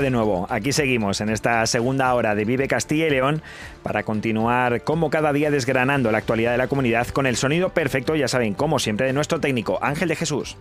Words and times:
De 0.00 0.10
nuevo, 0.10 0.46
aquí 0.48 0.72
seguimos 0.72 1.20
en 1.20 1.28
esta 1.28 1.66
segunda 1.66 2.14
hora 2.14 2.34
de 2.34 2.46
Vive 2.46 2.66
Castilla 2.66 3.06
y 3.06 3.10
León 3.10 3.42
para 3.82 4.04
continuar 4.04 4.82
como 4.84 5.10
cada 5.10 5.34
día 5.34 5.50
desgranando 5.50 6.10
la 6.10 6.16
actualidad 6.18 6.52
de 6.52 6.56
la 6.56 6.66
comunidad 6.66 7.08
con 7.08 7.26
el 7.26 7.36
sonido 7.36 7.68
perfecto, 7.68 8.16
ya 8.16 8.26
saben, 8.26 8.54
como 8.54 8.78
siempre, 8.78 9.06
de 9.06 9.12
nuestro 9.12 9.38
técnico 9.38 9.78
Ángel 9.82 10.08
de 10.08 10.16
Jesús. 10.16 10.56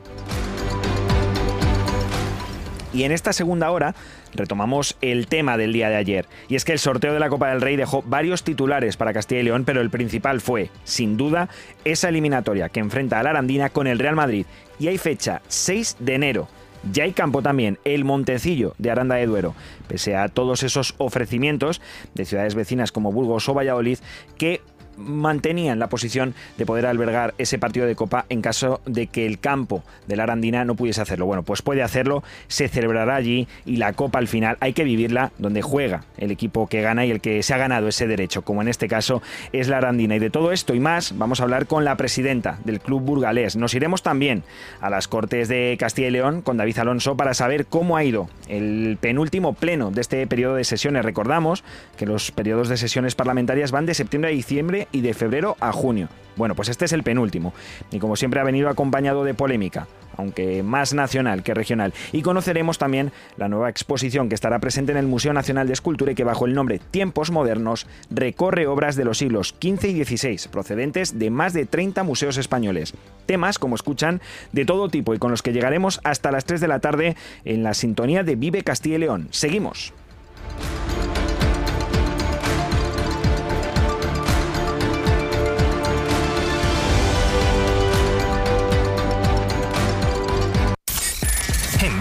Y 2.94 3.03
en 3.03 3.13
esta 3.13 3.31
segunda 3.31 3.72
hora 3.72 3.95
retomamos 4.34 4.98
el 4.99 5.27
tema 5.27 5.58
del 5.58 5.72
día 5.72 5.89
de 5.89 5.95
ayer. 5.95 6.25
Y 6.50 6.55
es 6.55 6.66
que 6.66 6.73
el 6.73 6.80
sorteo 6.80 7.13
de 7.13 7.20
la 7.20 7.30
Copa 7.30 7.50
del 7.50 7.61
Rey 7.61 7.77
dejó 7.77 8.03
varios 8.03 8.44
titulares 8.44 8.98
para 8.98 9.13
Castilla 9.13 9.41
y 9.41 9.45
León, 9.45 9.63
pero 9.66 9.80
el 9.80 9.89
principal 9.89 10.41
fue, 10.41 10.70
sin 10.84 11.16
duda, 11.16 11.48
esa 11.86 12.09
eliminatoria 12.09 12.67
que 12.67 12.81
enfrenta 12.81 13.20
a 13.20 13.23
la 13.23 13.30
Arandina 13.30 13.70
con 13.70 13.88
el 13.88 13.98
Real 13.98 14.16
Madrid. 14.16 14.45
Y 14.77 14.89
hay 14.89 14.98
fecha 14.98 15.41
6 15.48 15.98
de 16.00 16.16
enero. 16.16 16.48
Ya 16.91 17.03
hay 17.03 17.12
campo 17.12 17.41
también, 17.41 17.77
el 17.85 18.05
Montecillo 18.05 18.73
de 18.80 18.89
Aranda 18.89 19.16
de 19.16 19.27
Duero, 19.27 19.53
pese 19.88 20.16
a 20.16 20.30
todos 20.30 20.63
esos 20.63 20.95
ofrecimientos 20.98 21.80
de 22.16 22.26
ciudades 22.26 22.55
vecinas 22.55 22.91
como 22.91 23.12
Burgos 23.12 23.48
o 23.49 23.53
Valladolid, 23.53 23.99
que 24.38 24.62
mantenían 25.01 25.79
la 25.79 25.87
posición 25.87 26.33
de 26.57 26.65
poder 26.65 26.85
albergar 26.85 27.33
ese 27.37 27.59
partido 27.59 27.85
de 27.85 27.95
Copa 27.95 28.25
en 28.29 28.41
caso 28.41 28.81
de 28.85 29.07
que 29.07 29.25
el 29.25 29.39
campo 29.39 29.83
de 30.07 30.15
la 30.15 30.23
Arandina 30.23 30.65
no 30.65 30.75
pudiese 30.75 31.01
hacerlo. 31.01 31.25
Bueno, 31.25 31.43
pues 31.43 31.61
puede 31.61 31.83
hacerlo, 31.83 32.23
se 32.47 32.67
celebrará 32.67 33.16
allí 33.16 33.47
y 33.66 33.77
la 33.77 33.93
Copa 33.93 34.19
al 34.19 34.27
final 34.27 34.58
hay 34.59 34.73
que 34.73 34.83
vivirla 34.83 35.31
donde 35.38 35.61
juega 35.61 36.05
el 36.17 36.31
equipo 36.31 36.67
que 36.67 36.81
gana 36.81 37.05
y 37.05 37.11
el 37.11 37.21
que 37.21 37.43
se 37.43 37.53
ha 37.53 37.58
ganado 37.58 37.88
ese 37.88 38.08
derecho, 38.08 38.43
como 38.43 38.61
en 38.61 38.67
este 38.67 38.88
caso 38.88 39.21
es 39.52 39.67
la 39.67 39.77
Arandina. 39.77 40.16
Y 40.16 40.19
de 40.19 40.30
todo 40.30 40.52
esto 40.52 40.73
y 40.75 40.80
más 40.80 41.17
vamos 41.17 41.39
a 41.39 41.43
hablar 41.43 41.67
con 41.67 41.86
la 41.86 41.97
presidenta 41.97 42.59
del 42.63 42.80
club 42.80 43.02
burgalés. 43.02 43.55
Nos 43.55 43.73
iremos 43.73 44.03
también 44.03 44.43
a 44.80 44.89
las 44.89 45.08
Cortes 45.08 45.47
de 45.47 45.75
Castilla 45.80 46.08
y 46.08 46.11
León 46.11 46.41
con 46.41 46.58
David 46.58 46.80
Alonso 46.80 47.17
para 47.17 47.33
saber 47.33 47.65
cómo 47.65 47.97
ha 47.97 48.03
ido 48.03 48.30
el 48.47 48.97
penúltimo 48.99 49.53
pleno 49.53 49.91
de 49.91 50.02
este 50.02 50.25
periodo 50.27 50.55
de 50.55 50.63
sesiones. 50.63 51.05
Recordamos 51.05 51.63
que 51.97 52.05
los 52.05 52.31
periodos 52.31 52.69
de 52.69 52.77
sesiones 52.77 53.15
parlamentarias 53.15 53.71
van 53.71 53.86
de 53.86 53.93
septiembre 53.93 54.31
a 54.31 54.33
diciembre 54.33 54.88
y 54.92 55.02
de 55.02 55.14
febrero 55.14 55.58
a 55.59 55.72
junio. 55.72 56.09
Bueno, 56.36 56.56
pues 56.56 56.70
este 56.70 56.86
es 56.86 56.94
el 56.94 57.03
penúltimo. 57.03 57.53
Y 57.92 58.00
como 58.00 58.16
siempre 58.16 58.39
ha 58.39 58.44
venido 58.44 58.70
acompañado 58.70 59.23
de 59.23 59.33
polémica, 59.33 59.88
aunque 60.17 60.64
más 60.64 60.94
nacional 60.94 61.44
que 61.44 61.53
regional. 61.53 61.94
Y 62.11 62.22
conoceremos 62.22 62.78
también 62.78 63.11
la 63.38 63.50
nueva 63.50 63.70
exposición 63.70 64.30
que 64.30 64.36
estará 64.36 64.59
presente 64.59 64.92
en 64.92 64.98
el 64.98 65.08
Museo 65.08 65.33
Nacional 65.33 65.67
de 65.67 65.73
Escultura 65.73 66.14
y 66.14 66.16
que 66.16 66.23
bajo 66.23 66.45
el 66.45 66.53
nombre 66.53 66.80
Tiempos 66.80 67.31
Modernos 67.31 67.86
recorre 68.09 68.67
obras 68.67 68.95
de 68.95 69.06
los 69.06 69.17
siglos 69.17 69.56
XV 69.61 69.86
y 69.89 70.06
XVI, 70.06 70.50
procedentes 70.50 71.20
de 71.20 71.30
más 71.30 71.53
de 71.53 71.66
30 71.66 72.03
museos 72.03 72.38
españoles. 72.38 72.94
Temas, 73.26 73.59
como 73.59 73.76
escuchan, 73.76 74.22
de 74.52 74.66
todo 74.66 74.89
tipo 74.89 75.14
y 75.14 75.20
con 75.20 75.31
los 75.31 75.42
que 75.42 75.53
llegaremos 75.53 76.00
hasta 76.03 76.31
las 76.31 76.45
3 76.45 76.61
de 76.61 76.67
la 76.67 76.80
tarde 76.80 77.16
en 77.45 77.64
la 77.64 77.73
sintonía 77.73 78.23
de 78.23 78.36
Vive 78.36 78.64
Castilla 78.64 78.95
y 78.95 79.00
León. 79.00 79.28
Seguimos. 79.31 79.94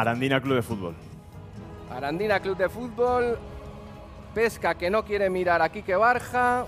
Arandina 0.00 0.40
Club 0.40 0.56
de 0.56 0.62
Fútbol. 0.62 0.94
Arandina 1.90 2.40
Club 2.40 2.56
de 2.56 2.68
Fútbol. 2.68 3.38
Pesca 4.34 4.74
que 4.74 4.88
no 4.88 5.04
quiere 5.04 5.28
mirar 5.28 5.60
aquí 5.60 5.82
que 5.82 5.94
Barja. 5.94 6.64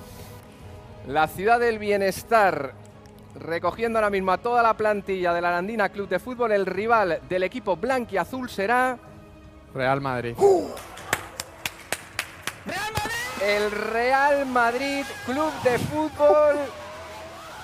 La 1.06 1.26
ciudad 1.28 1.58
del 1.58 1.78
bienestar. 1.78 2.74
Recogiendo 3.34 3.98
ahora 3.98 4.10
mismo 4.10 4.32
a 4.32 4.38
toda 4.38 4.62
la 4.62 4.74
plantilla 4.74 5.32
del 5.32 5.46
Arandina 5.46 5.88
Club 5.88 6.08
de 6.08 6.18
Fútbol. 6.18 6.52
El 6.52 6.66
rival 6.66 7.20
del 7.28 7.44
equipo 7.44 7.76
blanquiazul 7.76 8.50
será. 8.50 8.98
Real 9.72 10.02
Madrid. 10.02 10.36
El 13.42 13.70
Real 13.70 14.44
Madrid 14.46 15.04
Club 15.24 15.52
de 15.64 15.78
Fútbol. 15.78 16.56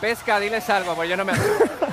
Pesca, 0.01 0.39
diles 0.39 0.69
algo, 0.71 0.95
pues 0.95 1.09
yo 1.09 1.17
no 1.17 1.25
me 1.25 1.33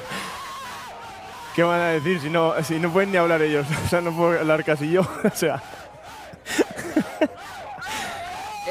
¿Qué 1.55 1.63
van 1.63 1.79
a 1.79 1.87
decir 1.87 2.19
si 2.19 2.29
no, 2.29 2.53
si 2.63 2.79
no 2.79 2.91
pueden 2.91 3.11
ni 3.11 3.17
hablar 3.17 3.41
ellos? 3.41 3.65
O 3.85 3.87
sea, 3.87 4.01
no 4.01 4.11
puedo 4.11 4.39
hablar 4.39 4.63
casi 4.63 4.91
yo. 4.91 5.01
O 5.23 5.29
sea. 5.33 5.61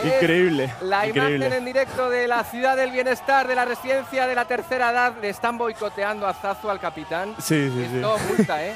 increíble. 0.05 0.71
La 0.83 1.06
increíble. 1.06 1.37
imagen 1.37 1.53
en 1.55 1.65
directo 1.65 2.11
de 2.11 2.28
la 2.28 2.45
ciudad 2.45 2.77
del 2.77 2.91
bienestar, 2.91 3.49
de 3.49 3.55
la 3.55 3.65
residencia 3.65 4.27
de 4.27 4.34
la 4.34 4.45
tercera 4.45 4.91
edad. 4.91 5.15
Le 5.22 5.31
están 5.31 5.56
boicoteando 5.56 6.27
a 6.27 6.34
Zazu 6.34 6.69
al 6.69 6.78
capitán. 6.78 7.34
Sí, 7.39 7.71
sí, 7.71 7.87
sí. 7.91 7.97
Esto 7.97 8.19
multa, 8.28 8.66
¿eh? 8.66 8.75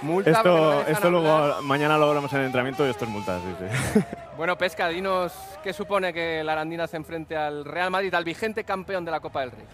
Multa 0.00 0.42
no 0.42 0.80
Esto, 0.80 0.90
esto 0.90 1.10
luego, 1.10 1.60
mañana 1.62 1.98
lo 1.98 2.08
hablamos 2.08 2.32
en 2.32 2.40
el 2.40 2.46
entrenamiento 2.46 2.86
y 2.86 2.90
esto 2.90 3.04
es 3.04 3.10
multa, 3.10 3.38
sí, 3.38 3.54
sí. 3.58 4.00
Bueno, 4.38 4.56
Pesca, 4.56 4.88
dinos 4.88 5.34
qué 5.62 5.74
supone 5.74 6.14
que 6.14 6.42
la 6.42 6.52
Arandina 6.52 6.86
se 6.86 6.96
enfrente 6.96 7.36
al 7.36 7.66
Real 7.66 7.90
Madrid, 7.90 8.14
al 8.14 8.24
vigente 8.24 8.64
campeón 8.64 9.04
de 9.04 9.10
la 9.10 9.20
Copa 9.20 9.40
del 9.40 9.50
Rey. 9.50 9.66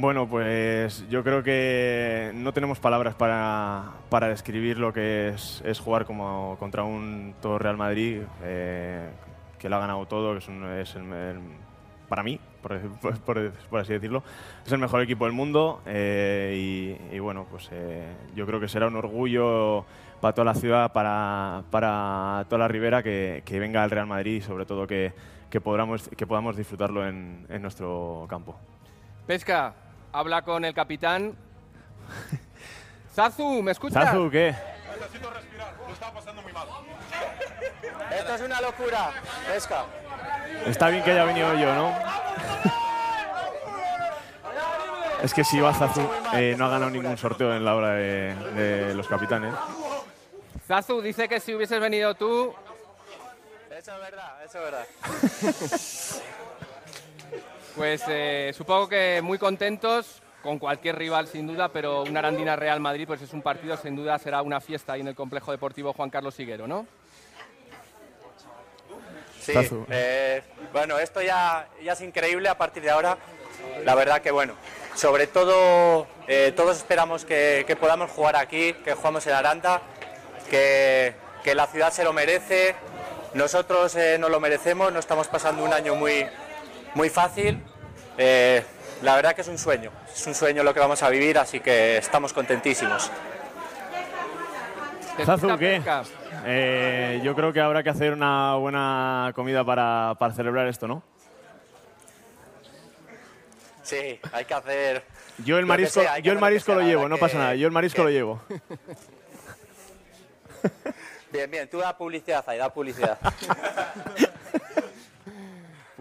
Bueno, 0.00 0.28
pues 0.28 1.04
yo 1.08 1.24
creo 1.24 1.42
que 1.42 2.30
no 2.32 2.52
tenemos 2.52 2.78
palabras 2.78 3.16
para, 3.16 3.94
para 4.08 4.28
describir 4.28 4.78
lo 4.78 4.92
que 4.92 5.30
es, 5.30 5.60
es 5.66 5.80
jugar 5.80 6.04
como 6.04 6.56
contra 6.60 6.84
un 6.84 7.34
todo 7.42 7.58
Real 7.58 7.76
Madrid, 7.76 8.22
eh, 8.44 9.08
que 9.58 9.68
lo 9.68 9.74
ha 9.74 9.80
ganado 9.80 10.06
todo, 10.06 10.34
que 10.34 10.38
es, 10.38 10.46
un- 10.46 10.64
es 10.66 10.94
el, 10.94 11.40
para 12.08 12.22
mí, 12.22 12.38
por, 12.62 12.80
por- 13.68 13.80
así 13.80 13.92
decirlo, 13.92 14.22
es 14.64 14.70
el 14.70 14.78
mejor 14.78 15.02
equipo 15.02 15.24
del 15.24 15.32
mundo 15.34 15.82
eh, 15.84 16.96
y, 17.12 17.18
bueno, 17.18 17.46
pues 17.50 17.68
eh, 17.72 18.06
yo 18.36 18.46
creo 18.46 18.60
que 18.60 18.68
será 18.68 18.86
un 18.86 18.94
orgullo 18.94 19.84
para 20.20 20.32
toda 20.32 20.44
la 20.44 20.54
ciudad, 20.54 20.92
para, 20.92 21.64
para 21.72 22.44
toda 22.48 22.60
la 22.60 22.68
Ribera, 22.68 23.02
que, 23.02 23.42
que 23.44 23.58
venga 23.58 23.82
el 23.82 23.90
Real 23.90 24.06
Madrid 24.06 24.36
y 24.36 24.40
sobre 24.42 24.64
todo 24.64 24.86
que, 24.86 25.12
que, 25.50 25.60
podamos, 25.60 26.08
que 26.08 26.24
podamos 26.24 26.56
disfrutarlo 26.56 27.04
en, 27.04 27.46
en 27.48 27.62
nuestro 27.62 28.26
campo. 28.28 28.56
Pesca, 29.26 29.74
habla 30.12 30.42
con 30.42 30.64
el 30.64 30.74
capitán. 30.74 31.36
Zazu, 33.14 33.62
¿me 33.62 33.72
escuchas? 33.72 34.04
Zazu, 34.04 34.30
¿qué? 34.30 34.54
Esto 38.10 38.34
es 38.34 38.40
una 38.42 38.60
locura, 38.60 39.10
pesca. 39.52 39.84
Está 40.66 40.88
bien 40.88 41.02
que 41.02 41.10
haya 41.12 41.24
venido 41.24 41.54
yo, 41.54 41.74
¿no? 41.74 41.92
es 45.22 45.34
que 45.34 45.44
si 45.44 45.58
Zazu 45.58 46.08
eh, 46.34 46.54
no 46.56 46.66
ha 46.66 46.68
ganado 46.68 46.90
ningún 46.90 47.18
sorteo 47.18 47.54
en 47.54 47.64
la 47.64 47.74
hora 47.74 47.90
de, 47.94 48.34
de 48.54 48.94
los 48.94 49.08
capitanes. 49.08 49.54
Zazu 50.66 51.00
dice 51.00 51.28
que 51.28 51.40
si 51.40 51.54
hubieses 51.54 51.80
venido 51.80 52.14
tú, 52.14 52.54
Eso 53.70 53.92
es 53.94 54.00
verdad, 54.00 54.44
eso 54.44 54.58
es 54.58 54.64
verdad. 54.64 54.86
pues 57.78 58.02
eh, 58.08 58.52
supongo 58.56 58.88
que 58.88 59.20
muy 59.22 59.38
contentos 59.38 60.20
con 60.42 60.58
cualquier 60.58 60.96
rival 60.96 61.28
sin 61.28 61.46
duda, 61.46 61.68
pero 61.68 62.02
una 62.02 62.18
Arandina 62.18 62.56
Real 62.56 62.80
Madrid 62.80 63.06
pues 63.06 63.22
es 63.22 63.32
un 63.32 63.40
partido, 63.40 63.76
sin 63.76 63.94
duda 63.94 64.18
será 64.18 64.42
una 64.42 64.60
fiesta 64.60 64.94
ahí 64.94 65.00
en 65.00 65.08
el 65.08 65.14
complejo 65.14 65.52
deportivo 65.52 65.92
Juan 65.92 66.10
Carlos 66.10 66.38
Higuero, 66.40 66.66
¿no? 66.66 66.86
Sí, 69.40 69.54
eh, 69.90 70.42
bueno, 70.72 70.98
esto 70.98 71.22
ya, 71.22 71.68
ya 71.82 71.92
es 71.92 72.00
increíble 72.00 72.48
a 72.48 72.58
partir 72.58 72.82
de 72.82 72.90
ahora. 72.90 73.16
La 73.84 73.94
verdad 73.94 74.20
que 74.20 74.32
bueno, 74.32 74.54
sobre 74.94 75.28
todo 75.28 76.06
eh, 76.26 76.52
todos 76.56 76.76
esperamos 76.78 77.24
que, 77.24 77.64
que 77.66 77.76
podamos 77.76 78.10
jugar 78.10 78.36
aquí, 78.36 78.74
que 78.84 78.94
jugamos 78.94 79.26
en 79.28 79.34
Aranda, 79.34 79.82
que, 80.50 81.14
que 81.44 81.54
la 81.54 81.68
ciudad 81.68 81.92
se 81.92 82.02
lo 82.02 82.12
merece, 82.12 82.74
nosotros 83.34 83.94
eh, 83.94 84.18
nos 84.18 84.30
lo 84.30 84.40
merecemos, 84.40 84.92
no 84.92 84.98
estamos 84.98 85.28
pasando 85.28 85.62
un 85.62 85.72
año 85.72 85.94
muy, 85.94 86.26
muy 86.98 87.10
fácil. 87.10 87.62
Eh, 88.18 88.64
la 89.02 89.14
verdad 89.14 89.32
que 89.32 89.42
es 89.42 89.48
un 89.48 89.56
sueño, 89.56 89.92
es 90.12 90.26
un 90.26 90.34
sueño 90.34 90.64
lo 90.64 90.74
que 90.74 90.80
vamos 90.80 91.00
a 91.04 91.08
vivir, 91.08 91.38
así 91.38 91.60
que 91.60 91.96
estamos 91.96 92.32
contentísimos. 92.32 93.08
Zazu, 95.24 95.56
¿qué? 95.56 95.80
Eh, 96.44 97.20
yo 97.22 97.36
creo 97.36 97.52
que 97.52 97.60
habrá 97.60 97.84
que 97.84 97.90
hacer 97.90 98.12
una 98.12 98.56
buena 98.56 99.30
comida 99.36 99.64
para, 99.64 100.16
para 100.18 100.34
celebrar 100.34 100.66
esto, 100.66 100.88
¿no? 100.88 101.04
Sí, 103.84 104.18
hay 104.32 104.44
que 104.44 104.54
hacer. 104.54 105.04
Yo 105.44 105.56
el 105.58 105.66
marisco, 105.66 106.00
sea, 106.00 106.18
yo 106.18 106.32
el 106.32 106.40
marisco 106.40 106.74
lo 106.74 106.80
llevo, 106.80 107.08
no 107.08 107.16
pasa 107.16 107.38
nada. 107.38 107.54
Yo 107.54 107.68
el 107.68 107.72
marisco 107.72 108.02
lo 108.02 108.10
llevo. 108.10 108.42
Bien, 111.30 111.50
bien, 111.50 111.68
tú 111.68 111.78
da 111.78 111.96
publicidad 111.96 112.42
ahí, 112.48 112.58
da 112.58 112.72
publicidad. 112.72 113.18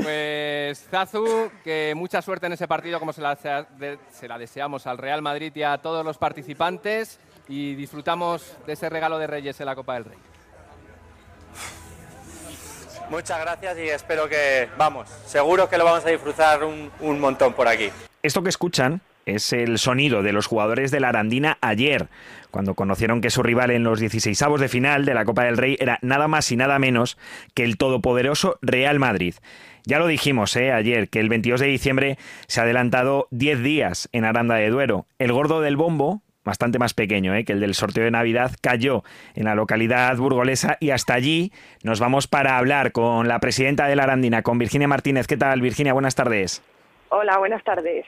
Pues 0.02 0.86
Zazu, 0.92 1.50
que 1.64 1.94
mucha 1.96 2.22
suerte 2.22 2.46
en 2.46 2.54
ese 2.54 2.68
partido 2.68 3.00
como 3.00 3.14
se 3.14 3.22
la, 3.22 3.36
de- 3.80 3.98
se 4.12 4.28
la 4.28 4.38
deseamos 4.38 4.86
al 4.86 4.98
Real 5.00 5.22
Madrid 5.22 5.52
y 5.56 5.64
a 5.64 5.78
todos 5.80 6.06
los 6.06 6.18
participantes 6.18 7.20
y 7.50 7.74
disfrutamos 7.76 8.56
de 8.68 8.74
ese 8.74 8.90
regalo 8.90 9.18
de 9.18 9.26
Reyes 9.28 9.60
en 9.60 9.66
la 9.66 9.76
Copa 9.76 9.96
del 9.96 10.06
Rey. 10.06 10.18
Muchas 13.10 13.40
gracias 13.40 13.78
y 13.78 13.90
espero 13.90 14.28
que, 14.28 14.68
vamos, 14.78 15.08
seguro 15.26 15.70
que 15.70 15.78
lo 15.78 15.86
vamos 15.86 16.06
a 16.06 16.10
disfrutar 16.10 16.64
un, 16.64 16.92
un 17.00 17.20
montón 17.20 17.54
por 17.54 17.68
aquí. 17.68 17.90
Esto 18.22 18.44
que 18.44 18.50
escuchan 18.50 19.00
es 19.26 19.54
el 19.54 19.78
sonido 19.80 20.24
de 20.24 20.34
los 20.34 20.46
jugadores 20.46 20.92
de 20.92 21.00
la 21.00 21.10
Arandina 21.10 21.58
ayer, 21.62 22.08
cuando 22.52 22.76
conocieron 22.76 23.22
que 23.22 23.30
su 23.30 23.44
rival 23.44 23.72
en 23.72 23.84
los 23.84 24.02
16avos 24.02 24.60
de 24.60 24.68
final 24.68 25.06
de 25.06 25.14
la 25.14 25.26
Copa 25.26 25.46
del 25.46 25.58
Rey 25.58 25.78
era 25.80 26.00
nada 26.02 26.28
más 26.28 26.52
y 26.52 26.58
nada 26.58 26.80
menos 26.80 27.18
que 27.54 27.64
el 27.64 27.78
todopoderoso 27.78 28.58
Real 28.62 29.00
Madrid. 29.00 29.36
Ya 29.88 30.00
lo 30.00 30.08
dijimos 30.08 30.54
¿eh? 30.58 30.74
ayer, 30.74 31.08
que 31.08 31.22
el 31.22 31.30
22 31.30 31.62
de 31.62 31.68
diciembre 31.68 32.18
se 32.48 32.60
ha 32.60 32.64
adelantado 32.64 33.30
10 33.32 33.64
días 33.64 34.10
en 34.12 34.26
Aranda 34.26 34.56
de 34.56 34.70
Duero. 34.70 35.06
El 35.18 35.32
gordo 35.32 35.62
del 35.62 35.78
bombo, 35.78 36.24
bastante 36.44 36.78
más 36.78 36.94
pequeño 36.94 37.34
¿eh? 37.34 37.46
que 37.46 37.54
el 37.54 37.62
del 37.62 37.74
sorteo 37.74 38.04
de 38.04 38.12
Navidad, 38.12 38.52
cayó 38.60 39.06
en 39.34 39.46
la 39.46 39.56
localidad 39.56 40.18
burgolesa 40.18 40.76
y 40.82 40.90
hasta 40.90 41.14
allí 41.14 41.54
nos 41.84 42.02
vamos 42.02 42.28
para 42.28 42.58
hablar 42.58 42.92
con 42.92 43.30
la 43.30 43.40
presidenta 43.40 43.88
de 43.88 43.96
la 43.96 44.04
Arandina, 44.04 44.42
con 44.42 44.58
Virginia 44.58 44.90
Martínez. 44.90 45.26
¿Qué 45.26 45.38
tal, 45.38 45.62
Virginia? 45.62 45.94
Buenas 45.94 46.16
tardes. 46.16 46.62
Hola, 47.08 47.38
buenas 47.38 47.64
tardes. 47.64 48.06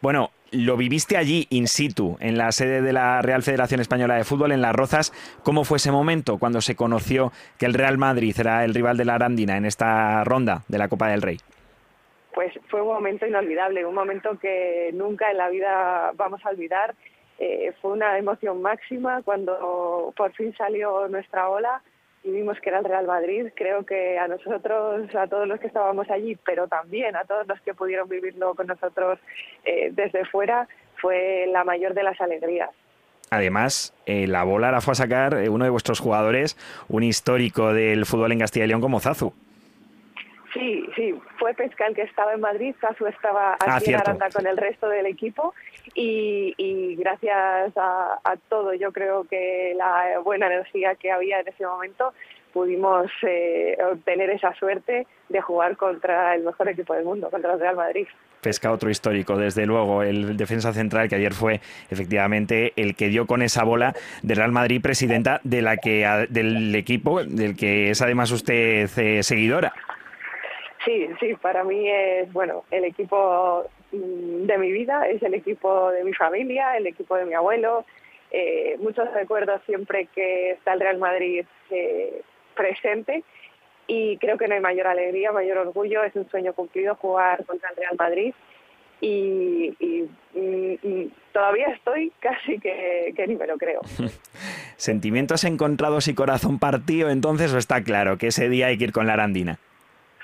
Bueno, 0.00 0.30
lo 0.52 0.76
viviste 0.76 1.16
allí 1.16 1.46
in 1.50 1.66
situ, 1.66 2.16
en 2.20 2.38
la 2.38 2.52
sede 2.52 2.82
de 2.82 2.92
la 2.92 3.22
Real 3.22 3.42
Federación 3.42 3.80
Española 3.80 4.14
de 4.14 4.24
Fútbol, 4.24 4.52
en 4.52 4.60
Las 4.60 4.74
Rozas. 4.74 5.12
¿Cómo 5.42 5.64
fue 5.64 5.78
ese 5.78 5.90
momento 5.90 6.38
cuando 6.38 6.60
se 6.60 6.76
conoció 6.76 7.32
que 7.58 7.66
el 7.66 7.74
Real 7.74 7.98
Madrid 7.98 8.34
era 8.38 8.64
el 8.64 8.74
rival 8.74 8.96
de 8.96 9.04
la 9.04 9.14
Arandina 9.14 9.56
en 9.56 9.64
esta 9.64 10.22
ronda 10.24 10.62
de 10.68 10.78
la 10.78 10.88
Copa 10.88 11.08
del 11.08 11.22
Rey? 11.22 11.38
Pues 12.34 12.52
fue 12.68 12.80
un 12.80 12.88
momento 12.88 13.26
inolvidable, 13.26 13.84
un 13.84 13.94
momento 13.94 14.38
que 14.38 14.90
nunca 14.94 15.30
en 15.30 15.38
la 15.38 15.48
vida 15.48 16.12
vamos 16.14 16.44
a 16.44 16.50
olvidar. 16.50 16.94
Eh, 17.38 17.72
fue 17.80 17.92
una 17.92 18.18
emoción 18.18 18.62
máxima 18.62 19.22
cuando 19.22 20.12
por 20.16 20.32
fin 20.32 20.54
salió 20.56 21.08
nuestra 21.08 21.48
ola 21.48 21.82
y 22.24 22.30
vimos 22.30 22.58
que 22.60 22.70
era 22.70 22.78
el 22.78 22.84
Real 22.84 23.06
Madrid. 23.06 23.48
Creo 23.54 23.84
que 23.84 24.18
a 24.18 24.28
nosotros, 24.28 25.14
a 25.14 25.26
todos 25.26 25.48
los 25.48 25.58
que 25.60 25.66
estábamos 25.66 26.08
allí, 26.10 26.36
pero 26.44 26.68
también 26.68 27.16
a 27.16 27.24
todos 27.24 27.46
los 27.46 27.60
que 27.62 27.74
pudieron 27.74 28.08
vivirlo 28.08 28.54
con 28.54 28.66
nosotros 28.66 29.18
eh, 29.64 29.90
desde 29.92 30.24
fuera, 30.26 30.68
fue 30.96 31.46
la 31.50 31.64
mayor 31.64 31.94
de 31.94 32.02
las 32.02 32.20
alegrías. 32.20 32.70
Además, 33.30 33.94
eh, 34.04 34.26
la 34.26 34.44
bola 34.44 34.70
la 34.70 34.80
fue 34.80 34.92
a 34.92 34.94
sacar 34.94 35.34
eh, 35.34 35.48
uno 35.48 35.64
de 35.64 35.70
vuestros 35.70 36.00
jugadores, 36.00 36.56
un 36.88 37.02
histórico 37.02 37.72
del 37.72 38.04
fútbol 38.04 38.32
en 38.32 38.40
Castilla 38.40 38.66
y 38.66 38.68
León 38.68 38.82
como 38.82 39.00
Zazu. 39.00 39.32
Sí, 40.52 40.84
sí, 40.94 41.14
fue 41.38 41.54
Pesca 41.54 41.86
el 41.86 41.94
que 41.94 42.02
estaba 42.02 42.34
en 42.34 42.40
Madrid, 42.40 42.74
Casu 42.78 43.06
estaba 43.06 43.54
aquí 43.54 43.64
Ah, 43.66 43.76
en 43.78 43.84
cierto. 43.84 44.02
Aranda 44.10 44.28
con 44.30 44.46
el 44.46 44.56
resto 44.56 44.88
del 44.88 45.06
equipo 45.06 45.54
y, 45.94 46.54
y 46.58 46.94
gracias 46.96 47.72
a, 47.76 48.18
a 48.22 48.36
todo, 48.48 48.74
yo 48.74 48.92
creo 48.92 49.24
que 49.24 49.72
la 49.76 50.18
buena 50.22 50.46
energía 50.48 50.94
que 50.96 51.10
había 51.10 51.40
en 51.40 51.48
ese 51.48 51.64
momento, 51.64 52.12
pudimos 52.52 53.10
eh, 53.22 53.76
obtener 53.92 54.30
esa 54.30 54.54
suerte 54.54 55.06
de 55.28 55.40
jugar 55.40 55.76
contra 55.76 56.34
el 56.34 56.42
mejor 56.44 56.68
equipo 56.68 56.94
del 56.94 57.04
mundo, 57.04 57.30
contra 57.30 57.54
el 57.54 57.60
Real 57.60 57.76
Madrid. 57.76 58.06
Pesca 58.42 58.72
otro 58.72 58.90
histórico, 58.90 59.36
desde 59.36 59.64
luego, 59.66 60.02
el 60.02 60.36
defensa 60.36 60.72
central 60.72 61.08
que 61.08 61.14
ayer 61.14 61.32
fue 61.32 61.60
efectivamente 61.90 62.72
el 62.76 62.96
que 62.96 63.08
dio 63.08 63.26
con 63.26 63.40
esa 63.40 63.62
bola 63.64 63.94
de 64.22 64.34
Real 64.34 64.52
Madrid, 64.52 64.82
presidenta 64.82 65.40
de 65.44 65.62
la 65.62 65.76
que 65.76 66.26
del 66.28 66.74
equipo 66.74 67.22
del 67.24 67.56
que 67.56 67.90
es 67.90 68.02
además 68.02 68.30
usted 68.32 68.90
eh, 68.98 69.22
seguidora. 69.22 69.72
Sí, 70.84 71.08
sí, 71.20 71.34
para 71.34 71.64
mí 71.64 71.88
es, 71.88 72.32
bueno, 72.32 72.64
el 72.70 72.84
equipo 72.84 73.64
mm, 73.92 74.46
de 74.46 74.58
mi 74.58 74.72
vida, 74.72 75.08
es 75.08 75.22
el 75.22 75.34
equipo 75.34 75.90
de 75.90 76.04
mi 76.04 76.12
familia, 76.12 76.76
el 76.76 76.86
equipo 76.86 77.16
de 77.16 77.24
mi 77.24 77.34
abuelo. 77.34 77.84
Eh, 78.30 78.76
muchos 78.80 79.12
recuerdos 79.12 79.60
siempre 79.66 80.08
que 80.14 80.52
está 80.52 80.72
el 80.72 80.80
Real 80.80 80.98
Madrid 80.98 81.44
eh, 81.70 82.22
presente 82.56 83.22
y 83.86 84.16
creo 84.16 84.38
que 84.38 84.48
no 84.48 84.54
hay 84.54 84.60
mayor 84.60 84.86
alegría, 84.86 85.32
mayor 85.32 85.58
orgullo, 85.58 86.02
es 86.02 86.16
un 86.16 86.28
sueño 86.30 86.54
cumplido 86.54 86.94
jugar 86.96 87.44
contra 87.44 87.70
el 87.70 87.76
Real 87.76 87.96
Madrid 87.98 88.34
y, 89.00 90.08
mm, 90.34 90.88
mm, 90.88 91.10
todavía 91.32 91.68
estoy 91.68 92.12
casi 92.20 92.58
que, 92.58 93.12
que 93.14 93.26
ni 93.26 93.36
me 93.36 93.46
lo 93.46 93.58
creo. 93.58 93.80
Sentimientos 94.76 95.44
encontrados 95.44 96.08
y 96.08 96.14
corazón 96.14 96.58
partido, 96.58 97.10
entonces 97.10 97.52
está 97.52 97.84
claro 97.84 98.16
que 98.16 98.28
ese 98.28 98.48
día 98.48 98.68
hay 98.68 98.78
que 98.78 98.84
ir 98.84 98.92
con 98.92 99.06
la 99.06 99.12
Arandina. 99.12 99.58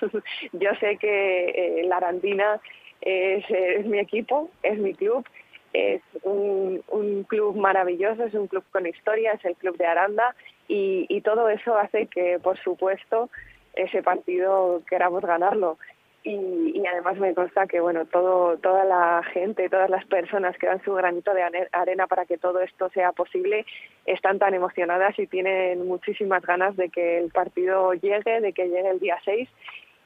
Yo 0.52 0.70
sé 0.80 0.96
que 0.96 1.80
eh, 1.80 1.84
la 1.84 1.98
Arandina 1.98 2.60
es, 3.00 3.86
mi 3.86 3.98
equipo, 3.98 4.50
es 4.62 4.78
mi 4.78 4.94
club, 4.94 5.24
es 5.72 6.02
un, 6.22 6.82
club 7.28 7.56
maravilloso, 7.56 8.24
es 8.24 8.34
un 8.34 8.48
club 8.48 8.64
con 8.72 8.86
historia, 8.86 9.32
es 9.32 9.44
el 9.44 9.56
club 9.56 9.76
de 9.76 9.86
Aranda 9.86 10.34
y, 10.66 11.20
todo 11.22 11.48
eso 11.48 11.76
hace 11.76 12.06
que, 12.06 12.38
por 12.38 12.58
supuesto, 12.58 13.30
ese 13.74 14.02
partido 14.02 14.82
queramos 14.88 15.22
ganarlo. 15.22 15.78
Y, 16.24 16.72
y 16.74 16.86
además 16.86 17.16
me 17.18 17.32
consta 17.32 17.68
que 17.68 17.78
bueno 17.80 18.04
todo 18.04 18.58
toda 18.58 18.84
la 18.84 19.22
gente 19.32 19.68
todas 19.68 19.88
las 19.88 20.04
personas 20.06 20.58
que 20.58 20.66
dan 20.66 20.82
su 20.82 20.92
granito 20.92 21.32
de 21.32 21.68
arena 21.70 22.08
para 22.08 22.26
que 22.26 22.36
todo 22.36 22.60
esto 22.60 22.90
sea 22.90 23.12
posible 23.12 23.64
están 24.04 24.40
tan 24.40 24.52
emocionadas 24.52 25.16
y 25.16 25.28
tienen 25.28 25.86
muchísimas 25.86 26.42
ganas 26.42 26.76
de 26.76 26.88
que 26.88 27.18
el 27.18 27.30
partido 27.30 27.94
llegue 27.94 28.40
de 28.40 28.52
que 28.52 28.68
llegue 28.68 28.90
el 28.90 28.98
día 28.98 29.16
6 29.24 29.48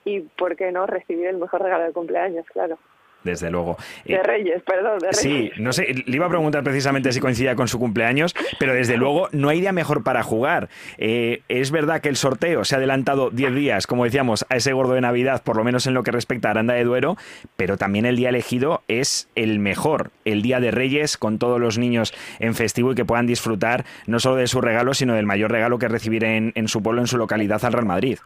y 0.04 0.20
por 0.20 0.56
qué 0.56 0.72
no 0.72 0.87
recibir 0.87 1.26
el 1.26 1.36
mejor 1.38 1.62
regalo 1.62 1.84
de 1.84 1.93
cumpleaños 1.93 2.46
claro 2.53 2.79
Desde 3.24 3.50
luego. 3.53 3.76
de 4.05 4.15
Eh, 4.15 4.22
Reyes 4.22 4.62
perdón 4.65 4.98
de 4.98 5.12
Reyes 5.12 5.17
Sí, 5.19 5.50
no 5.56 5.72
sé, 5.72 5.94
le 5.94 6.17
iba 6.17 6.26
a 6.26 6.29
preguntar 6.29 6.65
precisamente 6.65 7.12
si 7.12 7.20
coincidía 7.20 7.55
con 7.55 7.69
su 7.69 7.79
cumpleaños, 7.79 8.34
pero 8.58 8.74
desde 8.74 8.96
luego 8.96 9.29
no 9.31 9.48
hay 9.48 9.60
día 9.60 9.70
mejor 9.70 10.03
para 10.03 10.24
jugar. 10.24 10.69
Eh, 10.98 11.43
es 11.48 11.70
verdad 11.70 12.00
que 12.00 12.08
el 12.08 12.17
sorteo 12.17 12.65
se 12.65 12.74
ha 12.74 12.79
adelantado 12.79 13.31
10 13.31 13.55
días, 13.55 13.86
como 13.86 14.05
decíamos, 14.05 14.44
a 14.48 14.56
ese 14.56 14.72
gordo 14.72 14.94
de 14.94 15.03
Navidad, 15.03 15.43
por 15.44 15.56
lo 15.56 15.62
menos 15.62 15.86
en 15.86 15.94
lo 15.94 16.03
que 16.03 16.10
respecta 16.10 16.48
a 16.48 16.50
Aranda 16.50 16.74
de 16.74 16.82
Duero, 16.82 17.17
pero 17.56 17.76
también 17.76 18.06
el 18.06 18.17
día 18.17 18.31
elegido 18.31 18.82
es 18.88 19.29
el 19.36 19.60
mejor, 19.60 20.10
el 20.24 20.43
día 20.43 20.58
de 20.58 20.72
Reyes, 20.72 21.17
con 21.17 21.38
todos 21.38 21.60
los 21.60 21.79
niños 21.79 22.12
en 22.41 22.56
festivo 22.56 22.91
y 22.91 22.94
que 22.96 23.05
puedan 23.05 23.29
disfrutar 23.29 23.84
no 24.08 24.19
solo 24.19 24.34
de 24.34 24.48
su 24.48 24.60
regalo, 24.60 24.94
sino 24.94 25.15
del 25.15 25.26
mayor 25.26 25.53
regalo 25.53 25.79
que 25.79 25.86
recibir 25.86 26.24
en, 26.24 26.50
en 26.56 26.67
su 26.67 26.82
pueblo, 26.82 27.00
en 27.00 27.06
su 27.06 27.19
localidad, 27.19 27.65
al 27.65 27.72
Real 27.72 27.86
Madrid. 27.86 28.19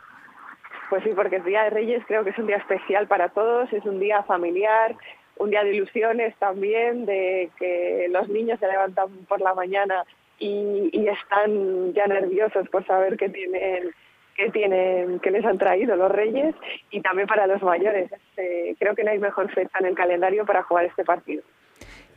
Pues 0.88 1.02
sí, 1.02 1.10
porque 1.14 1.36
el 1.36 1.44
Día 1.44 1.64
de 1.64 1.70
Reyes 1.70 2.02
creo 2.06 2.22
que 2.22 2.30
es 2.30 2.38
un 2.38 2.46
día 2.46 2.56
especial 2.56 3.06
para 3.06 3.28
todos, 3.30 3.72
es 3.72 3.84
un 3.84 3.98
día 3.98 4.22
familiar, 4.22 4.94
un 5.38 5.50
día 5.50 5.64
de 5.64 5.74
ilusiones 5.74 6.34
también, 6.36 7.06
de 7.06 7.50
que 7.58 8.06
los 8.10 8.28
niños 8.28 8.58
se 8.60 8.68
levantan 8.68 9.08
por 9.28 9.40
la 9.40 9.54
mañana 9.54 10.04
y, 10.38 11.06
están 11.08 11.92
ya 11.94 12.06
nerviosos 12.06 12.68
por 12.68 12.84
saber 12.86 13.16
qué 13.16 13.28
tienen 13.28 13.90
qué 14.36 14.50
tienen 14.50 15.18
qué 15.20 15.30
les 15.30 15.44
han 15.44 15.56
traído 15.56 15.96
los 15.96 16.10
Reyes 16.10 16.54
y 16.90 17.00
también 17.00 17.26
para 17.26 17.46
los 17.46 17.62
mayores. 17.62 18.10
Este, 18.12 18.76
creo 18.78 18.94
que 18.94 19.02
no 19.02 19.10
hay 19.10 19.18
mejor 19.18 19.50
fecha 19.52 19.78
en 19.80 19.86
el 19.86 19.94
calendario 19.94 20.44
para 20.44 20.62
jugar 20.62 20.84
este 20.84 21.04
partido. 21.04 21.42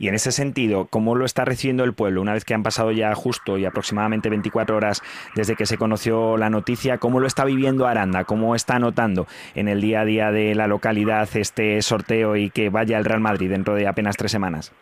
Y 0.00 0.08
en 0.08 0.14
ese 0.14 0.32
sentido, 0.32 0.86
¿cómo 0.88 1.14
lo 1.14 1.26
está 1.26 1.44
recibiendo 1.44 1.84
el 1.84 1.92
pueblo 1.92 2.22
una 2.22 2.32
vez 2.32 2.46
que 2.46 2.54
han 2.54 2.62
pasado 2.62 2.90
ya 2.90 3.14
justo 3.14 3.58
y 3.58 3.66
aproximadamente 3.66 4.30
24 4.30 4.74
horas 4.74 5.02
desde 5.36 5.56
que 5.56 5.66
se 5.66 5.76
conoció 5.76 6.38
la 6.38 6.48
noticia? 6.48 6.96
¿Cómo 6.96 7.20
lo 7.20 7.26
está 7.26 7.44
viviendo 7.44 7.86
Aranda? 7.86 8.24
¿Cómo 8.24 8.54
está 8.54 8.78
notando 8.78 9.26
en 9.54 9.68
el 9.68 9.82
día 9.82 10.00
a 10.00 10.04
día 10.06 10.32
de 10.32 10.54
la 10.54 10.68
localidad 10.68 11.28
este 11.34 11.82
sorteo 11.82 12.36
y 12.36 12.48
que 12.48 12.70
vaya 12.70 12.96
el 12.96 13.04
Real 13.04 13.20
Madrid 13.20 13.50
dentro 13.50 13.74
de 13.74 13.86
apenas 13.86 14.16
tres 14.16 14.32
semanas? 14.32 14.72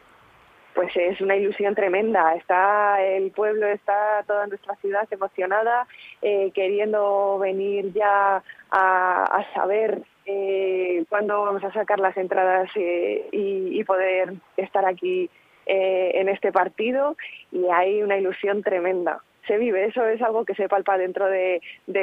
Pues 0.75 0.93
es 0.95 1.21
una 1.21 1.35
ilusión 1.35 1.75
tremenda. 1.75 2.37
Está 2.37 3.03
el 3.03 3.33
pueblo, 3.33 3.67
está 3.67 4.23
toda 4.25 4.47
nuestra 4.47 4.77
ciudad 4.77 5.09
emocionada, 5.11 5.89
eh, 6.23 6.53
queriendo 6.55 7.41
venir 7.41 7.93
ya 7.93 8.41
a, 8.71 9.25
a 9.25 9.53
saber 9.53 10.01
eh, 10.29 11.05
cuándo 11.09 11.43
vamos 11.43 11.65
a 11.65 11.73
sacar 11.73 11.99
las 11.99 12.17
entradas 12.17 12.71
eh, 12.75 13.27
y, 13.33 13.81
y 13.81 13.85
poder 13.85 14.35
estar 14.57 14.85
aquí 14.85 15.31
eh, 15.67 16.13
en 16.15 16.29
este 16.29 16.53
partido. 16.53 17.17
Y 17.51 17.65
hay 17.73 18.03
una 18.03 18.17
ilusión 18.17 18.63
tremenda. 18.63 19.23
se 19.47 19.59
vive, 19.59 19.87
eso 19.87 20.07
es 20.07 20.21
algo 20.23 20.45
que 20.45 20.55
se 20.55 20.69
palpa 20.69 20.99
dentro 20.99 21.27
de, 21.27 21.61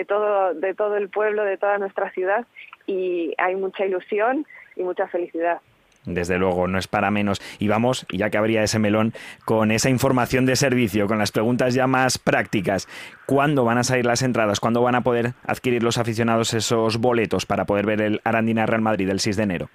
todo, 0.08 0.54
de 0.54 0.74
todo 0.74 0.98
el 0.98 1.10
pueblo, 1.10 1.44
de 1.44 1.58
toda 1.58 1.78
nuestra 1.78 2.10
ciudad 2.12 2.46
y 2.88 3.34
hay 3.38 3.56
mucha 3.56 3.86
ilusión 3.86 4.46
y 4.76 4.84
mucha 4.84 5.08
felicidad. 5.08 5.62
Desde 6.06 6.38
luego, 6.38 6.68
no 6.68 6.78
es 6.78 6.88
para 6.88 7.12
menos. 7.12 7.42
Y 7.60 7.68
vamos, 7.68 8.06
ya 8.12 8.30
que 8.30 8.38
habría 8.38 8.64
ese 8.64 8.80
melón, 8.80 9.14
con 9.44 9.72
esa 9.72 9.90
información 9.90 10.46
de 10.46 10.56
servicio, 10.56 11.08
con 11.08 11.20
las 11.20 11.32
preguntas 11.32 11.74
ya 11.74 11.88
más 11.88 12.18
prácticas. 12.18 12.88
¿Cuándo 13.26 13.66
van 13.66 13.78
a 13.78 13.84
salir 13.84 14.06
las 14.06 14.22
entradas? 14.22 14.60
¿Cuándo 14.60 14.82
van 14.82 14.96
a 14.96 15.02
poder 15.02 15.34
adquirir 15.46 15.84
los 15.84 15.98
aficionados 15.98 16.54
esos 16.54 16.98
boletos 16.98 17.46
para 17.46 17.66
poder 17.66 17.86
ver 17.86 18.02
el 18.02 18.22
Arandina 18.24 18.66
Real 18.66 18.82
Madrid 18.82 19.10
el 19.10 19.20
6 19.20 19.38
de 19.38 19.44
enero? 19.44 19.70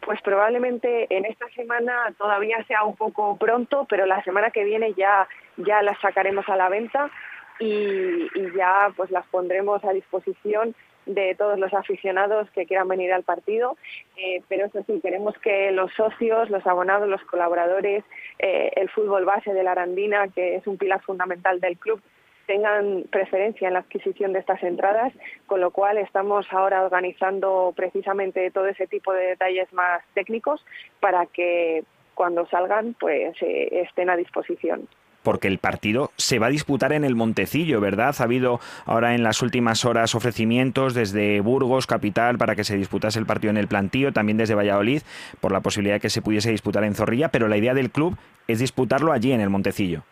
Pues 0.00 0.22
probablemente 0.22 1.06
en 1.14 1.26
esta 1.26 1.48
semana 1.50 2.14
todavía 2.16 2.64
sea 2.66 2.84
un 2.84 2.96
poco 2.96 3.36
pronto, 3.36 3.86
pero 3.90 4.06
la 4.06 4.22
semana 4.22 4.50
que 4.50 4.64
viene 4.64 4.94
ya, 4.94 5.28
ya 5.58 5.82
las 5.82 6.00
sacaremos 6.00 6.48
a 6.48 6.56
la 6.56 6.68
venta 6.68 7.10
y, 7.58 7.66
y 7.66 8.52
ya 8.56 8.90
pues 8.96 9.10
las 9.10 9.26
pondremos 9.26 9.84
a 9.84 9.92
disposición 9.92 10.74
de 11.08 11.34
todos 11.34 11.58
los 11.58 11.72
aficionados 11.74 12.50
que 12.50 12.66
quieran 12.66 12.88
venir 12.88 13.12
al 13.12 13.24
partido, 13.24 13.76
eh, 14.16 14.42
pero 14.48 14.66
eso 14.66 14.82
sí, 14.86 15.00
queremos 15.02 15.36
que 15.38 15.72
los 15.72 15.92
socios, 15.94 16.50
los 16.50 16.66
abonados, 16.66 17.08
los 17.08 17.22
colaboradores, 17.22 18.04
eh, 18.38 18.70
el 18.76 18.88
fútbol 18.90 19.24
base 19.24 19.52
de 19.52 19.62
la 19.62 19.72
Arandina, 19.72 20.28
que 20.28 20.56
es 20.56 20.66
un 20.66 20.76
pilar 20.76 21.02
fundamental 21.02 21.60
del 21.60 21.78
club, 21.78 22.00
tengan 22.46 23.04
preferencia 23.10 23.68
en 23.68 23.74
la 23.74 23.80
adquisición 23.80 24.32
de 24.32 24.38
estas 24.38 24.62
entradas, 24.62 25.12
con 25.46 25.60
lo 25.60 25.70
cual 25.70 25.98
estamos 25.98 26.46
ahora 26.50 26.82
organizando 26.82 27.72
precisamente 27.76 28.50
todo 28.50 28.66
ese 28.66 28.86
tipo 28.86 29.12
de 29.12 29.26
detalles 29.26 29.70
más 29.72 30.02
técnicos 30.14 30.64
para 31.00 31.26
que 31.26 31.84
cuando 32.14 32.46
salgan 32.46 32.94
pues 32.98 33.36
eh, 33.42 33.82
estén 33.84 34.08
a 34.10 34.16
disposición 34.16 34.88
porque 35.28 35.48
el 35.48 35.58
partido 35.58 36.10
se 36.16 36.38
va 36.38 36.46
a 36.46 36.48
disputar 36.48 36.94
en 36.94 37.04
el 37.04 37.14
Montecillo, 37.14 37.82
¿verdad? 37.82 38.14
Ha 38.18 38.22
habido 38.22 38.60
ahora 38.86 39.14
en 39.14 39.22
las 39.22 39.42
últimas 39.42 39.84
horas 39.84 40.14
ofrecimientos 40.14 40.94
desde 40.94 41.42
Burgos, 41.42 41.86
capital, 41.86 42.38
para 42.38 42.56
que 42.56 42.64
se 42.64 42.78
disputase 42.78 43.18
el 43.18 43.26
partido 43.26 43.50
en 43.50 43.58
el 43.58 43.68
plantío, 43.68 44.10
también 44.10 44.38
desde 44.38 44.54
Valladolid, 44.54 45.02
por 45.38 45.52
la 45.52 45.60
posibilidad 45.60 45.96
de 45.96 46.00
que 46.00 46.08
se 46.08 46.22
pudiese 46.22 46.50
disputar 46.50 46.82
en 46.84 46.94
Zorrilla, 46.94 47.28
pero 47.28 47.46
la 47.46 47.58
idea 47.58 47.74
del 47.74 47.90
club 47.90 48.16
es 48.46 48.58
disputarlo 48.58 49.12
allí 49.12 49.32
en 49.32 49.42
el 49.42 49.50
Montecillo. 49.50 50.02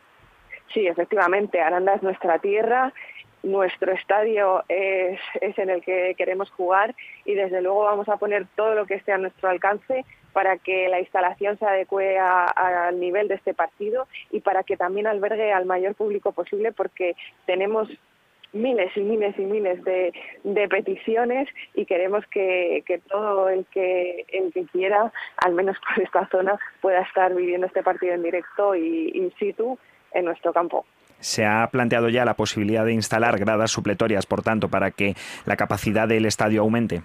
Sí, 0.75 0.87
efectivamente, 0.87 1.63
Aranda 1.63 1.95
es 1.95 2.03
nuestra 2.03 2.39
tierra 2.39 2.93
nuestro 3.43 3.93
estadio 3.93 4.65
es, 4.69 5.21
es, 5.41 5.57
en 5.59 5.71
el 5.71 5.81
que 5.81 6.15
queremos 6.19 6.51
jugar 6.51 6.95
y 7.25 7.35
desde 7.35 7.63
luego 7.63 7.85
vamos 7.85 8.09
a 8.09 8.17
poner 8.17 8.47
todo 8.57 8.75
lo 8.75 8.87
que 8.87 8.95
esté 8.95 9.13
a 9.13 9.19
nuestro 9.19 9.49
alcance 9.49 10.05
para 10.37 10.59
que 10.59 10.87
la 10.91 11.01
instalación 11.01 11.59
se 11.59 11.65
adecue 11.65 12.19
al 12.19 13.01
nivel 13.01 13.27
de 13.27 13.37
este 13.37 13.55
partido 13.55 14.07
y 14.31 14.41
para 14.41 14.65
que 14.65 14.77
también 14.77 15.07
albergue 15.07 15.51
al 15.51 15.65
mayor 15.65 15.95
público 15.95 16.33
posible 16.33 16.73
porque 16.73 17.17
tenemos 17.47 17.89
miles 18.53 18.95
y 18.99 19.01
miles 19.01 19.35
y 19.39 19.47
miles 19.47 19.83
de, 19.83 20.13
peticiones 20.69 21.49
y 21.73 21.87
queremos 21.87 22.23
que, 22.27 22.85
todo 23.09 23.49
el 23.49 23.65
que, 23.73 24.27
el 24.29 24.53
que 24.53 24.67
quiera, 24.67 25.11
al 25.39 25.55
menos 25.55 25.79
por 25.79 26.05
esta 26.05 26.29
zona, 26.29 26.59
pueda 26.83 27.01
estar 27.01 27.35
viviendo 27.35 27.67
este 27.67 27.83
partido 27.83 28.13
en 28.13 28.23
directo 28.23 28.75
y 28.75 29.13
in 29.15 29.33
situ 29.39 29.79
en 30.13 30.27
nuestro 30.27 30.53
campo. 30.53 30.85
Se 31.19 31.47
ha 31.47 31.67
planteado 31.73 32.11
ya 32.11 32.27
la 32.27 32.35
posibilidad 32.35 32.85
de 32.85 32.93
instalar 32.93 33.39
gradas 33.39 33.71
supletorias, 33.71 34.27
por 34.27 34.43
tanto, 34.43 34.69
para 34.69 34.91
que 34.91 35.15
la 35.47 35.57
capacidad 35.57 36.07
del 36.07 36.27
estadio 36.27 36.61
aumente. 36.61 37.01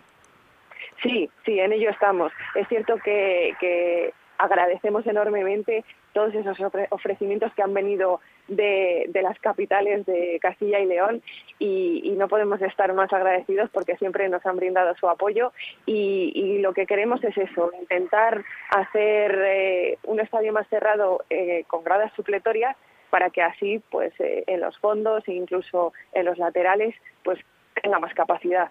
Sí, 1.01 1.29
sí, 1.45 1.59
en 1.59 1.73
ello 1.73 1.89
estamos. 1.89 2.31
Es 2.55 2.67
cierto 2.67 2.97
que, 2.97 4.13
agradecemos 4.37 5.05
enormemente 5.05 5.85
todos 6.13 6.33
esos 6.33 6.57
ofrecimientos 6.89 7.53
que 7.53 7.61
han 7.61 7.75
venido 7.75 8.19
de, 8.47 9.07
las 9.21 9.39
capitales 9.39 10.03
de 10.07 10.39
Castilla 10.41 10.79
y 10.79 10.87
León 10.87 11.21
y, 11.59 12.13
no 12.17 12.27
podemos 12.27 12.61
estar 12.61 12.91
más 12.93 13.13
agradecidos 13.13 13.69
porque 13.71 13.97
siempre 13.97 14.27
nos 14.29 14.45
han 14.45 14.57
brindado 14.57 14.95
su 14.95 15.07
apoyo 15.07 15.53
y, 15.85 16.57
lo 16.59 16.73
que 16.73 16.85
queremos 16.85 17.23
es 17.23 17.37
eso, 17.37 17.71
intentar 17.79 18.43
hacer 18.69 19.39
eh, 19.45 19.97
un 20.03 20.19
estadio 20.19 20.53
más 20.53 20.67
cerrado 20.69 21.23
eh, 21.29 21.63
con 21.67 21.83
gradas 21.83 22.11
supletorias 22.15 22.75
para 23.09 23.29
que 23.29 23.41
así 23.41 23.81
pues 23.89 24.13
eh, 24.19 24.43
en 24.47 24.61
los 24.61 24.77
fondos 24.79 25.27
e 25.27 25.33
incluso 25.33 25.93
en 26.13 26.25
los 26.25 26.37
laterales 26.37 26.95
pues 27.23 27.39
tenga 27.81 27.99
más 27.99 28.13
capacidad 28.13 28.69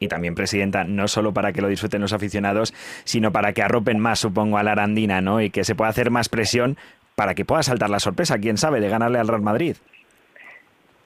y 0.00 0.08
también 0.08 0.34
presidenta, 0.34 0.84
no 0.84 1.08
solo 1.08 1.32
para 1.32 1.52
que 1.52 1.60
lo 1.60 1.68
disfruten 1.68 2.00
los 2.00 2.12
aficionados, 2.12 2.72
sino 3.04 3.32
para 3.32 3.52
que 3.52 3.62
arropen 3.62 3.98
más, 3.98 4.20
supongo, 4.20 4.58
a 4.58 4.62
la 4.62 4.72
Arandina, 4.72 5.20
¿no? 5.20 5.40
Y 5.40 5.50
que 5.50 5.64
se 5.64 5.74
pueda 5.74 5.90
hacer 5.90 6.10
más 6.10 6.28
presión 6.28 6.76
para 7.14 7.34
que 7.34 7.44
pueda 7.44 7.62
saltar 7.62 7.90
la 7.90 7.98
sorpresa, 7.98 8.38
quién 8.38 8.58
sabe, 8.58 8.80
de 8.80 8.88
ganarle 8.88 9.18
al 9.18 9.28
Real 9.28 9.42
Madrid. 9.42 9.76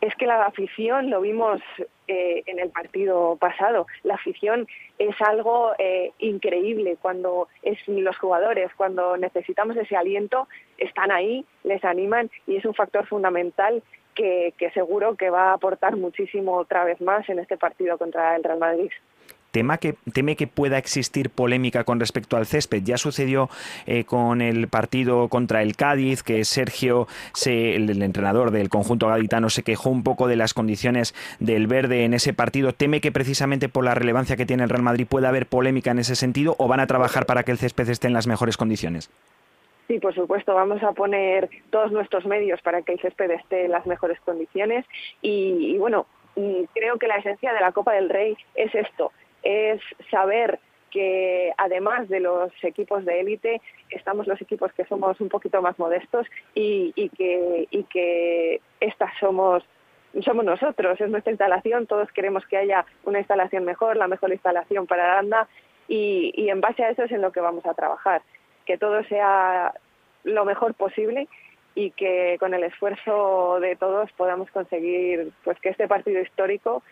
Es 0.00 0.14
que 0.14 0.26
la 0.26 0.47
afición, 0.47 1.11
lo 1.11 1.20
vimos 1.20 1.61
eh, 2.09 2.42
en 2.47 2.59
el 2.59 2.70
partido 2.70 3.37
pasado, 3.37 3.87
la 4.02 4.14
afición 4.14 4.66
es 4.99 5.14
algo 5.20 5.73
eh, 5.78 6.12
increíble 6.18 6.97
cuando 7.00 7.49
es 7.62 7.78
los 7.87 8.16
jugadores, 8.16 8.70
cuando 8.76 9.18
necesitamos 9.18 9.76
ese 9.76 9.97
aliento, 9.97 10.49
están 10.78 11.12
ahí, 11.12 11.44
les 11.64 11.85
animan 11.85 12.30
y 12.47 12.56
es 12.56 12.64
un 12.64 12.75
factor 12.75 13.06
fundamental 13.06 13.82
que, 14.21 14.71
seguro 14.75 15.17
que 15.17 15.31
va 15.31 15.50
a 15.50 15.55
aportar 15.55 15.97
muchísimo 15.97 16.57
otra 16.57 16.85
vez 16.85 17.00
más 17.00 17.29
en 17.29 17.39
este 17.39 17.57
partido 17.57 17.97
contra 17.99 18.37
el 18.37 18.45
Real 18.45 18.59
Madrid. 18.59 18.91
Tema 19.50 19.79
que, 19.79 19.97
teme 20.12 20.37
que 20.37 20.47
pueda 20.47 20.79
existir 20.79 21.29
polémica 21.29 21.83
con 21.83 21.99
respecto 21.99 22.37
al 22.37 22.47
césped. 22.47 22.85
Ya 22.85 22.99
sucedió 22.99 23.50
eh, 23.87 24.05
con 24.05 24.43
el 24.43 24.69
partido 24.69 25.27
contra 25.29 25.62
el 25.62 25.75
Cádiz, 25.75 26.23
que 26.23 26.45
Sergio, 26.45 27.09
el, 27.47 28.00
entrenador 28.00 28.53
del 28.53 28.69
conjunto 28.69 29.09
gaditano, 29.09 29.50
se 29.50 29.65
quejó 29.65 29.91
un 29.91 30.05
poco 30.05 30.29
de 30.29 30.37
las 30.37 30.55
condiciones 30.55 31.17
del 31.41 31.67
verde 31.67 32.05
en 32.05 32.15
ese 32.15 32.33
partido. 32.33 32.73
¿Teme 32.73 33.00
que 33.00 33.11
precisamente 33.11 33.69
por 33.69 33.85
la 33.85 33.95
relevancia 33.95 34.37
que 34.37 34.47
tiene 34.47 34.62
el 34.62 34.69
Real 34.69 34.85
Madrid 34.85 35.09
pueda 35.09 35.31
haber 35.31 35.47
polémica 35.47 35.91
en 35.91 35.99
ese 35.99 36.15
sentido 36.15 36.55
o 36.59 36.69
van 36.69 36.79
a 36.79 36.87
trabajar 36.87 37.27
para 37.27 37.43
que 37.43 37.50
el 37.50 37.59
césped 37.59 37.89
esté 37.89 38.07
en 38.07 38.15
las 38.15 38.29
mejores 38.29 38.57
condiciones? 38.57 39.11
Sí, 39.90 39.99
por 39.99 40.14
supuesto, 40.14 40.54
vamos 40.54 40.80
a 40.85 40.92
poner 40.92 41.50
todos 41.70 41.90
nuestros 41.90 42.25
medios 42.25 42.62
para 42.62 42.80
que 42.82 42.92
el 42.92 43.00
césped 43.00 43.28
esté 43.32 43.64
en 43.64 43.73
las 43.73 43.87
mejores 43.87 44.20
condiciones. 44.20 44.87
Y, 45.20 45.76
bueno, 45.78 46.06
creo 46.73 46.97
que 46.97 47.09
la 47.09 47.16
esencia 47.16 47.52
de 47.52 47.59
la 47.59 47.73
Copa 47.73 47.94
del 47.94 48.09
Rey 48.09 48.37
es 48.54 48.73
esto, 48.73 49.11
es 49.42 49.80
saber 50.09 50.61
que 50.92 51.52
además 51.59 52.09
de 52.09 52.20
los 52.20 52.52
equipos 52.62 53.04
de 53.04 53.18
élite, 53.18 53.61
estamos 53.90 54.28
los 54.28 54.40
equipos 54.40 54.73
que 54.75 54.85
somos 54.85 55.20
un 55.20 55.28
poquito 55.28 55.61
más 55.61 55.76
modestos 55.76 56.25
y, 56.54 56.92
que, 57.18 57.66
y 57.73 57.82
que 57.82 58.61
estas 58.78 59.11
somos 59.18 59.64
somos 60.25 60.44
nosotros, 60.44 61.00
es 61.00 61.11
nuestra 61.11 61.32
instalación, 61.32 61.88
todos 61.88 62.11
queremos 62.12 62.47
que 62.47 62.59
haya 62.59 62.85
una 63.04 63.18
instalación 63.18 63.64
mejor, 63.64 63.97
la 63.97 64.06
mejor 64.06 64.32
instalación 64.32 64.87
para 64.87 65.04
Aranda 65.04 65.49
y 65.88 66.49
en 66.49 66.61
base 66.61 66.85
a 66.85 66.90
eso 66.90 67.02
es 67.02 67.11
en 67.11 67.23
lo 67.23 67.32
que 67.32 67.40
vamos 67.40 67.66
a 67.66 67.75
trabajar 67.75 68.23
que 68.71 68.79
todo 68.79 69.03
sea 69.03 69.75
lo 70.23 70.45
mejor 70.45 70.75
posible 70.75 71.27
y 71.75 71.91
que 71.91 72.37
con 72.39 72.55
el 72.55 72.62
esfuerzo 72.62 73.59
de 73.59 73.75
todos 73.75 74.12
podamos 74.12 74.49
conseguir 74.53 75.33
pues 75.43 75.59
que 75.59 75.71
este 75.71 75.89
partido 75.89 76.21
histórico 76.23 76.85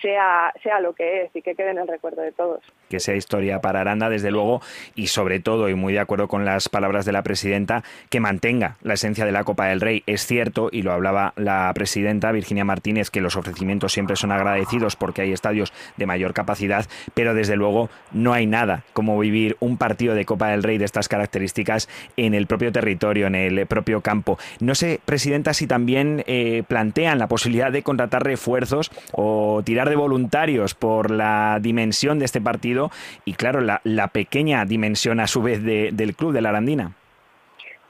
sea, 0.00 0.52
sea 0.62 0.80
lo 0.80 0.94
que 0.94 1.22
es 1.22 1.30
y 1.34 1.42
que 1.42 1.54
quede 1.54 1.70
en 1.70 1.78
el 1.78 1.88
recuerdo 1.88 2.22
de 2.22 2.32
todos. 2.32 2.60
Que 2.88 3.00
sea 3.00 3.16
historia 3.16 3.60
para 3.60 3.80
Aranda, 3.80 4.08
desde 4.08 4.30
luego, 4.30 4.60
y 4.94 5.08
sobre 5.08 5.40
todo, 5.40 5.68
y 5.68 5.74
muy 5.74 5.92
de 5.92 6.00
acuerdo 6.00 6.28
con 6.28 6.44
las 6.44 6.68
palabras 6.68 7.04
de 7.04 7.12
la 7.12 7.22
presidenta, 7.22 7.82
que 8.10 8.20
mantenga 8.20 8.76
la 8.82 8.94
esencia 8.94 9.24
de 9.24 9.32
la 9.32 9.44
Copa 9.44 9.66
del 9.66 9.80
Rey. 9.80 10.02
Es 10.06 10.26
cierto, 10.26 10.68
y 10.70 10.82
lo 10.82 10.92
hablaba 10.92 11.32
la 11.36 11.72
presidenta 11.74 12.32
Virginia 12.32 12.64
Martínez, 12.64 13.10
que 13.10 13.20
los 13.20 13.36
ofrecimientos 13.36 13.92
siempre 13.92 14.16
son 14.16 14.32
agradecidos 14.32 14.96
porque 14.96 15.22
hay 15.22 15.32
estadios 15.32 15.72
de 15.96 16.06
mayor 16.06 16.34
capacidad, 16.34 16.86
pero 17.14 17.34
desde 17.34 17.56
luego 17.56 17.88
no 18.12 18.32
hay 18.32 18.46
nada 18.46 18.84
como 18.92 19.18
vivir 19.18 19.56
un 19.60 19.76
partido 19.78 20.14
de 20.14 20.24
Copa 20.24 20.48
del 20.48 20.62
Rey 20.62 20.78
de 20.78 20.84
estas 20.84 21.08
características 21.08 21.88
en 22.16 22.34
el 22.34 22.46
propio 22.46 22.72
territorio, 22.72 23.26
en 23.26 23.34
el 23.34 23.66
propio 23.66 24.00
campo. 24.00 24.38
No 24.60 24.74
sé, 24.74 25.00
presidenta, 25.04 25.54
si 25.54 25.66
también 25.66 26.22
eh, 26.26 26.62
plantean 26.66 27.18
la 27.18 27.28
posibilidad 27.28 27.72
de 27.72 27.82
contratar 27.82 28.24
refuerzos 28.24 28.90
o 29.12 29.62
tirar 29.64 29.83
de 29.88 29.96
voluntarios 29.96 30.74
por 30.74 31.10
la 31.10 31.58
dimensión 31.60 32.18
de 32.18 32.24
este 32.24 32.40
partido 32.40 32.90
y, 33.24 33.34
claro, 33.34 33.60
la, 33.60 34.08
pequeña 34.08 34.64
dimensión 34.64 35.20
a 35.20 35.26
su 35.26 35.42
vez 35.42 35.62
del 35.62 36.14
club 36.14 36.32
de 36.32 36.40
la 36.40 36.50
Arandina. 36.50 36.92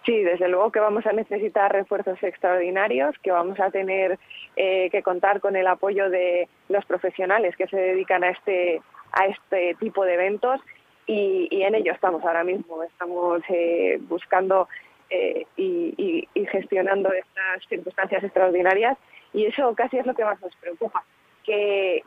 Sí, 0.05 0.23
desde 0.23 0.49
luego 0.49 0.71
que 0.71 0.81
vamos 0.81 1.07
a 1.07 1.13
necesitar 1.13 1.73
refuerzos 1.73 2.23
extraordinarios, 2.23 3.19
que 3.23 3.31
vamos 3.31 3.59
a 3.59 3.71
tener 3.71 4.19
eh, 4.55 4.91
que 4.91 5.03
contar 5.03 5.41
con 5.41 5.57
el 5.57 5.67
apoyo 5.67 6.11
de 6.11 6.47
los 6.69 6.85
profesionales 6.85 7.57
que 7.57 7.67
se 7.69 7.77
dedican 7.77 8.23
a 8.23 8.31
este, 8.31 8.83
a 9.13 9.27
este 9.27 9.75
tipo 9.81 10.05
de 10.05 10.15
eventos 10.15 10.61
y, 11.07 11.49
en 11.51 11.75
ello 11.75 11.93
estamos 11.93 12.23
ahora 12.23 12.45
mismo. 12.45 12.83
Estamos 12.83 13.43
eh, 13.49 13.99
buscando 14.03 14.69
eh, 15.09 15.47
y 15.57 16.29
gestionando 16.51 17.11
estas 17.11 17.67
circunstancias 17.69 18.23
extraordinarias 18.25 18.99
y 19.33 19.47
eso 19.47 19.75
casi 19.75 19.99
es 19.99 20.07
lo 20.07 20.15
que 20.15 20.25
más 20.25 20.41
nos 20.43 20.55
preocupa 20.57 21.03
que, 21.45 22.03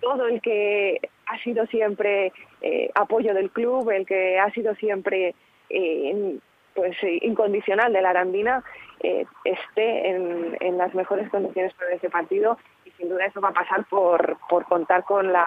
todo 0.00 0.26
el 0.26 0.40
que 0.40 1.00
ha 1.26 1.38
sido 1.42 1.66
siempre 1.66 2.32
eh, 2.60 2.90
apoyo 2.94 3.34
del 3.34 3.50
club, 3.50 3.90
el 3.90 4.06
que 4.06 4.38
ha 4.38 4.50
sido 4.50 4.74
siempre 4.76 5.34
eh, 5.70 6.38
pues 6.74 6.96
incondicional 7.02 7.92
de 7.92 8.02
la 8.02 8.10
Arandina 8.10 8.62
eh, 9.00 9.26
esté 9.44 10.08
en, 10.10 10.78
las 10.78 10.94
mejores 10.94 11.28
condiciones 11.30 11.74
para 11.74 11.92
ese 11.92 12.08
partido. 12.08 12.56
Y 12.84 12.90
sin 12.92 13.08
duda 13.08 13.26
eso 13.26 13.40
va 13.40 13.48
a 13.48 13.54
pasar 13.54 13.84
por, 13.86 14.38
por 14.48 14.64
contar 14.64 15.04
con 15.04 15.32
la 15.32 15.46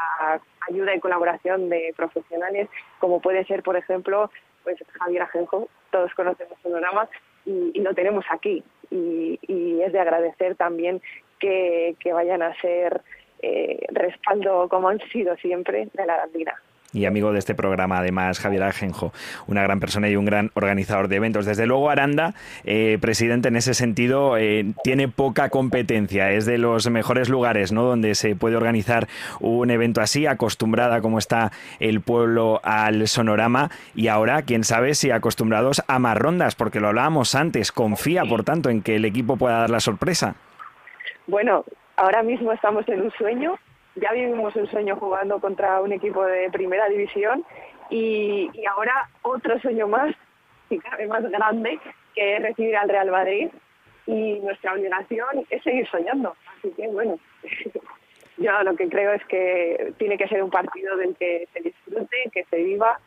ayuda 0.69 0.95
y 0.95 0.99
colaboración 0.99 1.69
de 1.69 1.93
profesionales 1.95 2.69
como 2.99 3.21
puede 3.21 3.45
ser 3.45 3.61
por 3.61 3.75
ejemplo 3.75 4.31
pues 4.63 4.77
Javier 4.99 5.21
Ajenjo, 5.21 5.69
todos 5.91 6.11
conocemos 6.15 6.57
Sonorama 6.63 7.07
y, 7.45 7.71
y 7.75 7.81
lo 7.81 7.93
tenemos 7.93 8.25
aquí. 8.29 8.63
Y, 8.89 9.39
es 9.81 9.93
de 9.93 9.99
agradecer 9.99 10.55
también 10.55 11.01
que 11.39 11.95
vayan 12.11 12.41
a 12.41 12.59
ser 12.59 13.03
eh, 13.41 13.85
respaldo 13.91 14.67
como 14.69 14.89
han 14.89 14.99
sido 15.11 15.35
siempre 15.37 15.87
de 15.93 16.05
la 16.05 16.15
Arandina 16.15 16.53
y 16.95 17.05
amigo 17.05 17.33
de 17.33 17.39
este 17.39 17.53
programa, 17.53 17.99
además, 17.99 18.39
Javier 18.39 18.63
Ajenjo, 18.63 19.11
una 19.47 19.61
gran 19.61 19.79
persona 19.79 20.09
y 20.09 20.15
un 20.15 20.25
gran 20.25 20.51
organizador 20.53 21.09
de 21.09 21.17
eventos. 21.17 21.45
Desde 21.45 21.67
luego, 21.67 21.89
Aranda, 21.89 22.33
eh, 22.63 22.97
presidente, 23.01 23.49
en 23.49 23.57
ese 23.57 23.73
sentido, 23.73 24.37
eh, 24.37 24.73
tiene 24.83 25.09
poca 25.09 25.49
competencia. 25.49 26.31
Es 26.31 26.45
de 26.45 26.57
los 26.57 26.89
mejores 26.89 27.27
lugares 27.27 27.71
¿no? 27.73 27.83
donde 27.83 28.15
se 28.15 28.35
puede 28.35 28.55
organizar 28.55 29.07
un 29.41 29.69
evento 29.69 29.99
así, 29.99 30.25
acostumbrada 30.25 31.01
como 31.01 31.19
está 31.19 31.51
el 31.79 31.99
pueblo 31.99 32.61
al 32.63 33.07
sonorama. 33.07 33.69
Y 33.93 34.07
ahora, 34.07 34.43
quién 34.43 34.63
sabe 34.63 34.95
si 34.95 35.11
acostumbrados 35.11 35.83
a 35.87 35.99
más 35.99 36.17
rondas, 36.17 36.55
porque 36.55 36.79
lo 36.79 36.87
hablábamos 36.87 37.35
antes. 37.35 37.73
Confía, 37.73 38.23
por 38.23 38.45
tanto, 38.45 38.69
en 38.69 38.81
que 38.81 38.95
el 38.95 39.05
equipo 39.05 39.35
pueda 39.35 39.59
dar 39.59 39.69
la 39.69 39.81
sorpresa. 39.81 40.35
Bueno, 41.27 41.65
ahora 41.97 42.23
mismo 42.23 42.51
estamos 42.51 42.87
en 42.89 43.01
un 43.01 43.11
sueño 43.11 43.57
ya 43.95 44.11
vivimos 44.11 44.55
un 44.55 44.69
sueño 44.69 44.97
jugando 44.97 45.39
contra 45.39 45.81
un 45.81 45.93
equipo 45.93 46.25
de 46.25 46.49
primera 46.51 46.87
división 46.89 47.45
y, 47.89 48.51
ahora 48.69 49.09
otro 49.21 49.59
sueño 49.59 49.87
más, 49.87 50.13
y 50.69 50.79
cada 50.79 50.97
vez 50.97 51.07
más 51.07 51.23
grande, 51.29 51.79
que 52.13 52.35
es 52.35 52.41
recibir 52.41 52.75
al 52.75 52.89
Real 52.89 53.11
Madrid 53.11 53.49
y 54.07 54.39
nuestra 54.39 54.73
obligación 54.73 55.45
es 55.49 55.63
seguir 55.63 55.87
soñando. 55.89 56.35
Así 56.57 56.71
que 56.71 56.87
bueno, 56.87 57.17
yo 58.37 58.63
lo 58.63 58.75
que 58.75 58.89
creo 58.89 59.13
es 59.13 59.25
que 59.25 59.93
tiene 59.97 60.17
que 60.17 60.27
ser 60.27 60.43
un 60.43 60.51
partido 60.51 60.97
del 60.97 61.15
que 61.15 61.47
se 61.53 61.61
disfrute, 61.61 62.29
que 62.33 62.43
se 62.45 62.57
viva 62.57 62.99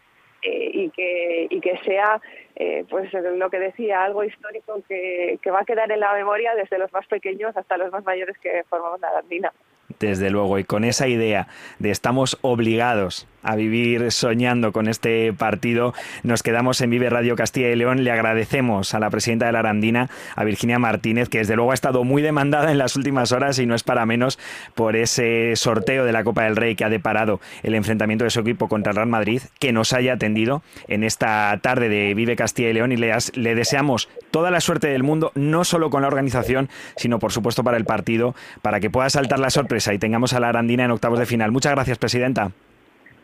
eh, 0.43 0.71
y, 0.73 0.91
que, 0.91 1.47
y 1.51 1.61
que 1.61 1.79
sea, 1.85 2.21
eh, 2.57 2.85
pues 2.89 3.13
lo 3.13 3.51
que 3.51 3.59
decía, 3.59 4.05
algo 4.05 4.25
histórico 4.25 4.81
que, 4.89 5.39
que 5.43 5.51
va 5.51 5.61
a 5.61 5.65
quedar 5.65 5.91
en 5.91 6.01
la 6.01 6.13
memoria 6.15 6.55
desde 6.55 6.79
los 6.79 6.93
más 6.93 7.07
pequeños 7.07 7.57
hasta 7.57 7.77
los 7.77 7.91
más 7.93 8.05
mayores 8.05 8.39
que 8.39 8.65
formamos 8.69 9.01
la 9.01 9.19
Andina 9.19 9.53
desde 9.99 10.31
luego, 10.31 10.59
y 10.59 10.65
con 10.65 10.85
esa 10.85 11.09
idea 11.09 11.49
de 11.79 11.91
estamos 11.91 12.39
obligados 12.43 13.27
a 13.43 13.57
vivir 13.57 14.11
soñando 14.13 14.73
con 14.73 14.89
este 14.89 15.33
partido. 15.33 15.95
Nos 16.23 16.43
quedamos 16.43 16.81
en 16.81 16.91
Vive 16.91 17.11
Radio 17.11 17.37
Castilla 17.37 17.71
y 17.71 17.77
León. 17.77 18.05
Le 18.05 18.11
agradecemos 18.11 18.95
a 18.95 18.99
la 18.99 19.11
presidenta 19.11 19.47
de 19.47 19.53
la 19.53 19.61
Arandina, 19.61 20.11
a 20.37 20.45
Virginia 20.45 20.79
Martínez, 20.79 21.29
que 21.29 21.39
desde 21.39 21.57
luego 21.57 21.71
ha 21.71 21.75
estado 21.75 22.05
muy 22.05 22.23
demandada 22.23 22.71
en 22.71 22.79
las 22.79 22.97
últimas 22.97 23.33
horas 23.33 23.59
y 23.59 23.67
no 23.67 23.75
es 23.75 23.83
para 23.83 24.07
menos 24.07 24.39
por 24.75 24.97
ese 24.97 25.55
sorteo 25.57 26.05
de 26.05 26.13
la 26.13 26.25
Copa 26.25 26.45
del 26.45 26.57
Rey 26.57 26.75
que 26.75 26.85
ha 26.85 26.89
deparado 26.89 27.41
el 27.63 27.75
enfrentamiento 27.75 28.25
de 28.25 28.31
su 28.31 28.41
equipo 28.41 28.69
contra 28.69 28.91
el 28.91 28.97
Real 28.97 29.09
Madrid, 29.09 29.43
que 29.59 29.73
nos 29.73 29.93
haya 29.93 30.15
atendido 30.15 30.63
en 30.89 31.05
esta 31.05 31.59
tarde 31.63 31.89
de 31.89 32.15
Vive 32.15 32.37
Castilla 32.37 32.71
y 32.71 32.73
León 32.75 32.93
y 32.93 32.97
le, 32.97 33.13
le 33.35 33.55
deseamos 33.55 34.09
toda 34.31 34.51
la 34.51 34.61
suerte 34.61 34.89
del 34.89 35.03
mundo, 35.03 35.33
no 35.35 35.65
solo 35.65 35.91
con 35.91 36.03
la 36.03 36.09
organización, 36.09 36.69
sino 36.97 37.19
por 37.19 37.33
supuesto 37.33 37.65
para 37.65 37.77
el 37.77 37.85
partido, 37.85 38.35
para 38.63 38.81
que 38.81 38.91
pueda 38.91 39.11
saltar 39.11 39.39
la 39.39 39.51
sorpresa 39.51 39.95
y 39.95 39.99
tengamos 39.99 40.33
a 40.33 40.41
la 40.41 40.49
Arandina 40.49 40.85
en 40.85 40.91
octavos 40.91 41.19
de 41.19 41.27
final. 41.27 41.53
Muchas 41.53 41.73
gracias, 41.73 41.99
presidenta. 41.99 42.53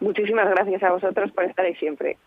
Muchísimas 0.04 0.49
gracias 0.50 0.82
a 0.82 0.92
vosotros 0.92 1.32
por 1.32 1.44
estar 1.44 1.64
ahí 1.64 1.75
siempre. 1.76 2.18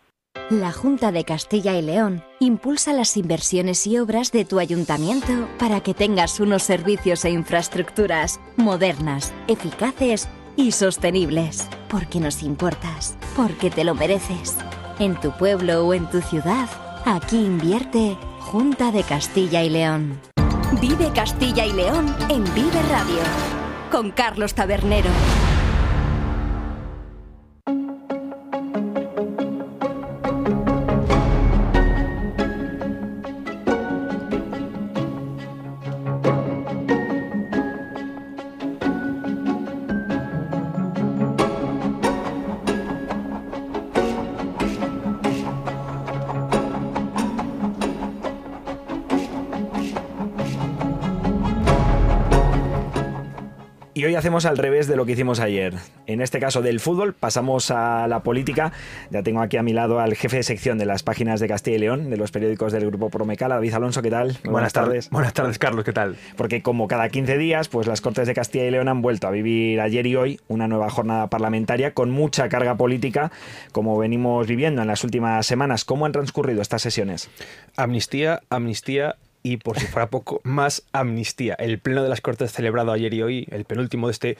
La 0.50 0.72
Junta 0.72 1.12
de 1.12 1.24
Castilla 1.24 1.76
y 1.76 1.82
León 1.82 2.22
impulsa 2.40 2.92
las 2.92 3.16
inversiones 3.16 3.86
y 3.86 3.98
obras 3.98 4.32
de 4.32 4.44
tu 4.44 4.58
ayuntamiento 4.58 5.48
para 5.58 5.80
que 5.80 5.94
tengas 5.94 6.40
unos 6.40 6.64
servicios 6.64 7.24
e 7.24 7.30
infraestructuras 7.30 8.40
modernas, 8.56 9.32
eficaces 9.46 10.28
y 10.56 10.72
sostenibles. 10.72 11.70
Porque 11.88 12.18
nos 12.18 12.42
importas, 12.42 13.16
porque 13.36 13.70
te 13.70 13.84
lo 13.84 13.94
mereces. 13.94 14.58
En 14.98 15.14
tu 15.20 15.30
pueblo 15.30 15.86
o 15.86 15.94
en 15.94 16.10
tu 16.10 16.20
ciudad, 16.20 16.68
aquí 17.04 17.36
invierte 17.36 18.16
Junta 18.40 18.90
de 18.90 19.04
Castilla 19.04 19.62
y 19.62 19.70
León. 19.70 20.20
Vive 20.80 21.12
Castilla 21.14 21.64
y 21.64 21.72
León 21.72 22.06
en 22.28 22.42
Vive 22.54 22.82
Radio. 22.90 23.22
Con 23.92 24.10
Carlos 24.10 24.54
Tabernero. 24.54 25.10
Hacemos 54.14 54.46
al 54.46 54.58
revés 54.58 54.86
de 54.86 54.96
lo 54.96 55.06
que 55.06 55.12
hicimos 55.12 55.40
ayer. 55.40 55.74
En 56.06 56.20
este 56.20 56.40
caso 56.40 56.62
del 56.62 56.80
fútbol 56.80 57.14
pasamos 57.14 57.70
a 57.70 58.06
la 58.08 58.22
política. 58.22 58.72
Ya 59.10 59.22
tengo 59.22 59.40
aquí 59.40 59.56
a 59.56 59.62
mi 59.62 59.72
lado 59.72 60.00
al 60.00 60.14
jefe 60.14 60.36
de 60.36 60.42
sección 60.42 60.78
de 60.78 60.86
las 60.86 61.02
páginas 61.02 61.40
de 61.40 61.48
Castilla 61.48 61.76
y 61.76 61.80
León, 61.80 62.10
de 62.10 62.16
los 62.16 62.30
periódicos 62.30 62.72
del 62.72 62.86
Grupo 62.86 63.10
Promecala, 63.10 63.56
David 63.56 63.74
Alonso, 63.74 64.02
¿qué 64.02 64.10
tal? 64.10 64.36
buenas, 64.44 64.72
tardes. 64.72 65.10
Buenas 65.10 65.32
tardes, 65.32 65.58
Carlos, 65.58 65.84
¿qué 65.84 65.92
tal? 65.92 66.16
Porque 66.36 66.62
como 66.62 66.88
cada 66.88 67.08
15 67.08 67.38
días, 67.38 67.68
pues 67.68 67.86
las 67.86 68.00
Cortes 68.00 68.26
de 68.26 68.34
Castilla 68.34 68.64
y 68.64 68.70
León 68.70 68.88
han 68.88 69.02
vuelto 69.02 69.26
a 69.26 69.30
vivir 69.30 69.80
ayer 69.80 70.06
y 70.06 70.16
hoy 70.16 70.40
una 70.48 70.68
nueva 70.68 70.90
jornada 70.90 71.28
parlamentaria 71.28 71.94
con 71.94 72.10
mucha 72.10 72.48
carga 72.48 72.76
política, 72.76 73.30
como 73.72 73.98
venimos 73.98 74.46
viviendo 74.46 74.82
en 74.82 74.88
las 74.88 75.04
últimas 75.04 75.46
semanas. 75.46 75.84
¿Cómo 75.84 76.06
han 76.06 76.12
transcurrido 76.12 76.62
estas 76.62 76.82
sesiones? 76.82 77.30
Amnistía, 77.76 78.40
amnistía 78.50 79.16
y 79.42 79.58
por 79.58 79.78
si 79.78 79.86
fuera 79.86 80.10
poco, 80.10 80.40
más 80.44 80.84
amnistía. 80.92 81.54
El 81.54 81.78
pleno 81.78 82.02
de 82.02 82.08
las 82.08 82.20
Cortes 82.20 82.52
celebrado 82.52 82.92
ayer 82.92 83.12
y 83.14 83.22
hoy, 83.22 83.48
el 83.50 83.64
penúltimo 83.64 84.08
de 84.08 84.12
este 84.12 84.38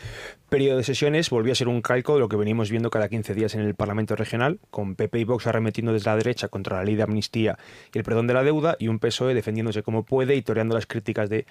periodo 0.49 0.79
de 0.79 0.85
sesiones, 0.85 1.31
volvió 1.31 1.53
a 1.53 1.57
ser 1.57 1.69
un 1.69 1.83
calco 1.83 2.15
de 2.15 2.21
lo 2.21 2.29
que 2.29 2.37
venimos 2.37 2.71
viendo 2.71 2.91
cada 2.91 3.09
15 3.09 3.35
días 3.35 3.55
en 3.55 3.61
el 3.61 3.75
Parlamento 3.75 4.17
Regional, 4.17 4.59
con 4.71 4.95
PP 4.95 5.21
y 5.21 5.25
Vox 5.25 5.47
arremetiendo 5.47 5.93
desde 5.93 6.11
la 6.11 6.17
derecha 6.17 6.49
contra 6.49 6.79
la 6.79 6.85
ley 6.85 6.97
de 6.97 7.03
amnistía 7.03 7.59
y 7.93 7.99
el 7.99 8.05
perdón 8.05 8.27
de 8.27 8.35
la 8.35 8.43
deuda, 8.43 8.77
y 8.79 8.89
un 8.89 8.99
PSOE 8.99 9.35
defendiéndose 9.35 9.83
como 9.83 10.05
puede 10.05 10.35
y 10.37 10.43
toreando 10.43 10.75
las 10.75 10.87
críticas 10.87 11.29
de 11.29 11.47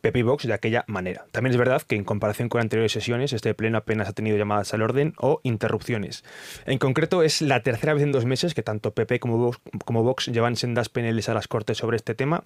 PP 0.00 0.18
y 0.18 0.22
Vox 0.22 0.46
de 0.46 0.52
aquella 0.52 0.84
manera. 0.88 1.26
También 1.30 1.52
es 1.52 1.58
verdad 1.58 1.82
que 1.82 1.94
en 1.94 2.04
comparación 2.04 2.48
con 2.48 2.60
anteriores 2.60 2.92
sesiones, 2.92 3.32
este 3.32 3.54
pleno 3.54 3.78
apenas 3.78 4.08
ha 4.08 4.12
tenido 4.12 4.36
llamadas 4.36 4.74
al 4.74 4.82
orden 4.82 5.14
o 5.18 5.40
interrupciones. 5.44 6.24
En 6.66 6.78
concreto, 6.78 7.22
es 7.22 7.40
la 7.40 7.62
tercera 7.62 7.94
vez 7.94 8.02
en 8.02 8.12
dos 8.12 8.24
meses 8.24 8.54
que 8.54 8.62
tanto 8.62 8.92
PP 8.92 9.20
como 9.20 9.52
Vox, 9.86 10.26
llevan 10.26 10.56
sendas 10.56 10.88
peneles 10.88 11.28
a 11.28 11.34
las 11.34 11.48
Cortes 11.48 11.78
sobre 11.78 11.96
este 11.96 12.14
tema, 12.14 12.44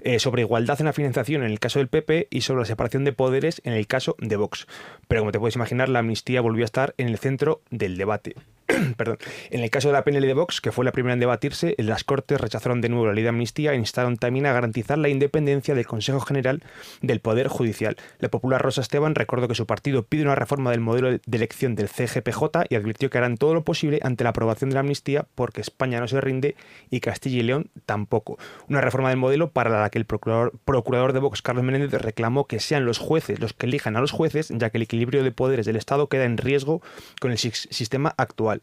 eh, 0.00 0.18
sobre 0.18 0.42
igualdad 0.42 0.80
en 0.80 0.86
la 0.86 0.92
financiación 0.92 1.42
en 1.42 1.50
el 1.50 1.60
caso 1.60 1.78
del 1.78 1.88
PP 1.88 2.28
y 2.30 2.42
sobre 2.42 2.60
la 2.60 2.66
separación 2.66 3.04
de 3.04 3.12
poderes 3.12 3.60
en 3.64 3.72
el 3.72 3.86
caso 3.86 4.16
de 4.18 4.36
Vox. 4.36 4.66
Pero 5.08 5.22
como 5.22 5.32
te 5.32 5.38
puedes 5.38 5.56
imaginar, 5.56 5.88
la 5.88 6.00
amnistía 6.00 6.40
volvió 6.40 6.64
a 6.64 6.66
estar 6.66 6.94
en 6.98 7.08
el 7.08 7.18
centro 7.18 7.60
del 7.70 7.96
debate. 7.96 8.34
Perdón. 8.96 9.18
En 9.50 9.60
el 9.60 9.70
caso 9.70 9.88
de 9.88 9.94
la 9.94 10.04
PNL 10.04 10.26
de 10.26 10.34
Vox, 10.34 10.60
que 10.60 10.72
fue 10.72 10.84
la 10.84 10.92
primera 10.92 11.14
en 11.14 11.20
debatirse, 11.20 11.74
las 11.78 12.04
Cortes 12.04 12.40
rechazaron 12.40 12.80
de 12.80 12.88
nuevo 12.88 13.06
la 13.06 13.12
ley 13.12 13.22
de 13.22 13.28
amnistía 13.28 13.72
e 13.72 13.76
instaron 13.76 14.16
también 14.16 14.46
a 14.46 14.52
garantizar 14.52 14.98
la 14.98 15.08
independencia 15.08 15.74
del 15.74 15.86
Consejo 15.86 16.20
General 16.20 16.62
del 17.00 17.20
Poder 17.20 17.48
Judicial. 17.48 17.96
La 18.18 18.28
popular 18.28 18.62
Rosa 18.62 18.80
Esteban 18.80 19.14
recordó 19.14 19.48
que 19.48 19.54
su 19.54 19.66
partido 19.66 20.04
pide 20.04 20.22
una 20.22 20.34
reforma 20.34 20.70
del 20.70 20.80
modelo 20.80 21.10
de 21.10 21.20
elección 21.32 21.74
del 21.74 21.88
CGPJ 21.88 22.66
y 22.68 22.74
advirtió 22.74 23.10
que 23.10 23.18
harán 23.18 23.36
todo 23.36 23.54
lo 23.54 23.64
posible 23.64 24.00
ante 24.02 24.24
la 24.24 24.30
aprobación 24.30 24.70
de 24.70 24.74
la 24.74 24.80
amnistía 24.80 25.26
porque 25.34 25.60
España 25.60 26.00
no 26.00 26.08
se 26.08 26.20
rinde 26.20 26.56
y 26.90 27.00
Castilla 27.00 27.40
y 27.40 27.42
León 27.42 27.70
tampoco. 27.86 28.38
Una 28.68 28.80
reforma 28.80 29.10
del 29.10 29.18
modelo 29.18 29.50
para 29.50 29.70
la 29.82 29.90
que 29.90 29.98
el 29.98 30.04
procurador, 30.04 30.52
procurador 30.64 31.12
de 31.12 31.20
Vox, 31.20 31.42
Carlos 31.42 31.64
Menéndez, 31.64 31.92
reclamó 32.00 32.46
que 32.46 32.60
sean 32.60 32.84
los 32.84 32.98
jueces 32.98 33.40
los 33.40 33.52
que 33.52 33.66
elijan 33.66 33.96
a 33.96 34.00
los 34.00 34.12
jueces, 34.12 34.48
ya 34.54 34.70
que 34.70 34.78
el 34.78 34.82
equilibrio 34.82 35.22
de 35.22 35.32
poderes 35.32 35.66
del 35.66 35.76
Estado 35.76 36.08
queda 36.08 36.24
en 36.24 36.38
riesgo 36.38 36.82
con 37.20 37.30
el 37.30 37.38
sistema 37.38 38.14
actual 38.16 38.61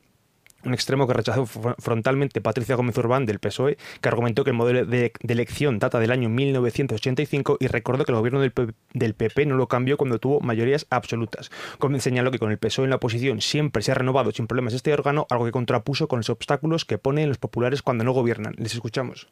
un 0.66 0.74
extremo 0.74 1.08
que 1.08 1.14
rechazó 1.14 1.46
frontalmente 1.46 2.42
Patricia 2.42 2.76
Gómez 2.76 2.98
Urbán 2.98 3.26
del 3.26 3.40
PSOE, 3.40 3.78
que 4.02 4.10
argumentó 4.10 4.44
que 4.44 4.52
el 4.52 4.58
modelo 4.58 4.86
de, 4.86 5.12
elección 5.28 5.80
data 5.80 6.00
del 6.00 6.12
año 6.12 6.30
1985 6.30 7.58
y 7.60 7.68
recordó 7.68 8.06
que 8.06 8.12
el 8.12 8.18
gobierno 8.18 8.42
del, 8.42 9.14
PP 9.14 9.46
no 9.46 9.56
lo 9.56 9.68
cambió 9.68 9.98
cuando 9.98 10.20
tuvo 10.20 10.40
mayorías 10.42 10.86
absolutas. 10.90 11.50
Gómez 11.80 12.04
señaló 12.04 12.32
que 12.32 12.40
con 12.40 12.52
el 12.52 12.58
PSOE 12.58 12.86
en 12.86 12.90
la 12.90 12.98
oposición 12.98 13.42
siempre 13.42 13.84
se 13.84 13.92
ha 13.92 13.96
renovado 13.96 14.32
sin 14.32 14.48
problemas 14.48 14.74
este 14.74 14.94
órgano, 14.94 15.28
algo 15.30 15.46
que 15.46 15.52
contrapuso 15.52 16.08
con 16.08 16.20
los 16.20 16.30
obstáculos 16.30 16.86
que 16.86 16.98
ponen 16.98 17.30
los 17.30 17.38
populares 17.38 17.82
cuando 17.82 18.04
no 18.04 18.12
gobiernan. 18.12 18.56
Les 18.58 18.74
escuchamos. 18.74 19.28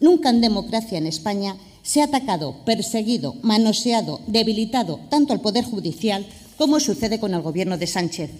Nunca 0.00 0.30
en 0.30 0.40
democracia 0.40 0.96
en 0.96 1.06
España 1.06 1.56
se 1.82 2.00
ha 2.00 2.04
atacado, 2.04 2.64
perseguido, 2.64 3.34
manoseado, 3.42 4.20
debilitado 4.26 5.00
tanto 5.10 5.32
al 5.32 5.40
Poder 5.40 5.64
Judicial 5.64 6.26
como 6.56 6.80
sucede 6.80 7.20
con 7.20 7.34
el 7.34 7.42
gobierno 7.42 7.76
de 7.76 7.86
Sánchez 7.86 8.30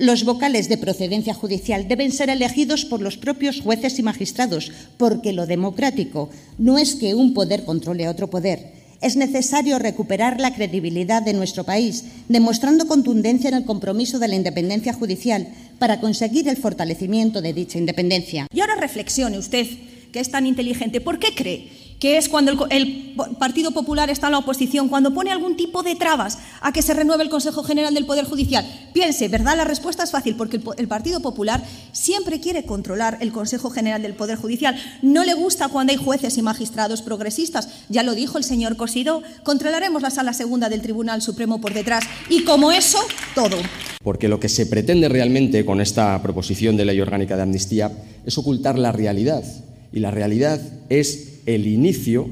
Los 0.00 0.24
vocales 0.24 0.70
de 0.70 0.78
procedencia 0.78 1.34
judicial 1.34 1.86
deben 1.86 2.10
ser 2.10 2.30
elegidos 2.30 2.86
por 2.86 3.02
los 3.02 3.18
propios 3.18 3.60
jueces 3.60 3.98
y 3.98 4.02
magistrados, 4.02 4.72
porque 4.96 5.34
lo 5.34 5.44
democrático 5.44 6.30
no 6.56 6.78
es 6.78 6.94
que 6.94 7.14
un 7.14 7.34
poder 7.34 7.66
controle 7.66 8.06
a 8.06 8.10
otro 8.10 8.30
poder. 8.30 8.72
Es 9.02 9.16
necesario 9.16 9.78
recuperar 9.78 10.40
la 10.40 10.54
credibilidad 10.54 11.20
de 11.20 11.34
nuestro 11.34 11.64
país, 11.64 12.04
demostrando 12.30 12.88
contundencia 12.88 13.48
en 13.48 13.56
el 13.56 13.66
compromiso 13.66 14.18
de 14.18 14.28
la 14.28 14.36
independencia 14.36 14.94
judicial 14.94 15.48
para 15.78 16.00
conseguir 16.00 16.48
el 16.48 16.56
fortalecimiento 16.56 17.42
de 17.42 17.52
dicha 17.52 17.76
independencia. 17.76 18.46
Y 18.54 18.60
ahora 18.60 18.76
reflexione 18.76 19.36
usted, 19.36 19.66
que 20.12 20.20
es 20.20 20.30
tan 20.30 20.46
inteligente, 20.46 21.02
¿por 21.02 21.18
qué 21.18 21.34
cree 21.34 21.79
que 22.00 22.16
es 22.16 22.28
cuando 22.28 22.66
el, 22.70 23.14
Partido 23.38 23.72
Popular 23.72 24.08
está 24.08 24.28
en 24.28 24.32
la 24.32 24.38
oposición, 24.38 24.88
cuando 24.88 25.12
pone 25.12 25.30
algún 25.30 25.54
tipo 25.54 25.82
de 25.82 25.94
trabas 25.94 26.38
a 26.62 26.72
que 26.72 26.80
se 26.80 26.94
renueve 26.94 27.22
el 27.22 27.28
Consejo 27.28 27.62
General 27.62 27.92
del 27.92 28.06
Poder 28.06 28.24
Judicial. 28.24 28.66
Piense, 28.94 29.28
¿verdad? 29.28 29.58
La 29.58 29.64
respuesta 29.64 30.02
es 30.02 30.10
fácil, 30.10 30.36
porque 30.36 30.58
el, 30.78 30.88
Partido 30.88 31.20
Popular 31.20 31.62
siempre 31.92 32.40
quiere 32.40 32.64
controlar 32.64 33.18
el 33.20 33.30
Consejo 33.30 33.68
General 33.68 34.00
del 34.00 34.14
Poder 34.14 34.38
Judicial. 34.38 34.74
No 35.02 35.24
le 35.24 35.34
gusta 35.34 35.68
cuando 35.68 35.92
hay 35.92 35.98
jueces 35.98 36.38
y 36.38 36.42
magistrados 36.42 37.02
progresistas. 37.02 37.68
Ya 37.90 38.02
lo 38.02 38.14
dijo 38.14 38.38
el 38.38 38.44
señor 38.44 38.76
Cosido, 38.76 39.22
controlaremos 39.42 40.00
la 40.00 40.10
sala 40.10 40.32
segunda 40.32 40.70
del 40.70 40.80
Tribunal 40.80 41.20
Supremo 41.20 41.60
por 41.60 41.74
detrás. 41.74 42.04
Y 42.30 42.44
como 42.44 42.72
eso, 42.72 42.98
todo. 43.34 43.58
Porque 44.02 44.28
lo 44.28 44.40
que 44.40 44.48
se 44.48 44.64
pretende 44.64 45.10
realmente 45.10 45.66
con 45.66 45.82
esta 45.82 46.20
proposición 46.22 46.78
de 46.78 46.86
ley 46.86 47.00
orgánica 47.02 47.36
de 47.36 47.42
amnistía 47.42 47.92
es 48.24 48.38
ocultar 48.38 48.78
la 48.78 48.92
realidad. 48.92 49.44
Y 49.92 50.00
la 50.00 50.10
realidad 50.10 50.60
es 50.88 51.29
el 51.46 51.66
inicio 51.66 52.28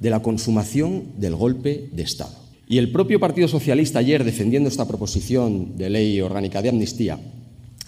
de 0.00 0.10
la 0.10 0.22
consumación 0.22 1.04
del 1.18 1.36
golpe 1.36 1.88
de 1.92 2.02
Estado. 2.02 2.40
Y 2.66 2.78
el 2.78 2.90
propio 2.90 3.20
Partido 3.20 3.48
Socialista 3.48 3.98
ayer, 3.98 4.24
defendiendo 4.24 4.68
esta 4.68 4.86
proposición 4.86 5.76
de 5.76 5.90
ley 5.90 6.20
orgánica 6.20 6.62
de 6.62 6.68
amnistía, 6.68 7.18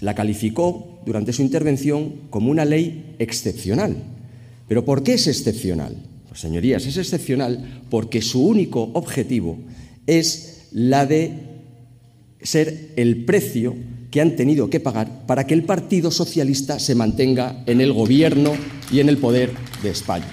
la 0.00 0.14
calificó 0.14 1.00
durante 1.06 1.32
su 1.32 1.42
intervención 1.42 2.14
como 2.30 2.50
una 2.50 2.64
ley 2.64 3.14
excepcional. 3.18 3.96
¿Pero 4.68 4.84
por 4.84 5.02
qué 5.02 5.14
es 5.14 5.28
excepcional? 5.28 5.96
Pues 6.28 6.40
señorías, 6.40 6.84
es 6.84 6.96
excepcional 6.96 7.82
porque 7.90 8.20
su 8.22 8.44
único 8.44 8.90
objetivo 8.94 9.58
es 10.06 10.66
la 10.72 11.06
de 11.06 11.32
ser 12.42 12.90
el 12.96 13.24
precio 13.24 13.76
que 14.10 14.20
han 14.20 14.34
tenido 14.34 14.68
que 14.68 14.80
pagar 14.80 15.26
para 15.26 15.46
que 15.46 15.54
el 15.54 15.62
Partido 15.62 16.10
Socialista 16.10 16.80
se 16.80 16.94
mantenga 16.94 17.62
en 17.66 17.80
el 17.80 17.92
gobierno 17.92 18.52
y 18.90 18.98
en 18.98 19.08
el 19.08 19.18
poder 19.18 19.52
de 19.82 19.90
España 19.90 20.32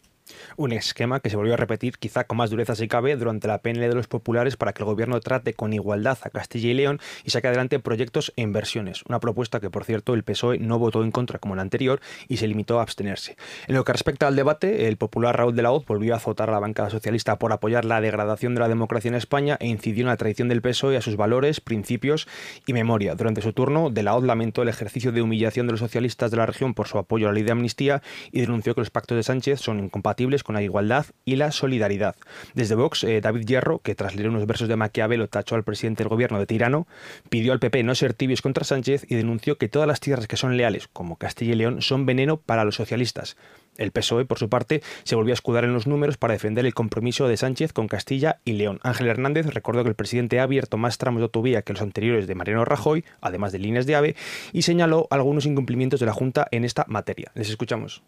un 0.60 0.74
esquema 0.74 1.22
que 1.22 1.30
se 1.30 1.38
volvió 1.38 1.54
a 1.54 1.58
repetir 1.58 1.98
quizá 1.98 2.26
con 2.26 2.38
más 2.38 2.50
dureza 2.50 2.76
si 2.76 2.90
cabe 2.90 3.16
durante 3.16 3.48
la 3.48 3.60
PNL 3.60 3.88
de 3.88 3.96
los 3.96 4.08
populares 4.08 4.58
para 4.58 4.74
que 4.74 4.84
el 4.84 4.88
gobierno 4.88 5.18
trate 5.22 5.54
con 5.54 5.72
igualdad 5.72 6.18
a 6.22 6.30
Castilla 6.30 6.70
y 6.70 6.74
León 6.74 7.00
y 7.24 7.30
saque 7.30 7.48
adelante 7.48 7.80
proyectos 7.80 8.34
e 8.36 8.42
inversiones. 8.42 9.04
Una 9.08 9.22
propuesta 9.22 9.62
que, 9.62 9.70
por 9.70 9.86
cierto, 9.86 10.14
el 10.14 10.24
PSOE 10.24 10.60
no 10.60 10.78
votó 10.78 11.02
en 11.02 11.12
contra 11.12 11.40
como 11.40 11.56
la 11.56 11.62
anterior 11.62 12.02
y 12.28 12.38
se 12.38 12.48
limitó 12.48 12.80
a 12.80 12.82
abstenerse. 12.82 13.38
En 13.68 13.76
lo 13.76 13.86
que 13.86 13.94
respecta 13.94 14.28
al 14.28 14.36
debate, 14.36 14.90
el 14.90 14.98
popular 14.98 15.38
Raúl 15.38 15.56
de 15.56 15.62
la 15.62 15.72
Hoz 15.72 15.86
volvió 15.86 16.14
a 16.14 16.18
azotar 16.18 16.50
a 16.50 16.52
la 16.52 16.60
bancada 16.60 16.90
socialista 16.90 17.40
por 17.40 17.54
apoyar 17.54 17.86
la 17.86 18.02
degradación 18.02 18.54
de 18.54 18.60
la 18.60 18.68
democracia 18.68 19.08
en 19.08 19.16
España 19.16 19.56
e 19.62 19.68
incidió 19.68 20.02
en 20.02 20.08
la 20.08 20.18
traición 20.18 20.50
del 20.50 20.62
PSOE 20.62 20.98
a 20.98 21.02
sus 21.02 21.16
valores, 21.16 21.62
principios 21.62 22.28
y 22.68 22.74
memoria. 22.74 23.16
Durante 23.16 23.42
su 23.42 23.54
turno, 23.54 23.92
de 23.92 24.04
la 24.04 24.14
Hoz 24.14 24.26
lamentó 24.26 24.62
el 24.62 24.68
ejercicio 24.68 25.14
de 25.14 25.22
humillación 25.22 25.68
de 25.68 25.72
los 25.72 25.80
socialistas 25.80 26.32
de 26.32 26.38
la 26.38 26.46
región 26.46 26.74
por 26.74 26.90
su 26.90 26.98
apoyo 26.98 27.28
a 27.28 27.30
la 27.30 27.36
ley 27.36 27.44
de 27.44 27.54
amnistía 27.54 28.02
y 28.34 28.42
denunció 28.42 28.76
que 28.76 28.82
los 28.82 28.90
pactos 28.90 29.16
de 29.16 29.24
Sánchez 29.24 29.62
son 29.62 29.80
incompatibles 29.80 30.44
con 30.50 30.56
la 30.56 30.64
igualdad 30.64 31.06
y 31.26 31.36
la 31.36 31.52
solidaridad. 31.52 32.16
Desde 32.56 32.74
Vox, 32.74 33.04
eh, 33.04 33.22
David 33.22 33.46
Hierro, 33.46 33.78
que 33.84 33.94
tras 33.94 34.16
leer 34.16 34.30
unos 34.30 34.48
versos 34.48 34.68
de 34.68 34.76
Maquiavelo 34.76 35.28
tachó 35.28 35.54
al 35.54 35.64
presidente 35.64 36.02
del 36.02 36.10
gobierno 36.10 36.40
de 36.40 36.48
tirano, 36.48 36.88
pidió 37.30 37.54
al 37.54 37.60
PP 37.60 37.84
no 37.84 37.94
ser 37.94 38.16
tibios 38.16 38.42
contra 38.42 38.64
Sánchez 38.64 39.06
y 39.08 39.14
denunció 39.14 39.60
que 39.60 39.70
todas 39.70 39.88
las 39.88 40.00
tierras 40.00 40.26
que 40.26 40.38
son 40.38 40.58
leales, 40.58 40.88
como 40.92 41.18
Castilla 41.18 41.54
y 41.54 41.56
León, 41.58 41.84
son 41.84 42.08
veneno 42.08 42.38
para 42.38 42.64
los 42.64 42.74
socialistas. 42.74 43.38
El 43.78 43.92
PSOE, 43.92 44.26
por 44.26 44.40
su 44.40 44.50
parte, 44.50 44.82
se 45.04 45.16
volvió 45.16 45.34
a 45.34 45.36
escudar 45.36 45.66
en 45.66 45.74
los 45.74 45.86
números 45.86 46.18
para 46.18 46.34
defender 46.34 46.66
el 46.66 46.74
compromiso 46.74 47.28
de 47.28 47.38
Sánchez 47.38 47.72
con 47.72 47.88
Castilla 47.88 48.40
y 48.44 48.54
León. 48.54 48.80
Ángel 48.82 49.06
Hernández 49.06 49.46
recordó 49.54 49.84
que 49.84 49.90
el 49.90 49.96
presidente 49.96 50.40
ha 50.40 50.44
abierto 50.44 50.78
más 50.78 50.98
tramos 50.98 51.20
de 51.20 51.26
autovía 51.26 51.62
que 51.62 51.74
los 51.74 51.84
anteriores 51.84 52.26
de 52.26 52.34
Mariano 52.34 52.66
Rajoy, 52.66 53.06
además 53.22 53.52
de 53.52 53.60
líneas 53.60 53.86
de 53.86 53.96
AVE, 53.96 54.16
y 54.52 54.64
señaló 54.64 55.08
algunos 55.12 55.46
incumplimientos 55.46 56.00
de 56.00 56.08
la 56.08 56.14
Junta 56.14 56.48
en 56.50 56.66
esta 56.66 56.86
materia. 56.88 57.32
Les 57.36 57.52
escuchamos. 57.52 58.02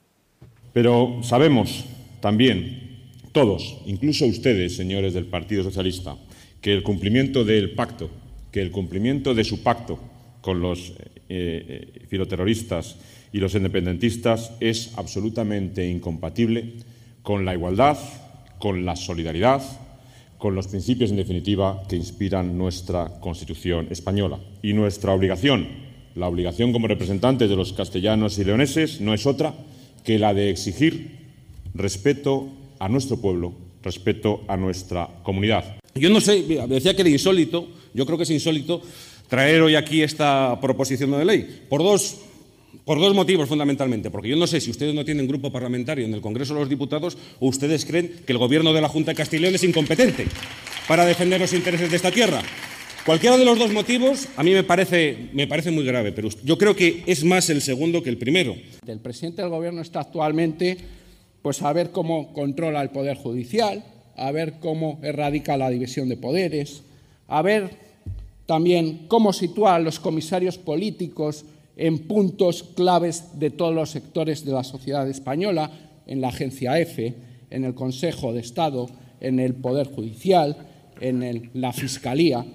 Pero 0.73 1.19
sabemos 1.21 1.86
también, 2.21 2.99
todos, 3.31 3.77
incluso 3.86 4.25
ustedes, 4.25 4.75
señores 4.75 5.13
del 5.13 5.25
Partido 5.25 5.63
Socialista, 5.63 6.15
que 6.62 6.73
el 6.73 6.84
cumplimiento 6.84 7.43
del 7.43 7.71
pacto, 7.71 8.10
que 8.51 8.62
el 8.62 8.71
cumplimiento 8.71 9.34
de 9.34 9.43
su 9.43 9.63
pacto 9.63 9.99
con 10.41 10.62
los 10.62 10.89
eh, 10.89 11.01
eh, 11.29 12.05
filoterroristas 12.07 12.97
y 13.34 13.39
los 13.39 13.55
independentistas 13.55 14.51
es 14.60 14.91
absolutamente 14.97 15.88
incompatible 15.88 16.73
con 17.23 17.45
la 17.45 17.53
igualdad, 17.53 17.97
con 18.60 18.86
la 18.86 18.95
solidaridad, 18.95 19.62
con 20.38 20.55
los 20.55 20.67
principios, 20.67 21.12
en 21.12 21.17
definitiva, 21.17 21.84
que 21.88 21.95
inspiran 21.95 22.57
nuestra 22.57 23.19
Constitución 23.19 23.88
española. 23.91 24.39
Y 24.62 24.73
nuestra 24.73 25.13
obligación, 25.13 25.67
la 26.15 26.27
obligación 26.27 26.73
como 26.73 26.88
representantes 26.88 27.49
de 27.49 27.55
los 27.55 27.73
castellanos 27.73 28.38
y 28.39 28.43
leoneses, 28.43 29.01
no 29.01 29.13
es 29.13 29.25
otra 29.25 29.53
que 30.03 30.19
la 30.19 30.34
de 30.34 30.49
exigir 30.49 31.20
respeto 31.73 32.49
a 32.79 32.89
nuestro 32.89 33.17
pueblo, 33.17 33.53
respeto 33.84 34.41
a 34.47 34.57
nuestra 34.57 35.07
comunidad. 35.23 35.77
Yo 35.95 36.10
no 36.10 36.21
sé, 36.21 36.43
decía 36.67 36.95
que 36.95 37.01
era 37.01 37.10
insólito, 37.10 37.67
yo 37.93 38.05
creo 38.05 38.17
que 38.17 38.23
es 38.23 38.29
insólito 38.29 38.81
traer 39.27 39.62
hoy 39.62 39.75
aquí 39.75 40.01
esta 40.01 40.60
proposición 40.60 41.12
de 41.12 41.25
ley, 41.25 41.63
por 41.69 41.84
dos, 41.84 42.17
por 42.86 42.99
dos 42.99 43.13
motivos 43.13 43.47
fundamentalmente, 43.47 44.10
porque 44.10 44.29
yo 44.29 44.36
no 44.36 44.47
sé 44.47 44.60
si 44.60 44.71
ustedes 44.71 44.93
no 44.93 45.05
tienen 45.05 45.27
grupo 45.27 45.51
parlamentario 45.51 46.05
en 46.05 46.13
el 46.13 46.21
Congreso 46.21 46.53
de 46.53 46.62
los 46.62 46.69
Diputados 46.69 47.17
o 47.39 47.47
ustedes 47.47 47.86
creen 47.86 48.12
que 48.25 48.31
el 48.34 48.38
Gobierno 48.38 48.73
de 48.73 48.81
la 48.81 48.89
Junta 48.89 49.12
de 49.12 49.15
Castilla 49.15 49.39
y 49.39 49.41
León 49.43 49.55
es 49.55 49.63
incompetente 49.63 50.27
para 50.88 51.05
defender 51.05 51.39
los 51.39 51.53
intereses 51.53 51.89
de 51.89 51.95
esta 51.95 52.12
tierra. 52.12 52.41
Cualquiera 53.05 53.36
de 53.36 53.45
los 53.45 53.57
dos 53.57 53.71
motivos 53.71 54.27
a 54.38 54.43
mí 54.43 54.51
me 54.51 54.63
parece, 54.63 55.29
me 55.34 55.47
parece 55.47 55.71
muy 55.71 55.84
grave, 55.84 56.12
pero 56.12 56.29
yo 56.43 56.57
creo 56.57 56.75
que 56.75 57.03
es 57.07 57.23
más 57.23 57.49
el 57.49 57.62
segundo 57.62 58.03
que 58.03 58.10
el 58.10 58.17
primero. 58.17 58.55
El 58.86 58.99
presidente 58.99 59.41
del 59.41 59.49
Gobierno 59.49 59.81
está 59.81 60.01
actualmente 60.01 60.77
pues 61.41 61.62
a 61.62 61.73
ver 61.73 61.91
cómo 61.91 62.34
controla 62.34 62.82
el 62.82 62.89
Poder 62.89 63.17
Judicial, 63.17 63.84
a 64.15 64.32
ver 64.32 64.60
cómo 64.60 64.99
erradica 65.01 65.58
la 65.58 65.69
división 65.69 66.10
de 66.10 66.17
poderes, 66.17 66.84
a 67.27 67.41
ver 67.41 67.71
también 68.45 69.06
cómo 69.08 69.34
sitúa 69.34 69.75
a 69.75 69.80
los 69.80 69.99
comisarios 69.99 70.58
políticos 70.58 71.45
en 71.77 71.99
puntos 71.99 72.63
claves 72.63 73.39
de 73.39 73.49
todos 73.49 73.73
los 73.73 73.89
sectores 73.89 74.45
de 74.45 74.51
la 74.51 74.63
sociedad 74.63 75.08
española, 75.10 75.71
en 76.06 76.21
la 76.21 76.27
Agencia 76.27 76.77
EFE, 76.80 77.15
en 77.49 77.63
el 77.63 77.73
Consejo 77.73 78.34
de 78.34 78.41
Estado, 78.41 78.89
en 79.19 79.39
el 79.39 79.54
Poder 79.54 79.88
Judicial, 79.88 80.58
en 80.99 81.49
la 81.54 81.71
Fiscalía. 81.71 82.45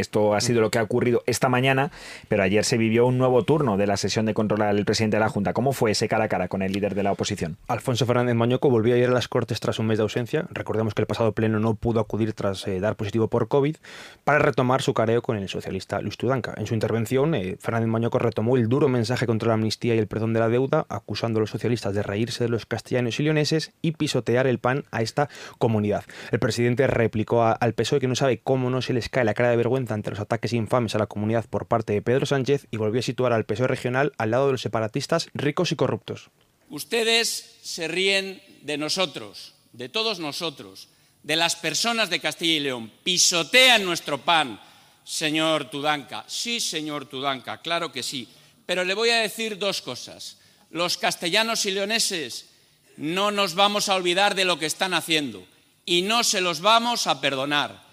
Esto 0.00 0.34
ha 0.34 0.40
sido 0.40 0.60
lo 0.60 0.70
que 0.70 0.78
ha 0.78 0.82
ocurrido 0.82 1.22
esta 1.26 1.48
mañana, 1.48 1.90
pero 2.28 2.42
ayer 2.42 2.64
se 2.64 2.78
vivió 2.78 3.06
un 3.06 3.18
nuevo 3.18 3.44
turno 3.44 3.76
de 3.76 3.86
la 3.86 3.96
sesión 3.96 4.26
de 4.26 4.34
control 4.34 4.62
al 4.62 4.84
presidente 4.84 5.16
de 5.16 5.20
la 5.20 5.28
Junta. 5.28 5.52
¿Cómo 5.52 5.72
fue 5.72 5.90
ese 5.90 6.08
cara 6.08 6.24
a 6.24 6.28
cara 6.28 6.48
con 6.48 6.62
el 6.62 6.72
líder 6.72 6.94
de 6.94 7.02
la 7.02 7.12
oposición? 7.12 7.58
Alfonso 7.68 8.06
Fernández 8.06 8.34
Mañoco 8.34 8.70
volvió 8.70 8.94
a 8.94 8.98
ir 8.98 9.08
a 9.08 9.12
las 9.12 9.28
Cortes 9.28 9.60
tras 9.60 9.78
un 9.78 9.86
mes 9.86 9.98
de 9.98 10.02
ausencia. 10.02 10.46
Recordemos 10.50 10.94
que 10.94 11.02
el 11.02 11.06
pasado 11.06 11.32
pleno 11.32 11.60
no 11.60 11.74
pudo 11.74 12.00
acudir 12.00 12.32
tras 12.32 12.66
eh, 12.66 12.80
dar 12.80 12.96
positivo 12.96 13.28
por 13.28 13.48
COVID 13.48 13.76
para 14.24 14.38
retomar 14.38 14.82
su 14.82 14.94
careo 14.94 15.22
con 15.22 15.36
el 15.36 15.48
socialista 15.48 16.00
Luis 16.00 16.16
Tudanca. 16.16 16.54
En 16.56 16.66
su 16.66 16.74
intervención, 16.74 17.34
eh, 17.34 17.56
Fernández 17.60 17.88
Mañoco 17.88 18.18
retomó 18.18 18.56
el 18.56 18.68
duro 18.68 18.88
mensaje 18.88 19.26
contra 19.26 19.48
la 19.48 19.54
amnistía 19.54 19.94
y 19.94 19.98
el 19.98 20.06
perdón 20.06 20.32
de 20.32 20.40
la 20.40 20.48
deuda, 20.48 20.86
acusando 20.88 21.38
a 21.38 21.40
los 21.40 21.50
socialistas 21.50 21.94
de 21.94 22.02
reírse 22.02 22.44
de 22.44 22.50
los 22.50 22.66
castellanos 22.66 23.20
y 23.20 23.24
leoneses 23.24 23.72
y 23.82 23.92
pisotear 23.92 24.46
el 24.46 24.58
pan 24.58 24.84
a 24.90 25.02
esta 25.02 25.28
comunidad. 25.58 26.04
El 26.32 26.38
presidente 26.38 26.86
replicó 26.86 27.44
al 27.44 27.74
PSOE 27.74 28.00
que 28.00 28.08
no 28.08 28.14
sabe 28.14 28.38
cómo 28.38 28.70
no 28.70 28.82
se 28.82 28.92
les 28.92 29.08
cae 29.08 29.24
la 29.24 29.34
cara 29.34 29.50
de 29.50 29.56
vergüenza 29.56 29.89
ante 29.90 30.10
los 30.10 30.20
ataques 30.20 30.52
infames 30.52 30.94
a 30.94 30.98
la 30.98 31.06
comunidad 31.06 31.46
por 31.48 31.66
parte 31.66 31.92
de 31.92 32.02
Pedro 32.02 32.26
Sánchez 32.26 32.66
y 32.70 32.76
volvió 32.76 33.00
a 33.00 33.02
situar 33.02 33.32
al 33.32 33.44
PSOE 33.44 33.68
regional 33.68 34.12
al 34.18 34.30
lado 34.30 34.46
de 34.46 34.52
los 34.52 34.62
separatistas 34.62 35.28
ricos 35.34 35.72
y 35.72 35.76
corruptos. 35.76 36.30
Ustedes 36.68 37.58
se 37.62 37.88
ríen 37.88 38.42
de 38.62 38.78
nosotros, 38.78 39.54
de 39.72 39.88
todos 39.88 40.20
nosotros, 40.20 40.88
de 41.22 41.36
las 41.36 41.56
personas 41.56 42.10
de 42.10 42.20
Castilla 42.20 42.54
y 42.54 42.60
León. 42.60 42.92
Pisotean 43.02 43.84
nuestro 43.84 44.18
pan, 44.18 44.60
señor 45.04 45.70
Tudanca. 45.70 46.24
Sí, 46.26 46.60
señor 46.60 47.06
Tudanca, 47.06 47.58
claro 47.58 47.92
que 47.92 48.02
sí. 48.02 48.28
Pero 48.66 48.84
le 48.84 48.94
voy 48.94 49.10
a 49.10 49.18
decir 49.20 49.58
dos 49.58 49.82
cosas. 49.82 50.38
Los 50.70 50.96
castellanos 50.96 51.66
y 51.66 51.72
leoneses 51.72 52.48
no 52.96 53.30
nos 53.30 53.54
vamos 53.54 53.88
a 53.88 53.96
olvidar 53.96 54.34
de 54.34 54.44
lo 54.44 54.58
que 54.58 54.66
están 54.66 54.94
haciendo 54.94 55.44
y 55.84 56.02
no 56.02 56.22
se 56.22 56.40
los 56.40 56.60
vamos 56.60 57.06
a 57.06 57.20
perdonar. 57.20 57.89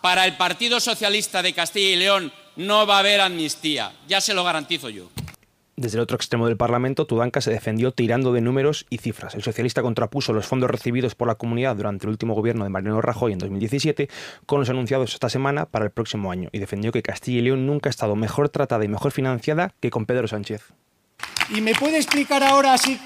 Para 0.00 0.24
el 0.24 0.36
Partido 0.36 0.80
Socialista 0.80 1.42
de 1.42 1.52
Castilla 1.52 1.90
y 1.90 1.96
León 1.96 2.32
no 2.56 2.86
va 2.86 2.96
a 2.96 2.98
haber 3.00 3.20
amnistía, 3.20 3.92
ya 4.08 4.20
se 4.20 4.32
lo 4.32 4.44
garantizo 4.44 4.88
yo. 4.88 5.10
Desde 5.76 5.96
el 5.96 6.02
otro 6.02 6.16
extremo 6.16 6.46
del 6.46 6.56
Parlamento, 6.56 7.06
Tudanca 7.06 7.40
se 7.40 7.50
defendió 7.50 7.92
tirando 7.92 8.32
de 8.32 8.40
números 8.40 8.86
y 8.90 8.98
cifras. 8.98 9.34
El 9.34 9.42
socialista 9.42 9.80
contrapuso 9.82 10.32
los 10.32 10.46
fondos 10.46 10.70
recibidos 10.70 11.14
por 11.14 11.28
la 11.28 11.36
comunidad 11.36 11.76
durante 11.76 12.04
el 12.04 12.10
último 12.10 12.34
gobierno 12.34 12.64
de 12.64 12.70
Mariano 12.70 13.00
Rajoy 13.00 13.32
en 13.32 13.38
2017 13.38 14.08
con 14.46 14.60
los 14.60 14.68
anunciados 14.68 15.14
esta 15.14 15.30
semana 15.30 15.66
para 15.66 15.86
el 15.86 15.90
próximo 15.90 16.30
año 16.30 16.50
y 16.52 16.58
defendió 16.58 16.92
que 16.92 17.02
Castilla 17.02 17.38
y 17.38 17.42
León 17.42 17.66
nunca 17.66 17.88
ha 17.88 17.90
estado 17.90 18.16
mejor 18.16 18.50
tratada 18.50 18.84
y 18.84 18.88
mejor 18.88 19.12
financiada 19.12 19.72
que 19.80 19.90
con 19.90 20.06
Pedro 20.06 20.28
Sánchez. 20.28 20.62
¿Y 21.54 21.60
me 21.60 21.74
puede 21.74 21.96
explicar 21.96 22.42
ahora, 22.42 22.74
así 22.74 23.00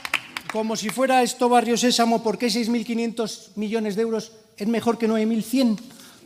como 0.52 0.76
si 0.76 0.90
fuera 0.90 1.22
esto 1.22 1.48
Barrio 1.48 1.76
Sésamo, 1.76 2.22
por 2.22 2.38
qué 2.38 2.46
6.500 2.46 3.56
millones 3.56 3.96
de 3.96 4.02
euros 4.02 4.32
es 4.56 4.66
mejor 4.66 4.98
que 4.98 5.08
9.100? 5.08 5.78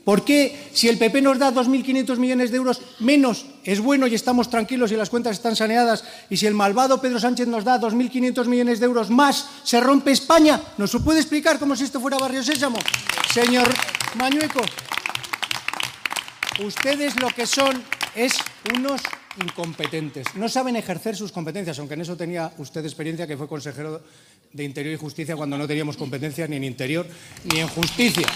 ¿Por 0.09 0.25
qué, 0.25 0.71
si 0.73 0.89
el 0.89 0.97
PP 0.97 1.21
nos 1.21 1.39
da 1.39 1.53
2.500 1.53 2.17
millones 2.17 2.51
de 2.51 2.57
euros 2.57 2.81
menos, 2.99 3.45
es 3.63 3.79
bueno 3.79 4.07
y 4.07 4.15
estamos 4.15 4.49
tranquilos 4.49 4.91
y 4.91 4.97
las 4.97 5.11
cuentas 5.11 5.37
están 5.37 5.55
saneadas? 5.55 6.03
Y 6.31 6.39
si 6.39 6.47
el 6.47 6.55
malvado 6.55 6.99
Pedro 6.99 7.21
Sánchez 7.21 7.47
nos 7.47 7.63
da 7.63 7.79
2.500 7.79 8.47
millones 8.47 8.81
de 8.81 8.87
euros 8.87 9.11
más, 9.11 9.47
se 9.65 9.79
rompe 9.81 10.13
España. 10.13 10.63
¿Nos 10.79 10.97
puede 11.05 11.21
explicar 11.21 11.59
como 11.59 11.77
si 11.77 11.85
esto 11.85 12.01
fuera 12.01 12.17
Barrio 12.17 12.43
Sésamo? 12.43 12.79
Señor 13.35 13.69
Mañueco, 14.15 14.63
ustedes 16.65 17.21
lo 17.21 17.29
que 17.29 17.45
son 17.45 17.85
es 18.15 18.33
unos 18.75 19.03
incompetentes. 19.45 20.29
No 20.37 20.49
saben 20.49 20.77
ejercer 20.77 21.17
sus 21.17 21.33
competencias, 21.33 21.79
aunque 21.81 21.93
en 21.93 22.01
eso 22.01 22.17
tenía 22.17 22.51
usted 22.57 22.83
experiencia, 22.83 23.27
que 23.27 23.37
fue 23.37 23.47
consejero 23.47 24.01
de 24.55 24.65
Interior 24.65 24.95
y 24.95 24.97
Justicia 24.97 25.37
cuando 25.37 25.59
no 25.59 25.67
teníamos 25.67 25.99
competencias 25.99 26.49
ni 26.49 26.57
en 26.57 26.65
Interior 26.65 27.07
ni 27.45 27.61
en 27.61 27.69
Justicia. 27.69 28.27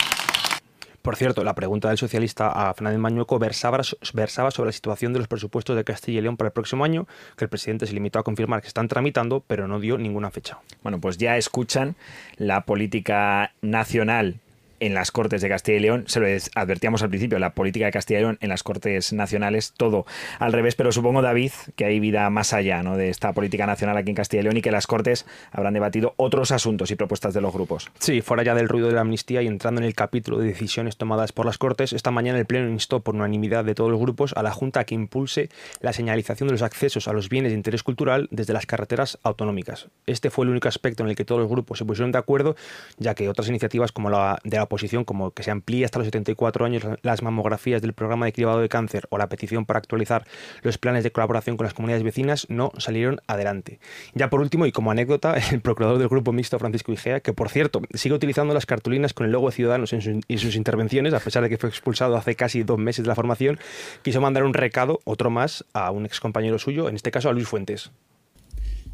Por 1.02 1.16
cierto, 1.16 1.42
la 1.42 1.56
pregunta 1.56 1.88
del 1.88 1.98
socialista 1.98 2.48
a 2.48 2.72
Fernández 2.74 3.00
Mañueco 3.00 3.40
versaba, 3.40 3.82
sobre 3.82 4.68
la 4.68 4.72
situación 4.72 5.12
de 5.12 5.18
los 5.18 5.26
presupuestos 5.26 5.74
de 5.74 5.82
Castilla 5.82 6.20
y 6.20 6.22
León 6.22 6.36
para 6.36 6.46
el 6.46 6.52
próximo 6.52 6.84
año, 6.84 7.08
que 7.36 7.44
el 7.44 7.48
presidente 7.48 7.88
se 7.88 7.92
limitó 7.92 8.20
a 8.20 8.22
confirmar 8.22 8.62
que 8.62 8.68
están 8.68 8.86
tramitando, 8.86 9.42
pero 9.44 9.66
no 9.66 9.80
dio 9.80 9.98
ninguna 9.98 10.30
fecha. 10.30 10.60
Bueno, 10.84 11.00
pues 11.00 11.18
ya 11.18 11.36
escuchan 11.36 11.96
la 12.36 12.64
política 12.64 13.52
nacional 13.62 14.38
en 14.82 14.94
las 14.94 15.12
Cortes 15.12 15.40
de 15.40 15.48
Castilla 15.48 15.78
y 15.78 15.80
León. 15.80 16.04
Se 16.08 16.18
lo 16.18 16.26
advertíamos 16.56 17.02
al 17.02 17.08
principio, 17.08 17.38
la 17.38 17.54
política 17.54 17.86
de 17.86 17.92
Castilla 17.92 18.18
y 18.18 18.22
León 18.22 18.38
en 18.40 18.48
las 18.48 18.64
Cortes 18.64 19.12
Nacionales, 19.12 19.74
todo 19.76 20.06
al 20.40 20.52
revés, 20.52 20.74
pero 20.74 20.90
supongo, 20.90 21.22
David, 21.22 21.52
que 21.76 21.84
hay 21.84 22.00
vida 22.00 22.28
más 22.30 22.52
allá 22.52 22.82
¿no? 22.82 22.96
de 22.96 23.08
esta 23.08 23.32
política 23.32 23.64
nacional 23.64 23.96
aquí 23.96 24.10
en 24.10 24.16
Castilla 24.16 24.40
y 24.40 24.44
León 24.44 24.56
y 24.56 24.60
que 24.60 24.72
las 24.72 24.88
Cortes 24.88 25.24
habrán 25.52 25.74
debatido 25.74 26.14
otros 26.16 26.50
asuntos 26.50 26.90
y 26.90 26.96
propuestas 26.96 27.32
de 27.32 27.40
los 27.40 27.52
grupos. 27.52 27.90
Sí, 28.00 28.22
fuera 28.22 28.42
ya 28.42 28.56
del 28.56 28.68
ruido 28.68 28.88
de 28.88 28.94
la 28.94 29.02
amnistía 29.02 29.40
y 29.42 29.46
entrando 29.46 29.80
en 29.80 29.86
el 29.86 29.94
capítulo 29.94 30.38
de 30.38 30.48
decisiones 30.48 30.96
tomadas 30.96 31.30
por 31.30 31.46
las 31.46 31.58
Cortes, 31.58 31.92
esta 31.92 32.10
mañana 32.10 32.40
el 32.40 32.46
Pleno 32.46 32.68
instó 32.68 33.00
por 33.00 33.14
unanimidad 33.14 33.64
de 33.64 33.76
todos 33.76 33.90
los 33.90 34.00
grupos 34.00 34.32
a 34.36 34.42
la 34.42 34.50
Junta 34.50 34.82
que 34.82 34.96
impulse 34.96 35.48
la 35.80 35.92
señalización 35.92 36.48
de 36.48 36.54
los 36.54 36.62
accesos 36.62 37.06
a 37.06 37.12
los 37.12 37.28
bienes 37.28 37.52
de 37.52 37.56
interés 37.56 37.84
cultural 37.84 38.26
desde 38.32 38.52
las 38.52 38.66
carreteras 38.66 39.20
autonómicas. 39.22 39.86
Este 40.06 40.30
fue 40.30 40.44
el 40.44 40.50
único 40.50 40.66
aspecto 40.66 41.04
en 41.04 41.10
el 41.10 41.14
que 41.14 41.24
todos 41.24 41.40
los 41.40 41.50
grupos 41.50 41.78
se 41.78 41.84
pusieron 41.84 42.10
de 42.10 42.18
acuerdo, 42.18 42.56
ya 42.98 43.14
que 43.14 43.28
otras 43.28 43.48
iniciativas 43.48 43.92
como 43.92 44.10
la 44.10 44.40
de 44.42 44.56
la 44.56 44.66
oposición, 44.72 45.04
como 45.04 45.32
que 45.32 45.42
se 45.42 45.50
amplíe 45.50 45.84
hasta 45.84 45.98
los 45.98 46.06
74 46.06 46.64
años 46.64 46.82
las 47.02 47.22
mamografías 47.22 47.82
del 47.82 47.92
programa 47.92 48.24
de 48.24 48.32
cribado 48.32 48.60
de 48.60 48.68
cáncer 48.70 49.06
o 49.10 49.18
la 49.18 49.28
petición 49.28 49.66
para 49.66 49.78
actualizar 49.78 50.26
los 50.62 50.78
planes 50.78 51.04
de 51.04 51.12
colaboración 51.12 51.58
con 51.58 51.64
las 51.64 51.74
comunidades 51.74 52.02
vecinas, 52.02 52.46
no 52.48 52.72
salieron 52.78 53.20
adelante. 53.26 53.80
Ya 54.14 54.30
por 54.30 54.40
último, 54.40 54.64
y 54.64 54.72
como 54.72 54.90
anécdota, 54.90 55.34
el 55.52 55.60
procurador 55.60 55.98
del 55.98 56.08
Grupo 56.08 56.32
Mixto, 56.32 56.58
Francisco 56.58 56.92
Igea, 56.92 57.20
que 57.20 57.34
por 57.34 57.50
cierto 57.50 57.82
sigue 57.92 58.14
utilizando 58.14 58.54
las 58.54 58.64
cartulinas 58.64 59.12
con 59.12 59.26
el 59.26 59.32
logo 59.32 59.48
de 59.48 59.52
Ciudadanos 59.52 59.92
en, 59.92 60.22
sus 60.38 60.56
intervenciones, 60.56 61.12
a 61.12 61.20
pesar 61.20 61.42
de 61.42 61.50
que 61.50 61.58
fue 61.58 61.68
expulsado 61.68 62.16
hace 62.16 62.34
casi 62.34 62.62
dos 62.62 62.78
meses 62.78 63.04
de 63.04 63.08
la 63.08 63.14
formación, 63.14 63.58
quiso 64.02 64.20
mandar 64.20 64.44
un 64.44 64.54
recado, 64.54 65.00
otro 65.04 65.30
más, 65.30 65.64
a 65.74 65.90
un 65.90 66.06
ex 66.06 66.18
compañero 66.20 66.58
suyo, 66.58 66.88
en 66.88 66.96
este 66.96 67.10
caso 67.10 67.28
a 67.28 67.32
Luis 67.32 67.46
Fuentes. 67.46 67.90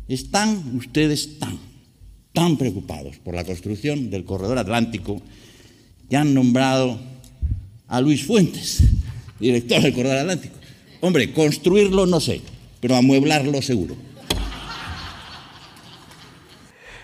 Están 0.08 0.76
ustedes 0.76 1.38
tan, 1.38 1.58
tan 2.32 2.56
preocupados 2.56 3.18
por 3.18 3.34
la 3.34 3.44
construcción 3.44 4.10
del 4.10 4.24
corredor 4.24 4.58
atlántico 4.58 5.22
ya 6.08 6.20
han 6.22 6.34
nombrado 6.34 6.98
a 7.86 8.00
Luis 8.00 8.24
Fuentes, 8.24 8.82
director 9.38 9.82
del 9.82 9.94
Corredor 9.94 10.18
Atlántico. 10.18 10.54
Hombre, 11.00 11.32
construirlo 11.32 12.06
no 12.06 12.20
sé, 12.20 12.40
pero 12.80 12.96
amueblarlo 12.96 13.62
seguro. 13.62 13.96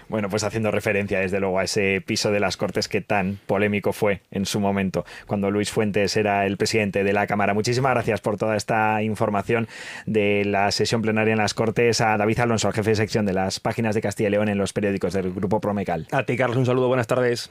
Bueno, 0.08 0.28
pues 0.28 0.44
haciendo 0.44 0.70
referencia 0.70 1.18
desde 1.18 1.40
luego 1.40 1.58
a 1.58 1.64
ese 1.64 2.00
piso 2.00 2.30
de 2.30 2.38
las 2.38 2.56
Cortes 2.56 2.88
que 2.88 3.00
tan 3.00 3.40
polémico 3.46 3.92
fue 3.92 4.20
en 4.30 4.46
su 4.46 4.60
momento, 4.60 5.04
cuando 5.26 5.50
Luis 5.50 5.70
Fuentes 5.70 6.16
era 6.16 6.46
el 6.46 6.56
presidente 6.56 7.02
de 7.02 7.12
la 7.12 7.26
Cámara. 7.26 7.54
Muchísimas 7.54 7.92
gracias 7.94 8.20
por 8.20 8.36
toda 8.36 8.56
esta 8.56 9.02
información 9.02 9.66
de 10.06 10.44
la 10.44 10.70
sesión 10.70 11.02
plenaria 11.02 11.32
en 11.32 11.38
las 11.38 11.54
Cortes. 11.54 12.00
A 12.00 12.16
David 12.16 12.38
Alonso, 12.38 12.70
jefe 12.70 12.90
de 12.90 12.96
sección 12.96 13.26
de 13.26 13.32
las 13.32 13.60
páginas 13.60 13.94
de 13.94 14.02
Castilla 14.02 14.28
y 14.28 14.32
León 14.32 14.48
en 14.48 14.58
los 14.58 14.72
periódicos 14.72 15.14
del 15.14 15.32
Grupo 15.32 15.60
Promecal. 15.60 16.06
A 16.12 16.24
ti, 16.24 16.36
Carlos, 16.36 16.58
un 16.58 16.66
saludo, 16.66 16.88
buenas 16.88 17.06
tardes. 17.06 17.50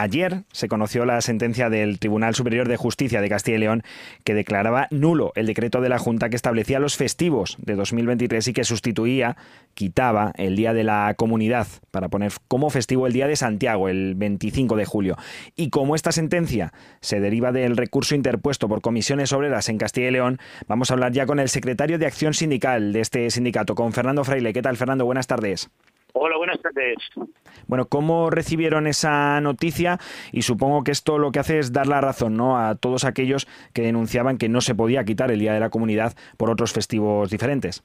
Ayer 0.00 0.44
se 0.52 0.68
conoció 0.68 1.04
la 1.04 1.20
sentencia 1.20 1.70
del 1.70 1.98
Tribunal 1.98 2.34
Superior 2.34 2.68
de 2.68 2.76
Justicia 2.76 3.20
de 3.20 3.28
Castilla 3.28 3.56
y 3.56 3.60
León 3.60 3.82
que 4.24 4.34
declaraba 4.34 4.88
nulo 4.90 5.32
el 5.34 5.46
decreto 5.46 5.80
de 5.80 5.88
la 5.88 5.98
Junta 5.98 6.30
que 6.30 6.36
establecía 6.36 6.78
los 6.78 6.96
festivos 6.96 7.56
de 7.60 7.74
2023 7.74 8.48
y 8.48 8.52
que 8.52 8.64
sustituía, 8.64 9.36
quitaba 9.74 10.32
el 10.36 10.56
Día 10.56 10.72
de 10.72 10.84
la 10.84 11.14
Comunidad 11.16 11.66
para 11.90 12.08
poner 12.08 12.32
como 12.48 12.70
festivo 12.70 13.06
el 13.06 13.12
Día 13.12 13.26
de 13.26 13.36
Santiago, 13.36 13.88
el 13.88 14.14
25 14.14 14.76
de 14.76 14.84
julio. 14.84 15.16
Y 15.56 15.70
como 15.70 15.94
esta 15.94 16.12
sentencia 16.12 16.72
se 17.00 17.20
deriva 17.20 17.52
del 17.52 17.76
recurso 17.76 18.14
interpuesto 18.14 18.68
por 18.68 18.80
comisiones 18.80 19.32
obreras 19.32 19.68
en 19.68 19.78
Castilla 19.78 20.08
y 20.08 20.12
León, 20.12 20.38
vamos 20.66 20.90
a 20.90 20.94
hablar 20.94 21.12
ya 21.12 21.26
con 21.26 21.38
el 21.40 21.48
secretario 21.48 21.98
de 21.98 22.06
Acción 22.06 22.34
Sindical 22.34 22.92
de 22.92 23.00
este 23.00 23.30
sindicato, 23.30 23.74
con 23.74 23.92
Fernando 23.92 24.24
Fraile. 24.24 24.52
¿Qué 24.52 24.62
tal, 24.62 24.76
Fernando? 24.76 25.04
Buenas 25.04 25.26
tardes. 25.26 25.70
Hola, 26.12 26.36
buenas 26.36 26.60
tardes. 26.60 26.96
Bueno, 27.66 27.86
¿cómo 27.86 28.30
recibieron 28.30 28.86
esa 28.86 29.40
noticia? 29.40 29.98
Y 30.32 30.42
supongo 30.42 30.82
que 30.82 30.90
esto 30.90 31.18
lo 31.18 31.30
que 31.30 31.38
hace 31.38 31.58
es 31.58 31.72
dar 31.72 31.86
la 31.86 32.00
razón 32.00 32.36
¿no? 32.36 32.58
a 32.58 32.74
todos 32.74 33.04
aquellos 33.04 33.46
que 33.72 33.82
denunciaban 33.82 34.38
que 34.38 34.48
no 34.48 34.60
se 34.60 34.74
podía 34.74 35.04
quitar 35.04 35.30
el 35.30 35.38
Día 35.38 35.52
de 35.52 35.60
la 35.60 35.70
Comunidad 35.70 36.12
por 36.36 36.50
otros 36.50 36.72
festivos 36.72 37.30
diferentes. 37.30 37.84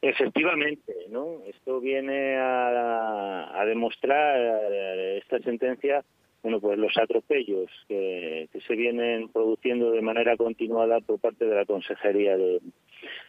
Efectivamente, 0.00 0.94
¿no? 1.10 1.42
Esto 1.48 1.80
viene 1.80 2.36
a, 2.38 3.64
demostrar 3.66 4.38
esta 5.16 5.38
sentencia 5.40 6.04
bueno, 6.42 6.60
pues 6.60 6.78
los 6.78 6.96
atropellos 6.96 7.68
que, 7.88 8.48
que 8.52 8.60
se 8.60 8.74
vienen 8.76 9.28
produciendo 9.28 9.90
de 9.90 10.00
manera 10.00 10.36
continuada 10.36 11.00
por 11.00 11.18
parte 11.18 11.44
de 11.44 11.54
la 11.54 11.66
Consejería 11.66 12.36
de, 12.36 12.60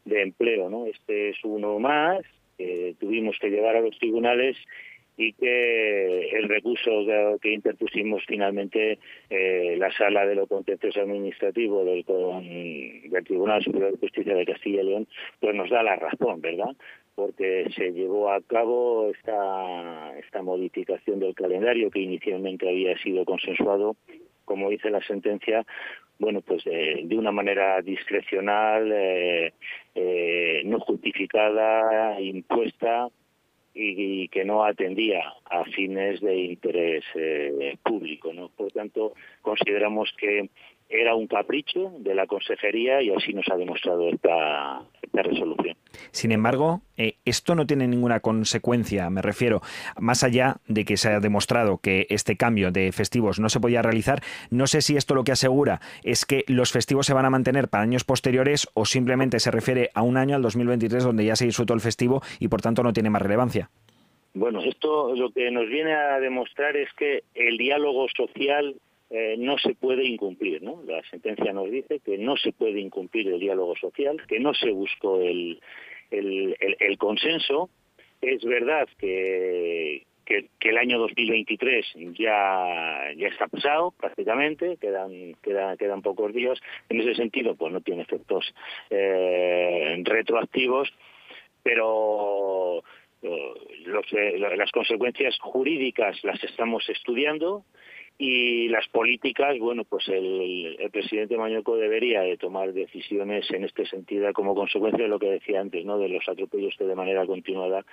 de 0.06 0.22
Empleo, 0.22 0.70
¿no? 0.70 0.86
Este 0.86 1.30
es 1.30 1.38
uno 1.44 1.80
más 1.80 2.22
que 2.60 2.96
tuvimos 3.00 3.38
que 3.40 3.50
llevar 3.50 3.78
a 3.78 3.82
los 3.82 3.98
tribunales 3.98 4.58
y 5.20 5.34
que 5.34 6.30
el 6.30 6.48
recurso 6.48 6.92
que, 7.42 7.52
interpusimos 7.54 8.24
finalmente 8.26 9.00
eh, 9.30 9.76
la 9.78 9.92
sala 9.92 10.26
de 10.26 10.36
lo 10.36 10.48
contencioso 10.48 11.02
administrativo 11.02 11.84
del, 11.84 12.06
del 13.12 13.24
Tribunal 13.26 13.62
Superior 13.62 13.92
de 13.92 13.98
Justicia 13.98 14.34
de 14.34 14.46
Castilla 14.46 14.82
y 14.82 14.86
León 14.86 15.08
pues 15.42 15.54
nos 15.56 15.70
da 15.70 15.84
la 15.84 15.98
razón, 15.98 16.40
¿verdad? 16.40 16.74
Porque 17.16 17.70
se 17.76 17.92
llevó 17.92 18.32
a 18.32 18.42
cabo 18.42 19.12
esta, 19.12 20.18
esta 20.20 20.42
modificación 20.42 21.20
del 21.20 21.36
calendario 21.36 21.92
que 21.92 22.00
inicialmente 22.00 22.70
había 22.70 22.98
sido 23.00 23.26
consensuado, 23.26 23.98
como 24.46 24.70
dice 24.70 24.90
la 24.90 25.02
sentencia, 25.02 25.66
bueno, 26.20 26.42
pues 26.42 26.62
eh, 26.66 27.02
de 27.06 27.18
una 27.18 27.32
manera 27.32 27.82
discrecional, 27.82 28.92
eh, 28.92 29.54
eh, 29.96 30.62
no 30.66 30.80
justificada, 30.82 32.20
impuesta 32.20 33.08
y, 33.74 34.24
y 34.24 34.28
que 34.28 34.44
no 34.44 34.66
atendía 34.66 35.24
a 35.46 35.64
fines 35.64 36.20
de 36.20 36.36
interés 36.36 37.06
eh, 37.16 37.78
público. 37.82 38.34
¿no? 38.34 38.50
Por 38.50 38.72
tanto, 38.74 39.14
consideramos 39.42 40.14
que 40.18 40.50
era 40.90 41.14
un 41.16 41.28
capricho 41.28 41.94
de 42.00 42.16
la 42.16 42.26
consejería 42.26 43.02
y 43.02 43.12
así 43.14 43.32
nos 43.34 43.48
ha 43.50 43.56
demostrado 43.56 44.10
esta, 44.10 44.82
esta 45.02 45.22
resolución. 45.22 45.78
Sin 46.12 46.32
embargo, 46.32 46.82
eh, 46.98 47.16
esto 47.26 47.54
no 47.56 47.68
tiene 47.68 47.88
ninguna 47.88 48.20
consecuencia, 48.20 49.10
me 49.10 49.22
refiero, 49.22 49.62
más 50.00 50.24
allá 50.24 50.58
de 50.68 50.86
que 50.86 50.98
se 50.98 51.10
ha 51.10 51.20
demostrado 51.20 51.78
que 51.78 52.08
este 52.10 52.38
cambio 52.38 52.72
de 52.72 52.92
festivos 52.92 53.40
no 53.40 53.50
se 53.50 53.60
podía 53.60 53.82
realizar, 53.82 54.22
no 54.50 54.66
sé 54.66 54.82
si 54.82 54.98
esto 54.98 55.14
lo 55.14 55.24
que 55.24 55.32
asegura 55.32 55.80
es 56.04 56.26
que 56.26 56.44
los 56.48 56.72
festivos 56.72 57.06
se 57.06 57.14
van 57.14 57.26
a 57.26 57.30
mantener 57.30 57.68
para 57.68 57.84
años 57.84 58.04
posteriores 58.04 58.68
o 58.74 58.86
simplemente 58.86 59.40
se 59.40 59.52
refiere 59.52 59.92
a 59.94 60.02
un 60.02 60.18
año, 60.18 60.36
al 60.36 60.42
2023, 60.42 61.04
donde 61.04 61.26
ya 61.26 61.36
se 61.36 61.46
disfrutó 61.46 61.74
el 61.74 61.82
festivo 61.82 62.22
y 62.40 62.48
por 62.48 62.62
tanto 62.62 62.82
no 62.82 62.94
tiene 62.94 63.10
más 63.10 63.22
relevancia. 63.22 63.70
Bueno, 64.34 64.62
esto 64.62 65.16
lo 65.16 65.32
que 65.32 65.50
nos 65.52 65.68
viene 65.68 65.94
a 65.94 66.20
demostrar 66.20 66.78
es 66.78 66.90
que 66.94 67.24
el 67.34 67.58
diálogo 67.58 68.08
social 68.16 68.76
eh, 69.12 69.36
no 69.40 69.58
se 69.58 69.74
puede 69.74 70.06
incumplir, 70.06 70.62
¿no? 70.62 70.84
La 70.86 71.02
sentencia 71.10 71.52
nos 71.52 71.72
dice 71.72 72.00
que 72.00 72.20
no 72.20 72.38
se 72.38 72.52
puede 72.52 72.80
incumplir 72.80 73.28
el 73.28 73.40
diálogo 73.40 73.76
social, 73.76 74.22
que 74.28 74.40
no 74.40 74.54
se 74.54 74.70
buscó 74.70 75.20
el, 75.20 75.60
consenso. 77.00 77.70
Es 78.22 78.44
verdad 78.44 78.88
que, 79.00 80.04
el 80.60 80.78
año 80.78 81.00
2023 81.00 81.88
ya, 82.20 83.12
ya 83.18 83.28
está 83.28 83.48
pasado 83.48 83.96
prácticamente, 84.00 84.78
quedan, 84.78 85.34
quedan, 85.42 85.76
quedan 85.78 86.04
pocos 86.04 86.32
días. 86.32 86.60
En 86.90 87.02
ese 87.02 87.16
sentido, 87.16 87.56
pues 87.56 87.74
no 87.74 87.82
tiene 87.82 88.04
efectos 88.04 88.54
eh, 88.92 90.00
retroactivos, 90.06 90.94
pero 91.64 92.84
eh, 93.24 93.54
los, 93.86 94.06
las 94.56 94.72
consecuencias 94.72 95.36
jurídicas 95.40 96.24
las 96.24 96.44
estamos 96.44 96.88
estudiando 96.90 97.66
y 98.22 98.68
las 98.68 98.86
políticas, 98.90 99.58
bueno, 99.60 99.86
pues 99.86 100.10
el, 100.10 100.76
el 100.78 100.92
presidente 100.92 101.38
Mañoco 101.38 101.78
debería 101.78 102.20
de 102.20 102.36
tomar 102.36 102.74
decisiones 102.74 103.50
en 103.50 103.64
este 103.64 103.86
sentido 103.86 104.32
como 104.34 104.54
consecuencia 104.54 105.06
de 105.06 105.10
lo 105.10 105.18
que 105.18 105.32
decía 105.32 105.62
antes, 105.62 105.86
¿no? 105.86 105.98
De 105.98 106.10
los 106.10 106.28
atropellos 106.28 106.76
que 106.78 106.84
de 106.84 106.96
manera 106.96 107.26
continuada 107.26 107.86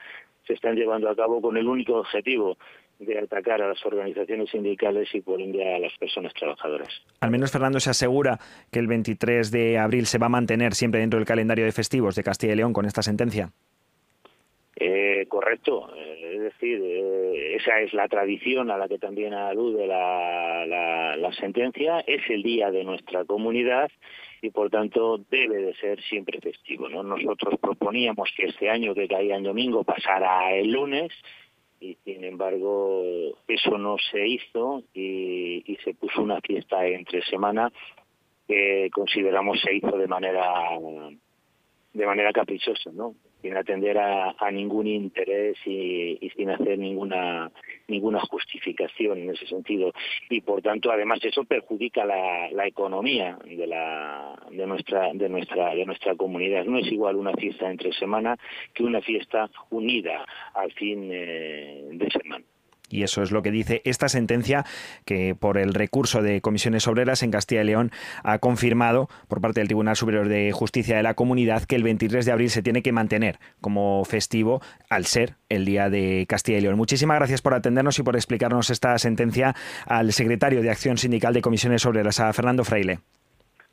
se 0.44 0.54
están 0.54 0.74
llevando 0.74 1.08
a 1.08 1.14
cabo 1.14 1.40
con 1.40 1.56
el 1.56 1.68
único 1.68 1.94
objetivo 1.94 2.58
de 2.98 3.20
atacar 3.20 3.62
a 3.62 3.68
las 3.68 3.86
organizaciones 3.86 4.50
sindicales 4.50 5.08
y 5.14 5.20
por 5.20 5.40
ende 5.40 5.72
a 5.72 5.78
las 5.78 5.96
personas 5.96 6.34
trabajadoras. 6.34 6.88
Al 7.20 7.30
menos 7.30 7.52
Fernando 7.52 7.78
se 7.78 7.90
asegura 7.90 8.40
que 8.72 8.80
el 8.80 8.88
23 8.88 9.52
de 9.52 9.78
abril 9.78 10.06
se 10.06 10.18
va 10.18 10.26
a 10.26 10.30
mantener 10.30 10.74
siempre 10.74 11.00
dentro 11.00 11.20
del 11.20 11.26
calendario 11.26 11.64
de 11.64 11.72
festivos 11.72 12.16
de 12.16 12.24
Castilla 12.24 12.54
y 12.54 12.56
León 12.56 12.72
con 12.72 12.84
esta 12.84 13.02
sentencia. 13.02 13.52
Eh, 14.78 15.24
correcto, 15.28 15.88
eh, 15.96 16.32
es 16.34 16.40
decir, 16.42 16.78
eh, 16.84 17.56
esa 17.56 17.80
es 17.80 17.94
la 17.94 18.08
tradición 18.08 18.70
a 18.70 18.76
la 18.76 18.86
que 18.88 18.98
también 18.98 19.32
alude 19.32 19.86
la, 19.86 21.32
sentencia, 21.40 22.00
es 22.00 22.22
el 22.28 22.42
día 22.42 22.70
de 22.70 22.84
nuestra 22.84 23.24
comunidad 23.24 23.90
y 24.40 24.50
por 24.50 24.70
tanto 24.70 25.18
debe 25.30 25.62
de 25.62 25.74
ser 25.76 26.00
siempre 26.02 26.40
festivo. 26.40 26.88
¿no? 26.88 27.02
Nosotros 27.02 27.58
proponíamos 27.60 28.30
que 28.36 28.46
este 28.46 28.70
año 28.70 28.94
que 28.94 29.08
caía 29.08 29.36
en 29.36 29.44
domingo 29.44 29.82
pasara 29.82 30.54
el 30.54 30.70
lunes 30.72 31.10
y 31.80 31.96
sin 32.04 32.24
embargo 32.24 33.02
eso 33.48 33.78
no 33.78 33.96
se 34.10 34.26
hizo 34.26 34.82
y, 34.94 35.62
y 35.70 35.76
se 35.84 35.94
puso 35.94 36.22
una 36.22 36.40
fiesta 36.40 36.86
entre 36.86 37.22
semana 37.22 37.70
que 38.46 38.88
consideramos 38.92 39.60
se 39.60 39.74
hizo 39.74 39.96
de 39.96 40.06
manera 40.06 40.78
de 41.92 42.06
manera 42.06 42.32
caprichosa, 42.32 42.90
¿no? 42.92 43.14
Sin 43.46 43.56
atender 43.56 43.96
a, 43.96 44.34
a 44.36 44.50
ningún 44.50 44.88
interés 44.88 45.56
y, 45.64 46.18
sin 46.36 46.50
hacer 46.50 46.80
ninguna 46.80 47.52
ninguna 47.86 48.18
justificación 48.18 49.18
en 49.18 49.30
ese 49.30 49.46
sentido. 49.46 49.92
Y 50.28 50.40
por 50.40 50.62
tanto, 50.62 50.90
además 50.90 51.20
eso 51.22 51.44
perjudica 51.44 52.04
la, 52.04 52.50
la 52.50 52.66
economía 52.66 53.38
de 53.44 53.66
la 53.68 54.36
de 54.50 54.66
nuestra 54.66 55.12
de 55.14 55.28
nuestra 55.28 55.76
de 55.76 55.86
nuestra 55.86 56.16
comunidad. 56.16 56.64
No 56.64 56.78
es 56.78 56.90
igual 56.90 57.14
una 57.14 57.34
fiesta 57.34 57.70
entre 57.70 57.92
semana 57.92 58.36
que 58.74 58.82
una 58.82 59.00
fiesta 59.00 59.48
unida 59.70 60.26
al 60.52 60.72
fin 60.72 61.08
eh, 61.12 61.84
de 61.92 62.10
semana. 62.10 62.44
Y 62.88 63.02
eso 63.02 63.22
es 63.22 63.32
lo 63.32 63.42
que 63.42 63.50
dice 63.50 63.82
esta 63.84 64.08
sentencia 64.08 64.64
que 65.04 65.34
por 65.34 65.58
el 65.58 65.74
recurso 65.74 66.22
de 66.22 66.40
comisiones 66.40 66.86
obreras 66.86 67.22
en 67.22 67.30
Castilla 67.30 67.62
y 67.62 67.66
León 67.66 67.90
ha 68.22 68.38
confirmado 68.38 69.08
por 69.28 69.40
parte 69.40 69.60
del 69.60 69.68
Tribunal 69.68 69.96
Superior 69.96 70.28
de 70.28 70.52
Justicia 70.52 70.96
de 70.96 71.02
la 71.02 71.14
Comunidad 71.14 71.64
que 71.64 71.76
el 71.76 71.82
23 71.82 72.24
de 72.24 72.32
abril 72.32 72.50
se 72.50 72.62
tiene 72.62 72.82
que 72.82 72.92
mantener 72.92 73.38
como 73.60 74.04
festivo 74.04 74.60
al 74.88 75.06
ser 75.06 75.34
el 75.48 75.64
Día 75.64 75.90
de 75.90 76.26
Castilla 76.28 76.58
y 76.58 76.62
León. 76.62 76.76
Muchísimas 76.76 77.18
gracias 77.18 77.42
por 77.42 77.54
atendernos 77.54 77.98
y 77.98 78.02
por 78.02 78.16
explicarnos 78.16 78.70
esta 78.70 78.98
sentencia 78.98 79.54
al 79.86 80.12
secretario 80.12 80.62
de 80.62 80.70
Acción 80.70 80.98
Sindical 80.98 81.34
de 81.34 81.42
Comisiones 81.42 81.84
Obreras, 81.86 82.20
a 82.20 82.32
Fernando 82.32 82.64
Fraile. 82.64 83.00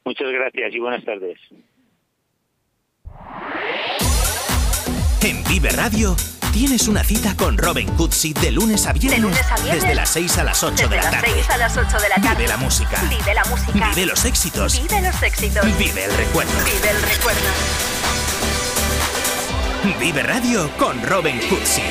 Muchas 0.06 0.32
gracias 0.32 0.74
y 0.74 0.80
buenas 0.80 1.06
tardes. 1.06 1.40
En 5.22 5.44
Vive 5.46 5.70
Radio 5.70 6.16
tienes 6.54 6.88
una 6.88 7.04
cita 7.04 7.36
con 7.36 7.58
Robin 7.58 7.88
Cutsi 7.96 8.32
de 8.34 8.52
lunes 8.52 8.86
a 8.86 8.94
viernes, 8.94 9.20
De 9.20 9.28
lunes 9.28 9.42
a 9.52 9.56
viernes. 9.56 9.82
desde 9.82 9.96
las 9.96 10.10
6 10.10 10.38
a 10.38 10.44
las 10.44 10.64
8 10.64 10.76
de 10.76 10.84
Desde 10.84 10.96
la 10.96 11.02
las 11.02 11.12
tarde. 11.12 11.32
6 11.34 11.50
a 11.50 11.58
las 11.58 11.78
8 11.78 11.98
de 12.00 12.10
la 12.10 12.16
tarde. 12.16 12.36
Vive 12.36 12.48
la 12.48 12.58
música. 12.58 13.02
Vive 13.10 13.34
la 13.34 13.44
música. 13.46 13.90
Vive 13.90 14.06
los 14.06 14.24
éxitos. 14.26 14.82
Vive 14.82 15.02
los 15.02 15.24
éxitos. 15.24 15.66
Vive 15.78 16.06
el 16.06 16.16
recuerdo. 16.16 16.52
Vive 16.64 16.90
el 16.92 17.02
recuerdo. 17.02 17.42
Vive 20.00 20.24
Radio 20.24 20.70
con 20.78 21.02
Robin 21.04 21.40
Cutsi. 21.50 21.82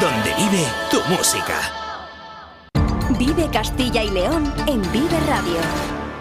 Donde 0.00 0.34
vive 0.34 0.66
tu 0.90 1.00
música. 1.04 1.60
Vive 3.10 3.48
Castilla 3.52 4.02
y 4.02 4.10
León 4.10 4.52
en 4.66 4.82
Vive 4.92 5.20
Radio. 5.28 5.58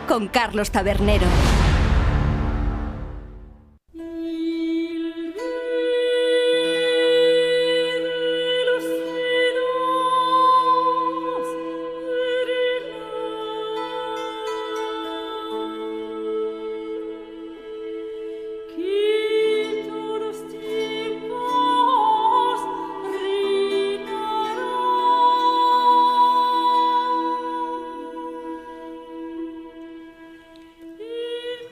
Con 0.08 0.28
Carlos 0.28 0.70
Tabernero. 0.70 1.26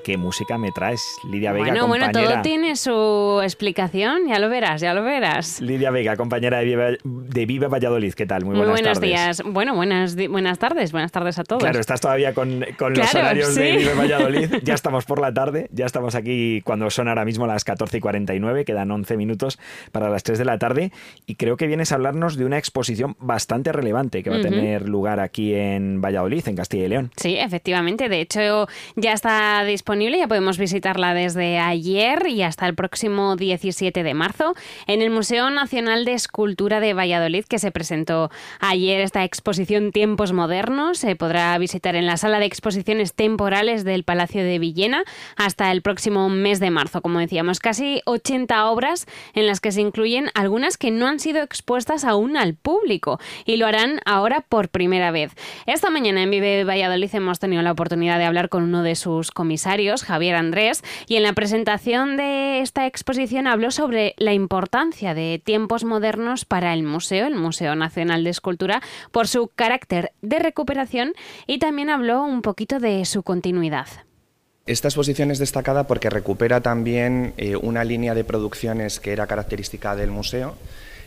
¿Qué 0.07 0.15
música 0.15 0.57
me 0.57 0.71
traes, 0.71 1.19
Lidia 1.25 1.51
Vega, 1.51 1.65
Bueno, 1.65 1.85
bueno, 1.85 2.11
todo 2.13 2.41
tiene 2.41 2.77
su 2.77 3.41
explicación, 3.43 4.25
ya 4.25 4.39
lo 4.39 4.47
verás, 4.47 4.79
ya 4.79 4.93
lo 4.93 5.03
verás. 5.03 5.59
Lidia 5.59 5.91
Vega, 5.91 6.15
compañera 6.15 6.59
de 6.59 6.63
Vive, 6.63 6.97
de 7.37 7.45
Vive 7.45 7.67
Valladolid. 7.67 8.13
¿Qué 8.15 8.25
tal? 8.25 8.45
Muy, 8.45 8.55
Muy 8.55 8.65
buenas 8.65 8.81
buenos 8.81 8.99
tardes. 8.99 9.09
días. 9.09 9.43
Bueno, 9.45 9.75
buenas, 9.75 10.15
buenas 10.15 10.57
tardes, 10.57 10.91
buenas 10.91 11.11
tardes 11.11 11.37
a 11.37 11.43
todos. 11.43 11.61
Claro, 11.61 11.79
estás 11.79 12.01
todavía 12.01 12.33
con, 12.33 12.65
con 12.79 12.95
los 12.95 13.11
Claro, 13.11 13.27
horarios 13.27 13.53
de 13.53 13.71
sí. 13.71 13.77
Vive 13.77 13.93
Valladolid. 13.93 14.53
Ya 14.63 14.73
estamos 14.73 15.05
por 15.05 15.21
la 15.21 15.31
tarde, 15.31 15.69
ya 15.71 15.85
estamos 15.85 16.15
aquí 16.15 16.61
cuando 16.63 16.89
son 16.89 17.07
ahora 17.07 17.25
mismo 17.25 17.45
las 17.45 17.63
14 17.63 17.97
y 17.97 17.99
49, 18.01 18.65
quedan 18.65 18.89
11 18.89 19.17
minutos 19.17 19.59
para 19.91 20.09
las 20.09 20.23
3 20.23 20.39
de 20.39 20.45
la 20.45 20.57
tarde. 20.57 20.91
Y 21.27 21.35
creo 21.35 21.57
que 21.57 21.67
vienes 21.67 21.91
a 21.91 21.95
hablarnos 21.95 22.37
de 22.37 22.45
una 22.45 22.57
exposición 22.57 23.15
bastante 23.19 23.71
relevante 23.71 24.23
que 24.23 24.31
va 24.31 24.37
Ujú. 24.39 24.47
a 24.47 24.49
tener 24.49 24.89
lugar 24.89 25.19
aquí 25.19 25.53
en 25.53 26.01
Valladolid, 26.01 26.47
en 26.47 26.55
Castilla 26.55 26.85
y 26.85 26.89
León. 26.89 27.11
Sí, 27.17 27.37
efectivamente. 27.37 28.09
De 28.09 28.19
hecho, 28.19 28.67
ya 28.95 29.13
está 29.13 29.63
disponible, 29.63 30.17
ya 30.17 30.27
podemos 30.27 30.57
visitarla 30.57 31.13
desde 31.13 31.59
ayer 31.59 32.25
y 32.27 32.41
hasta 32.41 32.65
el 32.65 32.73
próximo 32.73 33.35
17 33.35 34.01
de 34.01 34.13
marzo 34.15 34.55
en 34.87 35.03
el 35.03 35.11
Museo 35.11 35.51
Nacional 35.51 36.03
de 36.03 36.13
Escultura 36.13 36.79
de 36.79 36.93
Valladolid. 36.95 37.26
Valladolid 37.27 37.45
que 37.45 37.59
se 37.59 37.71
presentó 37.71 38.31
ayer 38.59 39.01
esta 39.01 39.23
exposición 39.23 39.91
Tiempos 39.91 40.31
Modernos. 40.31 40.99
Se 40.99 41.15
podrá 41.15 41.57
visitar 41.57 41.95
en 41.95 42.05
la 42.05 42.15
sala 42.15 42.39
de 42.39 42.45
exposiciones 42.45 43.13
temporales 43.13 43.83
del 43.83 44.03
Palacio 44.03 44.43
de 44.43 44.59
Villena 44.59 45.03
hasta 45.35 45.71
el 45.71 45.81
próximo 45.81 46.29
mes 46.29 46.59
de 46.59 46.71
marzo. 46.71 47.01
Como 47.01 47.19
decíamos, 47.19 47.59
casi 47.59 48.01
80 48.05 48.69
obras 48.69 49.07
en 49.33 49.45
las 49.45 49.59
que 49.59 49.73
se 49.73 49.81
incluyen 49.81 50.29
algunas 50.35 50.77
que 50.77 50.89
no 50.89 51.07
han 51.07 51.19
sido 51.19 51.43
expuestas 51.43 52.05
aún 52.05 52.37
al 52.37 52.55
público 52.55 53.19
y 53.45 53.57
lo 53.57 53.67
harán 53.67 53.99
ahora 54.05 54.45
por 54.47 54.69
primera 54.69 55.11
vez. 55.11 55.33
Esta 55.65 55.89
mañana 55.89 56.23
en 56.23 56.31
Vive 56.31 56.63
Valladolid 56.63 57.13
hemos 57.13 57.39
tenido 57.39 57.61
la 57.61 57.73
oportunidad 57.73 58.19
de 58.19 58.25
hablar 58.25 58.47
con 58.47 58.63
uno 58.63 58.83
de 58.83 58.95
sus 58.95 59.31
comisarios, 59.31 60.03
Javier 60.03 60.35
Andrés, 60.35 60.81
y 61.07 61.17
en 61.17 61.23
la 61.23 61.33
presentación 61.33 62.15
de 62.15 62.61
esta 62.61 62.85
exposición 62.85 63.47
habló 63.47 63.71
sobre 63.71 64.15
la 64.17 64.33
importancia 64.33 65.13
de 65.13 65.41
tiempos 65.43 65.83
modernos 65.83 66.45
para 66.45 66.73
el 66.73 66.83
museo, 66.83 67.16
el 67.25 67.35
Museo 67.35 67.75
Nacional 67.75 68.23
de 68.23 68.29
Escultura, 68.29 68.81
por 69.11 69.27
su 69.27 69.47
carácter 69.55 70.11
de 70.21 70.39
recuperación 70.39 71.13
y 71.47 71.59
también 71.59 71.89
habló 71.89 72.23
un 72.23 72.41
poquito 72.41 72.79
de 72.79 73.05
su 73.05 73.23
continuidad. 73.23 73.87
Esta 74.67 74.89
exposición 74.89 75.31
es 75.31 75.39
destacada 75.39 75.87
porque 75.87 76.09
recupera 76.09 76.59
también 76.59 77.33
eh, 77.37 77.55
una 77.55 77.85
línea 77.85 78.13
de 78.13 78.25
producciones 78.25 78.99
que 78.99 79.13
era 79.13 79.25
característica 79.25 79.95
del 79.95 80.11
museo. 80.11 80.55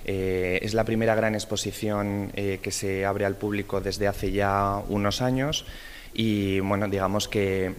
Eh, 0.07 0.61
es 0.63 0.73
la 0.73 0.85
primera 0.85 1.15
gran 1.15 1.35
exposición 1.35 2.33
eh, 2.35 2.59
que 2.63 2.71
se 2.71 3.05
abre 3.05 3.27
al 3.27 3.37
público 3.37 3.83
desde 3.83 4.09
hace 4.09 4.33
ya 4.33 4.83
unos 4.89 5.21
años 5.21 5.67
y 6.15 6.59
bueno, 6.61 6.89
digamos 6.89 7.29
que 7.29 7.73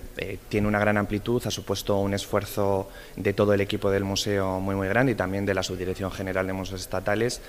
tiene 0.47 0.67
una 0.67 0.79
gran 0.79 0.97
amplitud, 0.97 1.41
ha 1.45 1.51
supuesto 1.51 1.97
un 1.97 2.13
esfuerzo 2.13 2.87
de 3.17 3.33
todo 3.33 3.53
el 3.53 3.59
equipo 3.59 3.91
del 3.91 4.05
museo 4.05 4.61
muy 4.61 4.75
muy 4.75 4.87
grande 4.87 5.11
y 5.11 5.15
también 5.15 5.45
de 5.45 5.53
la 5.53 5.63
Subdirección 5.63 6.11
General 6.11 6.47
de 6.47 6.53
Museos 6.53 6.79
Estatales 6.79 7.41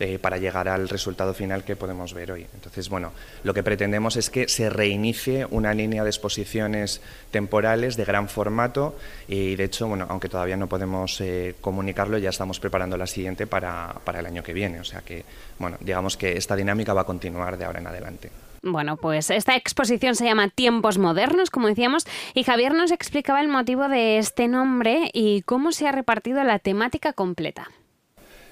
eh, 0.00 0.18
para 0.18 0.38
llegar 0.38 0.66
al 0.66 0.88
resultado 0.88 1.34
final 1.34 1.62
que 1.62 1.76
podemos 1.76 2.14
ver 2.14 2.32
hoy. 2.32 2.46
Entonces, 2.54 2.88
bueno, 2.88 3.12
lo 3.44 3.52
que 3.52 3.62
pretendemos 3.62 4.16
es 4.16 4.30
que 4.30 4.48
se 4.48 4.70
reinicie 4.70 5.46
una 5.50 5.74
línea 5.74 6.02
de 6.04 6.08
exposiciones 6.08 7.02
temporales 7.30 7.98
de 7.98 8.06
gran 8.06 8.28
formato 8.28 8.96
y, 9.28 9.56
de 9.56 9.64
hecho, 9.64 9.88
bueno, 9.88 10.06
aunque 10.08 10.30
todavía 10.30 10.56
no 10.56 10.68
podemos 10.68 11.20
eh, 11.20 11.54
comunicarlo, 11.60 12.16
ya 12.16 12.30
estamos 12.30 12.58
preparando 12.60 12.96
la 12.96 13.06
siguiente 13.06 13.46
para, 13.46 13.94
para 14.04 14.20
el 14.20 14.26
año 14.26 14.42
que 14.42 14.54
viene. 14.54 14.80
O 14.80 14.84
sea 14.84 15.02
que, 15.02 15.24
bueno, 15.58 15.76
digamos 15.80 16.16
que 16.16 16.36
esta 16.36 16.56
dinámica 16.56 16.94
va 16.94 17.02
a 17.02 17.04
continuar 17.04 17.58
de 17.58 17.66
ahora 17.66 17.80
en 17.80 17.86
adelante. 17.86 18.30
Bueno, 18.62 18.96
pues 18.96 19.30
esta 19.30 19.56
exposición 19.56 20.14
se 20.14 20.24
llama 20.24 20.48
Tiempos 20.48 20.98
Modernos, 20.98 21.50
como 21.50 21.68
decíamos, 21.68 22.06
y 22.34 22.44
Javier 22.44 22.74
nos 22.74 22.90
explicaba 22.90 23.40
el 23.40 23.48
motivo 23.48 23.88
de 23.88 24.18
este 24.18 24.48
nombre 24.48 25.10
y 25.12 25.42
cómo 25.42 25.72
se 25.72 25.88
ha 25.88 25.92
repartido 25.92 26.42
la 26.44 26.58
temática 26.58 27.12
completa. 27.12 27.68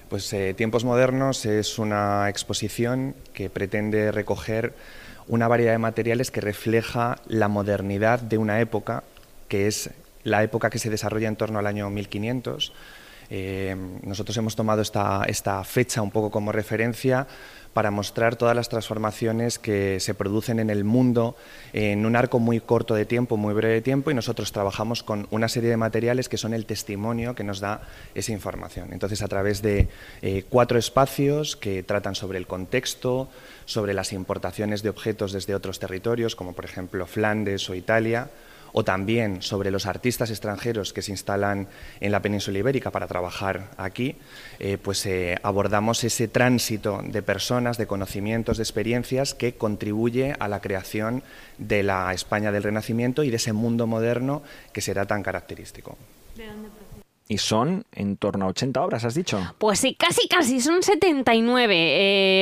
Pues 0.09 0.33
eh, 0.33 0.55
Tiempos 0.55 0.85
Modernos 0.85 1.45
es 1.45 1.77
una 1.77 2.29
exposición 2.29 3.13
que 3.31 3.51
pretende 3.51 4.11
recoger 4.11 4.73
una 5.27 5.47
variedad 5.47 5.73
de 5.73 5.77
materiales 5.77 6.31
que 6.31 6.41
refleja 6.41 7.19
la 7.27 7.47
modernidad 7.47 8.19
de 8.19 8.39
una 8.39 8.59
época, 8.59 9.03
que 9.47 9.67
es 9.67 9.91
la 10.23 10.41
época 10.41 10.71
que 10.71 10.79
se 10.79 10.89
desarrolla 10.89 11.27
en 11.27 11.35
torno 11.35 11.59
al 11.59 11.67
año 11.67 11.91
1500. 11.91 12.73
Eh, 13.29 13.75
nosotros 14.01 14.35
hemos 14.37 14.55
tomado 14.55 14.81
esta, 14.81 15.25
esta 15.27 15.63
fecha 15.63 16.01
un 16.01 16.09
poco 16.09 16.31
como 16.31 16.51
referencia 16.51 17.27
para 17.79 17.91
mostrar 17.91 18.35
todas 18.35 18.57
las 18.57 18.67
transformaciones 18.67 19.57
que 19.57 20.01
se 20.01 20.13
producen 20.13 20.59
en 20.59 20.69
el 20.69 20.83
mundo 20.83 21.37
en 21.71 22.05
un 22.05 22.17
arco 22.17 22.37
muy 22.37 22.59
corto 22.59 22.93
de 22.93 23.05
tiempo, 23.05 23.37
muy 23.37 23.53
breve 23.53 23.75
de 23.75 23.81
tiempo, 23.81 24.11
y 24.11 24.13
nosotros 24.13 24.51
trabajamos 24.51 25.01
con 25.01 25.27
una 25.31 25.47
serie 25.47 25.69
de 25.69 25.77
materiales 25.77 26.27
que 26.27 26.35
son 26.35 26.53
el 26.53 26.65
testimonio 26.65 27.35
que 27.35 27.45
nos 27.45 27.61
da 27.61 27.83
esa 28.15 28.33
información. 28.33 28.89
Entonces, 28.91 29.21
a 29.21 29.29
través 29.29 29.61
de 29.61 29.87
eh, 30.21 30.43
cuatro 30.49 30.77
espacios 30.77 31.55
que 31.55 31.81
tratan 31.81 32.15
sobre 32.15 32.37
el 32.37 32.47
contexto, 32.47 33.29
sobre 33.63 33.93
las 33.93 34.11
importaciones 34.11 34.83
de 34.83 34.89
objetos 34.89 35.31
desde 35.31 35.55
otros 35.55 35.79
territorios, 35.79 36.35
como 36.35 36.51
por 36.51 36.65
ejemplo 36.65 37.05
Flandes 37.05 37.69
o 37.69 37.75
Italia, 37.75 38.29
o 38.71 38.83
también 38.83 39.41
sobre 39.41 39.71
los 39.71 39.85
artistas 39.85 40.29
extranjeros 40.29 40.93
que 40.93 41.01
se 41.01 41.11
instalan 41.11 41.67
en 41.99 42.11
la 42.11 42.21
península 42.21 42.59
ibérica 42.59 42.91
para 42.91 43.07
trabajar 43.07 43.71
aquí, 43.77 44.15
eh, 44.59 44.77
pues 44.77 45.05
eh, 45.05 45.37
abordamos 45.43 46.03
ese 46.03 46.27
tránsito 46.27 47.01
de 47.03 47.21
personas, 47.21 47.77
de 47.77 47.87
conocimientos, 47.87 48.57
de 48.57 48.63
experiencias 48.63 49.33
que 49.33 49.55
contribuye 49.55 50.35
a 50.39 50.47
la 50.47 50.61
creación 50.61 51.23
de 51.57 51.83
la 51.83 52.13
España 52.13 52.51
del 52.51 52.63
Renacimiento 52.63 53.23
y 53.23 53.29
de 53.29 53.37
ese 53.37 53.53
mundo 53.53 53.87
moderno 53.87 54.43
que 54.73 54.81
será 54.81 55.05
tan 55.05 55.23
característico. 55.23 55.97
Y 57.31 57.37
son 57.37 57.85
en 57.93 58.17
torno 58.17 58.45
a 58.45 58.47
80 58.47 58.81
obras, 58.81 59.05
has 59.05 59.13
dicho. 59.13 59.39
Pues 59.59 59.77
sí, 59.77 59.93
casi, 59.93 60.27
casi, 60.27 60.59
son 60.61 60.81
79 60.81 61.75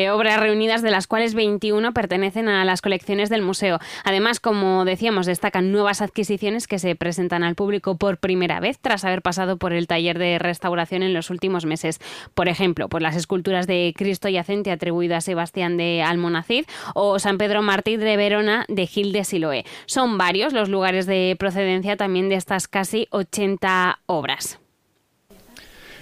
eh, 0.06 0.10
obras 0.12 0.40
reunidas, 0.40 0.82
de 0.82 0.92
las 0.92 1.08
cuales 1.08 1.34
21 1.34 1.94
pertenecen 1.94 2.48
a 2.48 2.64
las 2.64 2.82
colecciones 2.82 3.30
del 3.30 3.42
museo. 3.42 3.80
Además, 4.06 4.40
como 4.40 4.86
decíamos, 4.86 5.26
destacan 5.26 5.74
nuevas 5.74 6.02
adquisiciones 6.02 6.68
que 6.68 6.80
se 6.80 6.96
presentan 6.96 7.44
al 7.44 7.56
público 7.56 7.98
por 7.98 8.18
primera 8.18 8.62
vez 8.62 8.80
tras 8.80 9.04
haber 9.04 9.22
pasado 9.22 9.58
por 9.58 9.74
el 9.74 9.88
taller 9.88 10.18
de 10.20 10.40
restauración 10.40 11.04
en 11.04 11.14
los 11.14 11.32
últimos 11.32 11.66
meses. 11.66 12.00
Por 12.34 12.48
ejemplo, 12.48 12.88
pues 12.88 13.04
las 13.04 13.18
esculturas 13.18 13.68
de 13.68 13.94
Cristo 13.94 14.30
yacente 14.30 14.72
atribuido 14.72 15.18
a 15.18 15.22
Sebastián 15.22 15.76
de 15.76 16.02
Almonacid 16.02 16.64
o 16.96 17.20
San 17.20 17.38
Pedro 17.38 17.62
Mártir 17.62 18.00
de 18.00 18.16
Verona 18.16 18.64
de 18.70 18.88
Gil 18.88 19.12
de 19.12 19.26
Siloé. 19.26 19.66
Son 19.86 20.18
varios 20.18 20.54
los 20.54 20.70
lugares 20.70 21.06
de 21.08 21.36
procedencia 21.38 21.98
también 21.98 22.30
de 22.30 22.36
estas 22.36 22.70
casi 22.70 23.10
80 23.12 24.00
obras. 24.06 24.62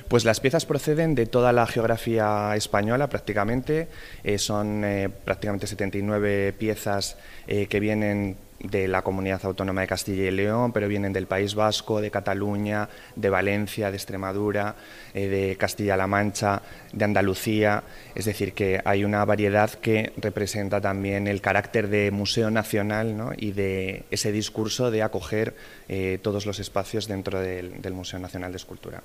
Pues 0.07 0.23
las 0.23 0.39
piezas 0.39 0.65
proceden 0.65 1.15
de 1.15 1.25
toda 1.25 1.51
la 1.51 1.65
geografía 1.65 2.55
española 2.55 3.09
prácticamente, 3.09 3.87
eh, 4.23 4.37
son 4.37 4.83
eh, 4.83 5.09
prácticamente 5.09 5.65
79 5.65 6.53
piezas 6.53 7.17
eh, 7.47 7.65
que 7.65 7.79
vienen 7.79 8.37
de 8.59 8.87
la 8.87 9.01
comunidad 9.01 9.45
autónoma 9.45 9.81
de 9.81 9.87
Castilla 9.87 10.23
y 10.23 10.31
León, 10.31 10.71
pero 10.71 10.87
vienen 10.87 11.13
del 11.13 11.27
País 11.27 11.55
Vasco, 11.55 12.01
de 12.01 12.11
Cataluña, 12.11 12.89
de 13.15 13.29
Valencia, 13.29 13.91
de 13.91 13.97
Extremadura, 13.97 14.75
eh, 15.13 15.27
de 15.27 15.55
Castilla-La 15.57 16.07
Mancha, 16.07 16.61
de 16.91 17.05
Andalucía. 17.05 17.83
Es 18.15 18.25
decir, 18.25 18.53
que 18.53 18.81
hay 18.85 19.03
una 19.03 19.23
variedad 19.25 19.69
que 19.69 20.13
representa 20.17 20.81
también 20.81 21.27
el 21.27 21.41
carácter 21.41 21.89
de 21.89 22.11
museo 22.11 22.49
nacional 22.49 23.35
y 23.37 23.51
de 23.51 24.05
ese 24.11 24.31
discurso 24.31 24.91
de 24.91 25.03
acoger 25.03 25.55
eh, 25.87 26.19
todos 26.21 26.45
los 26.45 26.59
espacios 26.59 27.07
dentro 27.07 27.39
del, 27.39 27.93
Museo 27.95 28.19
Nacional 28.19 28.51
de 28.51 28.57
Escultura. 28.57 29.03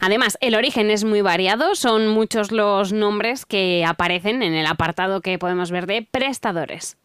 Además, 0.00 0.38
el 0.40 0.54
origen 0.54 0.90
es 0.90 1.04
muy 1.04 1.20
variado, 1.20 1.74
son 1.74 2.08
muchos 2.08 2.50
los 2.50 2.92
nombres 2.92 3.44
que 3.44 3.84
aparecen 3.84 4.42
en 4.42 4.54
el 4.54 4.64
apartado 4.64 5.20
que 5.20 5.38
podemos 5.38 5.70
ver 5.70 5.86
de 5.86 6.06
prestadores. 6.10 6.96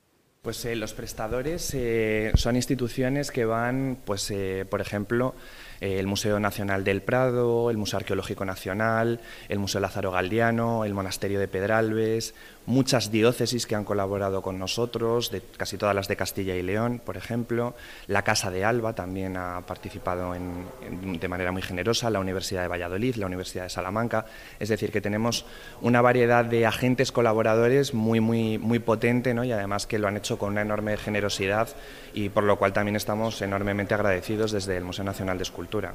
Pues 0.48 0.64
eh, 0.64 0.78
los 0.78 0.93
prestadores 0.93 1.74
eh, 1.74 2.32
son 2.36 2.56
instituciones 2.56 3.32
que 3.32 3.43
van, 3.43 3.98
pues, 4.06 4.32
eh, 4.32 4.66
por 4.70 4.80
ejemplo, 4.80 5.36
el 5.80 6.08
Museo 6.08 6.40
Nacional 6.40 6.84
del 6.84 7.02
Prado, 7.02 7.70
el 7.70 7.78
Museo 7.78 7.98
Arqueológico 7.98 8.46
Nacional, 8.46 9.20
el 9.50 9.60
Museo 9.60 9.82
Lázaro 9.82 10.12
Galdiano, 10.12 10.86
el 10.86 10.94
Monasterio 10.94 11.40
de 11.40 11.48
Pedralbes, 11.48 12.34
muchas 12.68 13.12
diócesis 13.12 13.66
que 13.66 13.76
han 13.76 13.86
colaborado 13.86 14.42
con 14.42 14.60
nosotros, 14.60 15.32
de 15.32 15.42
casi 15.42 15.78
todas 15.78 15.96
las 15.96 16.08
de 16.08 16.18
Castilla 16.18 16.56
y 16.56 16.62
León, 16.62 17.02
por 17.04 17.16
ejemplo, 17.16 17.76
la 18.08 18.24
Casa 18.24 18.52
de 18.52 18.66
Alba 18.66 18.94
también 18.94 19.38
ha 19.38 19.62
participado 19.66 20.34
de 20.34 21.28
manera 21.28 21.52
muy 21.52 21.62
generosa, 21.62 22.10
la 22.10 22.20
Universidad 22.20 22.62
de 22.64 22.68
Valladolid, 22.68 23.16
la 23.16 23.26
Universidad 23.26 23.64
de 23.64 23.70
Salamanca, 23.70 24.26
es 24.60 24.70
decir, 24.70 24.92
que 24.92 25.00
tenemos 25.00 25.46
una 25.82 26.02
variedad 26.02 26.44
de 26.44 26.66
agentes 26.66 27.14
colaboradores 27.14 27.94
muy, 27.94 28.20
muy, 28.20 28.58
muy 28.58 28.80
potente 28.80 29.34
¿no? 29.34 29.46
y 29.46 29.52
además 29.54 29.88
que 29.88 29.98
lo 29.98 30.10
han 30.10 30.18
hecho 30.18 30.38
con 30.38 30.52
una 30.52 30.62
enorme 30.62 30.98
generosidad 30.98 31.70
y 32.18 32.30
por 32.30 32.43
lo 32.43 32.57
cual 32.57 32.74
también 32.74 32.95
estamos 32.95 33.39
enormemente 33.43 33.93
agradecidos 33.93 34.51
desde 34.51 34.76
el 34.76 34.84
Museo 34.84 35.05
Nacional 35.05 35.38
de 35.38 35.43
Escultura. 35.43 35.93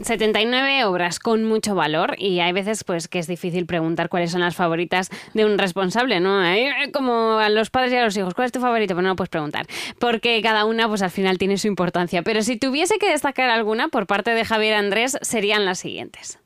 79 0.00 0.84
obras 0.86 1.20
con 1.20 1.44
mucho 1.44 1.76
valor 1.76 2.16
y 2.18 2.40
hay 2.40 2.52
veces 2.52 2.82
pues 2.82 3.06
que 3.06 3.20
es 3.20 3.28
difícil 3.28 3.64
preguntar 3.66 4.08
cuáles 4.08 4.32
son 4.32 4.40
las 4.40 4.56
favoritas 4.56 5.08
de 5.34 5.44
un 5.44 5.58
responsable 5.58 6.18
¿no? 6.18 6.42
como 6.92 7.38
a 7.38 7.48
los 7.48 7.70
padres 7.70 7.92
y 7.92 7.96
a 7.96 8.04
los 8.04 8.16
hijos, 8.16 8.34
¿cuál 8.34 8.46
es 8.46 8.52
tu 8.52 8.60
favorito? 8.60 8.94
Pues 8.94 9.04
no 9.04 9.10
lo 9.10 9.16
puedes 9.16 9.30
preguntar, 9.30 9.66
porque 10.00 10.40
cada 10.42 10.64
una 10.64 10.88
pues 10.88 11.00
al 11.02 11.10
final 11.10 11.38
tiene 11.38 11.56
su 11.58 11.68
importancia. 11.68 12.22
Pero 12.22 12.42
si 12.42 12.56
tuviese 12.56 12.98
que 12.98 13.08
destacar 13.08 13.48
alguna 13.48 13.86
por 13.86 14.08
parte 14.08 14.32
de 14.32 14.44
Javier 14.44 14.74
Andrés, 14.74 15.16
serían 15.22 15.64
las 15.64 15.78
siguientes. 15.78 16.41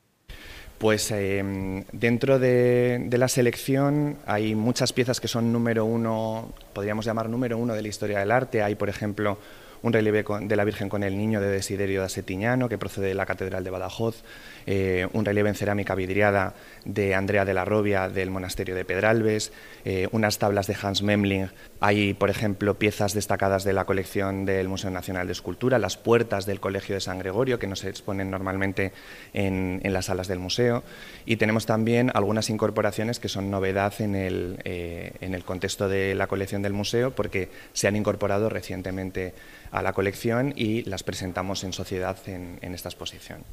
Pues 0.79 1.11
em, 1.11 1.85
dentro 1.93 2.39
de, 2.39 3.09
la 3.11 3.29
selección 3.29 4.19
hay 4.27 4.55
muchas 4.55 4.93
piezas 4.93 5.21
que 5.21 5.29
son 5.29 5.51
número 5.51 5.87
uno, 5.87 6.53
podríamos 6.75 7.07
llamar 7.07 7.31
número 7.31 7.57
uno 7.57 7.75
de 7.75 7.81
la 7.81 7.89
historia 7.89 8.19
del 8.19 8.31
arte. 8.31 8.63
Hay, 8.63 8.75
por 8.75 8.91
ejemplo, 8.91 9.39
un 9.87 9.93
relieve 9.93 10.25
de 10.41 10.57
la 10.57 10.65
Virgen 10.65 10.89
con 10.89 11.05
el 11.05 11.17
Niño 11.17 11.41
de 11.41 11.49
Desiderio 11.49 12.03
de 12.03 12.09
Setiñano, 12.09 12.69
que 12.69 12.77
procede 12.77 13.07
de 13.07 13.15
la 13.15 13.25
Catedral 13.25 13.63
de 13.63 13.71
Badajoz, 13.71 14.25
eh, 14.67 15.07
un 15.13 15.25
relieve 15.25 15.49
en 15.49 15.55
cerámica 15.55 15.95
vidriada 15.95 16.55
de 16.85 17.15
Andrea 17.15 17.45
de 17.45 17.55
la 17.55 17.65
Robia 17.65 18.09
del 18.09 18.33
Monasterio 18.33 18.75
de 18.75 18.85
Pedralbes, 18.85 19.53
eh, 19.85 20.09
unas 20.11 20.39
tablas 20.39 20.67
de 20.67 20.77
Hans 20.83 21.03
Memling. 21.03 21.51
Hay, 21.79 22.15
por 22.15 22.31
ejemplo, 22.31 22.75
piezas 22.75 23.15
destacadas 23.15 23.63
de 23.63 23.75
la 23.75 23.85
colección 23.85 24.45
del 24.45 24.67
Museo 24.67 24.91
Nacional 24.91 25.29
de 25.29 25.35
Escultura, 25.35 25.79
las 25.79 25.97
puertas 25.97 26.47
del 26.47 26.59
Colegio 26.59 26.97
de 26.97 27.01
San 27.01 27.21
Gregorio, 27.21 27.61
que 27.61 27.69
no 27.69 27.77
se 27.77 27.89
exponen 27.89 28.29
normalmente 28.29 28.93
en, 29.35 29.81
las 29.85 30.07
salas 30.07 30.27
del 30.27 30.41
museo. 30.41 30.83
Y 31.27 31.37
tenemos 31.37 31.65
también 31.65 32.11
algunas 32.13 32.51
incorporaciones 32.51 33.21
que 33.21 33.29
son 33.29 33.53
novedad 33.53 33.95
en 34.01 34.17
el, 34.17 34.59
eh, 34.65 35.13
en 35.21 35.35
el 35.35 35.45
contexto 35.45 35.89
de 35.89 36.17
la 36.17 36.27
colección 36.27 36.63
del 36.63 36.73
museo, 36.73 37.13
porque 37.13 37.51
se 37.73 37.87
han 37.87 37.95
incorporado 37.95 38.49
recientemente 38.49 39.33
a 39.77 39.83
la 39.83 39.93
colección 39.93 40.55
y 40.57 40.83
las 40.85 41.03
presentamos 41.03 41.63
en 41.63 41.75
sociedad 41.75 42.17
en, 42.27 42.59
esta 42.75 42.89
exposición. 42.89 43.45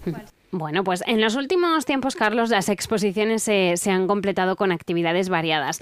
Bueno, 0.52 0.84
pues 0.84 1.04
en 1.06 1.20
los 1.20 1.36
últimos 1.36 1.86
tiempos, 1.86 2.16
Carlos, 2.16 2.50
las 2.50 2.70
exposiciones 2.70 3.44
se, 3.44 3.76
se 3.76 3.92
han 3.92 4.08
completado 4.08 4.56
con 4.56 4.72
actividades 4.72 5.28
variadas. 5.28 5.82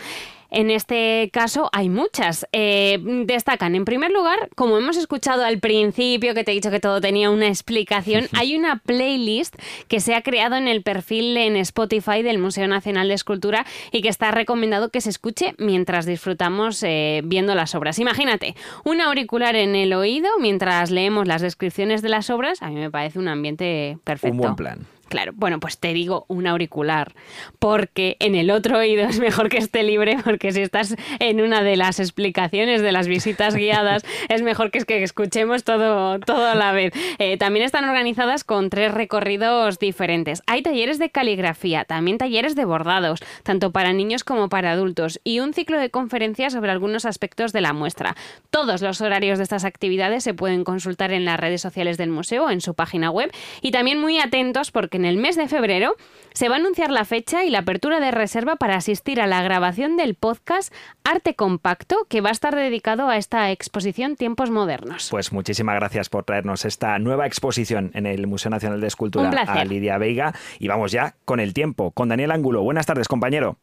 En 0.52 0.70
este 0.70 1.30
caso 1.32 1.70
hay 1.72 1.89
muchas. 1.89 2.45
Eh, 2.52 2.99
destacan, 3.26 3.74
en 3.76 3.86
primer 3.86 4.12
lugar, 4.12 4.49
como 4.56 4.78
hemos 4.78 4.97
escuchado 4.97 5.43
al 5.43 5.60
principio, 5.60 6.34
que 6.34 6.43
te 6.43 6.52
he 6.52 6.56
dicho 6.56 6.70
que 6.70 6.80
todo 6.80 7.02
tenía 7.02 7.30
una 7.30 7.47
explicación, 7.47 8.28
hay 8.34 8.56
una 8.56 8.78
playlist 8.78 9.56
que 9.88 9.99
se 10.02 10.14
ha 10.14 10.22
creado 10.22 10.58
en 10.58 10.68
el 10.68 10.84
perfil 10.84 11.38
en 11.38 11.56
Spotify 11.56 12.22
del 12.22 12.38
Museo 12.38 12.68
Nacional 12.68 13.08
de 13.08 13.14
Escultura 13.14 13.66
y 13.91 14.02
que 14.02 14.10
está 14.10 14.32
recomendado 14.32 14.89
que 14.89 15.02
se 15.02 15.10
escuche 15.10 15.56
mientras 15.58 16.06
disfrutamos 16.06 16.84
eh, 16.84 17.22
viendo 17.24 17.56
las 17.56 17.74
obras. 17.74 17.97
Imagínate, 17.99 18.56
un 18.84 19.02
auricular 19.02 19.56
en 19.56 19.76
el 19.76 19.93
oído 19.93 20.30
mientras 20.39 20.91
leemos 20.91 21.28
las 21.28 21.41
descripciones 21.41 22.02
de 22.02 22.10
las 22.10 22.30
obras, 22.30 22.62
a 22.62 22.70
mí 22.70 22.76
me 22.76 22.91
parece 22.91 23.20
un 23.20 23.28
ambiente 23.28 23.97
perfecto. 24.04 24.34
Un 24.34 24.38
buen 24.38 24.56
plan. 24.56 24.86
Claro, 25.12 25.34
bueno, 25.36 25.59
pues 25.59 25.78
te 25.78 25.91
digo 25.91 26.24
un 26.30 26.47
auricular, 26.47 27.12
porque 27.59 28.16
en 28.22 28.34
el 28.34 28.49
otro 28.49 28.78
oído 28.78 29.03
es 29.03 29.20
mejor 29.20 29.49
que 29.49 29.57
esté 29.57 29.84
libre, 29.84 30.16
porque 30.24 30.53
si 30.53 30.62
estás 30.62 30.95
en 31.20 31.41
una 31.41 31.64
de 31.64 31.76
las 31.76 31.99
explicaciones 31.99 32.82
de 32.82 32.93
las 32.93 33.09
visitas 33.09 33.53
guiadas, 33.53 34.05
es 34.30 34.41
mejor 34.41 34.72
que, 34.72 34.78
es 34.78 34.86
que 34.86 35.03
escuchemos 35.03 35.66
todo, 35.66 36.18
todo 36.22 36.47
a 36.47 36.55
la 36.55 36.72
vez. 36.72 36.93
Eh, 37.20 37.36
también 37.36 37.66
están 37.66 37.84
organizadas 37.84 38.45
con 38.45 38.70
tres 38.70 38.93
recorridos 38.93 39.80
diferentes. 39.80 40.43
Hay 40.47 40.62
talleres 40.62 40.97
de 40.97 41.09
caligrafía, 41.09 41.84
también 41.84 42.18
talleres 42.18 42.55
de 42.55 42.64
bordados, 42.64 43.20
tanto 43.43 43.74
para 43.74 43.91
niños 43.91 44.24
como 44.24 44.47
para 44.47 44.72
adultos, 44.72 45.20
y 45.26 45.41
un 45.41 45.53
ciclo 45.53 45.78
de 45.78 45.89
conferencias 45.89 46.53
sobre 46.53 46.72
algunos 46.72 47.03
aspectos 47.03 47.51
de 47.51 47.59
la 47.59 47.74
muestra. 47.74 48.16
Todos 48.49 48.82
los 48.82 49.01
horarios 49.01 49.39
de 49.39 49.43
estas 49.43 49.66
actividades 49.66 50.24
se 50.24 50.34
pueden 50.34 50.64
consultar 50.64 51.12
en 51.12 51.26
las 51.26 51.38
redes 51.38 51.59
sociales 51.59 51.97
del 51.97 52.12
museo, 52.12 52.49
en 52.49 52.62
su 52.62 52.76
página 52.76 53.12
web, 53.12 53.30
y 53.62 53.72
también 53.72 53.99
muy 53.99 54.18
atentos 54.18 54.72
porque 54.72 55.01
en 55.02 55.06
el 55.06 55.18
mes 55.18 55.36
de 55.36 55.47
febrero 55.47 55.95
se 56.34 56.47
va 56.47 56.56
a 56.56 56.60
anunciar 56.60 56.91
la 56.91 57.06
fecha 57.06 57.43
y 57.43 57.49
la 57.49 57.60
apertura 57.60 57.99
de 57.99 58.12
reserva 58.12 58.56
para 58.56 58.76
asistir 58.76 59.20
a 59.20 59.26
la 59.26 59.41
grabación 59.41 59.97
del 59.97 60.14
podcast 60.14 60.72
Arte 61.04 61.34
Compacto, 61.34 62.06
que 62.08 62.22
va 62.22 62.30
a 62.30 62.32
estar 62.32 62.56
dedicado 62.56 63.10
a 63.10 63.18
esta 63.18 63.49
exposición 63.52 64.16
Tiempos 64.16 64.52
Modernos. 64.52 65.08
Pues 65.10 65.34
muchísimas 65.34 65.76
gracias 65.76 66.10
por 66.10 66.24
traernos 66.24 66.66
esta 66.66 66.99
nueva 66.99 67.26
exposición 67.26 67.89
en 67.95 68.06
el 68.06 68.28
Museo 68.28 68.52
Nacional 68.52 68.80
de 68.80 68.88
Escultura 68.88 69.30
a 69.30 69.66
Lidia 69.66 69.97
Veiga. 69.97 70.36
Y 70.60 70.68
vamos 70.68 70.91
ya 70.91 71.16
con 71.26 71.39
el 71.39 71.54
tiempo, 71.54 71.89
con 71.91 72.10
Daniel 72.10 72.30
Ángulo. 72.30 72.62
Buenas 72.62 72.86
tardes, 72.86 73.08
compañero. 73.08 73.58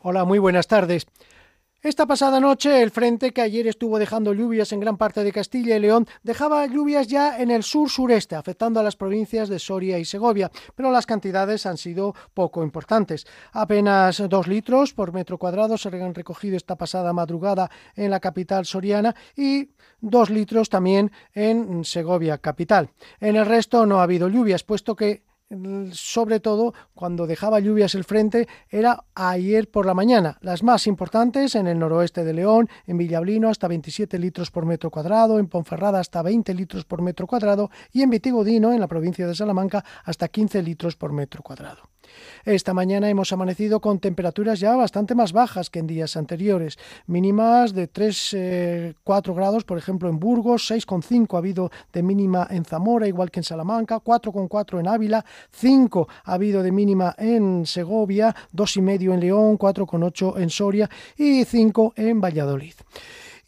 Hola, 0.00 0.24
muy 0.24 0.38
buenas 0.38 0.68
tardes. 0.68 1.08
Esta 1.82 2.06
pasada 2.06 2.40
noche, 2.40 2.82
el 2.82 2.90
frente 2.90 3.32
que 3.32 3.42
ayer 3.42 3.66
estuvo 3.66 3.98
dejando 3.98 4.32
lluvias 4.32 4.72
en 4.72 4.80
gran 4.80 4.96
parte 4.96 5.22
de 5.22 5.30
Castilla 5.30 5.76
y 5.76 5.78
León 5.78 6.06
dejaba 6.22 6.66
lluvias 6.66 7.06
ya 7.06 7.38
en 7.38 7.50
el 7.50 7.62
sur-sureste, 7.62 8.34
afectando 8.34 8.80
a 8.80 8.82
las 8.82 8.96
provincias 8.96 9.50
de 9.50 9.58
Soria 9.58 9.98
y 9.98 10.06
Segovia, 10.06 10.50
pero 10.74 10.90
las 10.90 11.04
cantidades 11.04 11.66
han 11.66 11.76
sido 11.76 12.14
poco 12.32 12.64
importantes. 12.64 13.26
Apenas 13.52 14.22
dos 14.26 14.48
litros 14.48 14.94
por 14.94 15.12
metro 15.12 15.36
cuadrado 15.36 15.76
se 15.76 15.88
han 15.88 16.14
recogido 16.14 16.56
esta 16.56 16.76
pasada 16.76 17.12
madrugada 17.12 17.70
en 17.94 18.10
la 18.10 18.20
capital 18.20 18.64
soriana 18.64 19.14
y 19.36 19.68
dos 20.00 20.30
litros 20.30 20.70
también 20.70 21.12
en 21.34 21.84
Segovia 21.84 22.38
capital. 22.38 22.88
En 23.20 23.36
el 23.36 23.44
resto 23.44 23.84
no 23.84 24.00
ha 24.00 24.04
habido 24.04 24.28
lluvias, 24.28 24.64
puesto 24.64 24.96
que 24.96 25.25
sobre 25.92 26.40
todo 26.40 26.74
cuando 26.94 27.26
dejaba 27.26 27.60
lluvias 27.60 27.94
el 27.94 28.04
frente, 28.04 28.48
era 28.68 29.04
ayer 29.14 29.70
por 29.70 29.86
la 29.86 29.94
mañana. 29.94 30.38
Las 30.40 30.62
más 30.62 30.86
importantes 30.86 31.54
en 31.54 31.66
el 31.66 31.78
noroeste 31.78 32.24
de 32.24 32.34
León, 32.34 32.68
en 32.86 32.98
Villablino 32.98 33.48
hasta 33.48 33.68
27 33.68 34.18
litros 34.18 34.50
por 34.50 34.66
metro 34.66 34.90
cuadrado, 34.90 35.38
en 35.38 35.46
Ponferrada 35.46 36.00
hasta 36.00 36.22
20 36.22 36.54
litros 36.54 36.84
por 36.84 37.02
metro 37.02 37.26
cuadrado 37.26 37.70
y 37.92 38.02
en 38.02 38.10
Vitigodino, 38.10 38.72
en 38.72 38.80
la 38.80 38.88
provincia 38.88 39.26
de 39.26 39.34
Salamanca, 39.34 39.84
hasta 40.04 40.28
15 40.28 40.62
litros 40.62 40.96
por 40.96 41.12
metro 41.12 41.42
cuadrado. 41.42 41.90
Esta 42.44 42.74
mañana 42.74 43.08
hemos 43.08 43.32
amanecido 43.32 43.80
con 43.80 43.98
temperaturas 43.98 44.60
ya 44.60 44.76
bastante 44.76 45.14
más 45.14 45.32
bajas 45.32 45.70
que 45.70 45.78
en 45.78 45.86
días 45.86 46.16
anteriores, 46.16 46.78
mínimas 47.06 47.74
de 47.74 47.86
3, 47.88 48.94
4 49.02 49.32
eh, 49.32 49.36
grados, 49.36 49.64
por 49.64 49.78
ejemplo, 49.78 50.08
en 50.08 50.18
Burgos, 50.18 50.70
6,5 50.70 51.34
ha 51.34 51.38
habido 51.38 51.70
de 51.92 52.02
mínima 52.02 52.46
en 52.50 52.64
Zamora, 52.64 53.08
igual 53.08 53.30
que 53.30 53.40
en 53.40 53.44
Salamanca, 53.44 53.96
4,4 53.96 54.80
en 54.80 54.88
Ávila, 54.88 55.24
5 55.52 56.08
ha 56.24 56.32
habido 56.32 56.62
de 56.62 56.72
mínima 56.72 57.14
en 57.18 57.66
Segovia, 57.66 58.34
2,5 58.54 59.14
en 59.14 59.20
León, 59.20 59.58
4,8 59.58 60.40
en 60.40 60.50
Soria 60.50 60.90
y 61.16 61.44
5 61.44 61.94
en 61.96 62.20
Valladolid. 62.20 62.74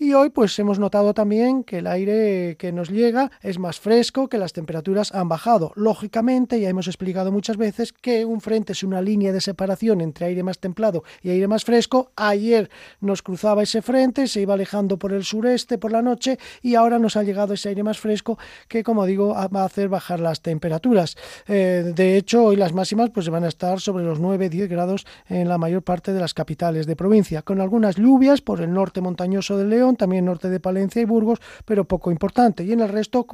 Y 0.01 0.15
hoy 0.15 0.31
pues 0.31 0.57
hemos 0.61 0.79
notado 0.79 1.13
también 1.13 1.65
que 1.65 1.79
el 1.79 1.89
aire 1.89 2.57
que 2.57 2.71
nos 2.71 2.89
llega 2.89 3.33
es 3.43 3.59
más 3.59 3.81
fresco, 3.81 4.29
que 4.29 4.39
las 4.39 4.53
temperaturas 4.53 5.13
han 5.13 5.29
bajado. 5.29 5.73
Lógicamente, 5.75 6.61
ya 6.61 6.69
hemos 6.69 6.87
explicado 6.87 7.33
muchas 7.33 7.57
veces 7.57 7.93
que 7.93 8.25
un 8.25 8.41
frente 8.41 8.75
es 8.75 8.85
una 8.85 9.03
línea 9.03 9.33
de 9.33 9.41
separación 9.41 10.01
entre 10.01 10.27
aire 10.27 10.45
más 10.45 10.61
templado 10.61 11.03
y 11.21 11.31
aire 11.31 11.49
más 11.49 11.65
fresco. 11.65 12.13
Ayer 12.15 12.71
nos 13.01 13.23
cruzaba 13.23 13.65
ese 13.65 13.83
frente, 13.83 14.29
se 14.29 14.41
iba 14.41 14.55
alejando 14.55 15.01
por 15.01 15.13
el 15.13 15.25
sureste 15.25 15.79
por 15.79 15.91
la 15.91 16.01
noche 16.01 16.39
y 16.63 16.77
ahora 16.77 17.01
nos 17.01 17.17
ha 17.17 17.25
llegado 17.25 17.55
ese 17.55 17.71
aire 17.71 17.83
más 17.83 17.99
fresco 17.99 18.39
que, 18.69 18.85
como 18.85 19.05
digo, 19.05 19.35
va 19.35 19.63
a 19.63 19.65
hacer 19.65 19.89
bajar 19.89 20.21
las 20.21 20.43
temperaturas. 20.43 21.17
Eh, 21.49 21.93
de 21.93 22.17
hecho, 22.17 22.45
hoy 22.45 22.55
las 22.55 22.73
máximas 22.73 23.11
pues 23.11 23.29
van 23.31 23.43
a 23.43 23.49
estar 23.49 23.81
sobre 23.81 24.05
los 24.05 24.21
9-10 24.21 24.69
grados 24.69 25.07
en 25.27 25.49
la 25.49 25.59
mayor 25.59 25.83
parte 25.83 26.13
de 26.13 26.21
las 26.21 26.35
capitales 26.35 26.87
de 26.87 26.95
provincia, 26.95 27.43
con 27.43 27.61
algunas 27.61 27.97
lluvias 27.97 28.43
por 28.43 28.61
el 28.61 28.73
norte 28.73 29.01
montañoso 29.01 29.59
del 29.59 29.71
León 29.71 29.88
también 29.97 30.25
norte 30.25 30.49
de 30.49 30.61
Palencia 30.61 31.03
y 31.03 31.05
Burgos, 31.05 31.41
pero 31.65 31.85
poco 31.85 32.11
importante. 32.11 32.65
Y 32.65 32.73
en 32.73 32.81
el 32.81 32.89
resto 32.89 33.27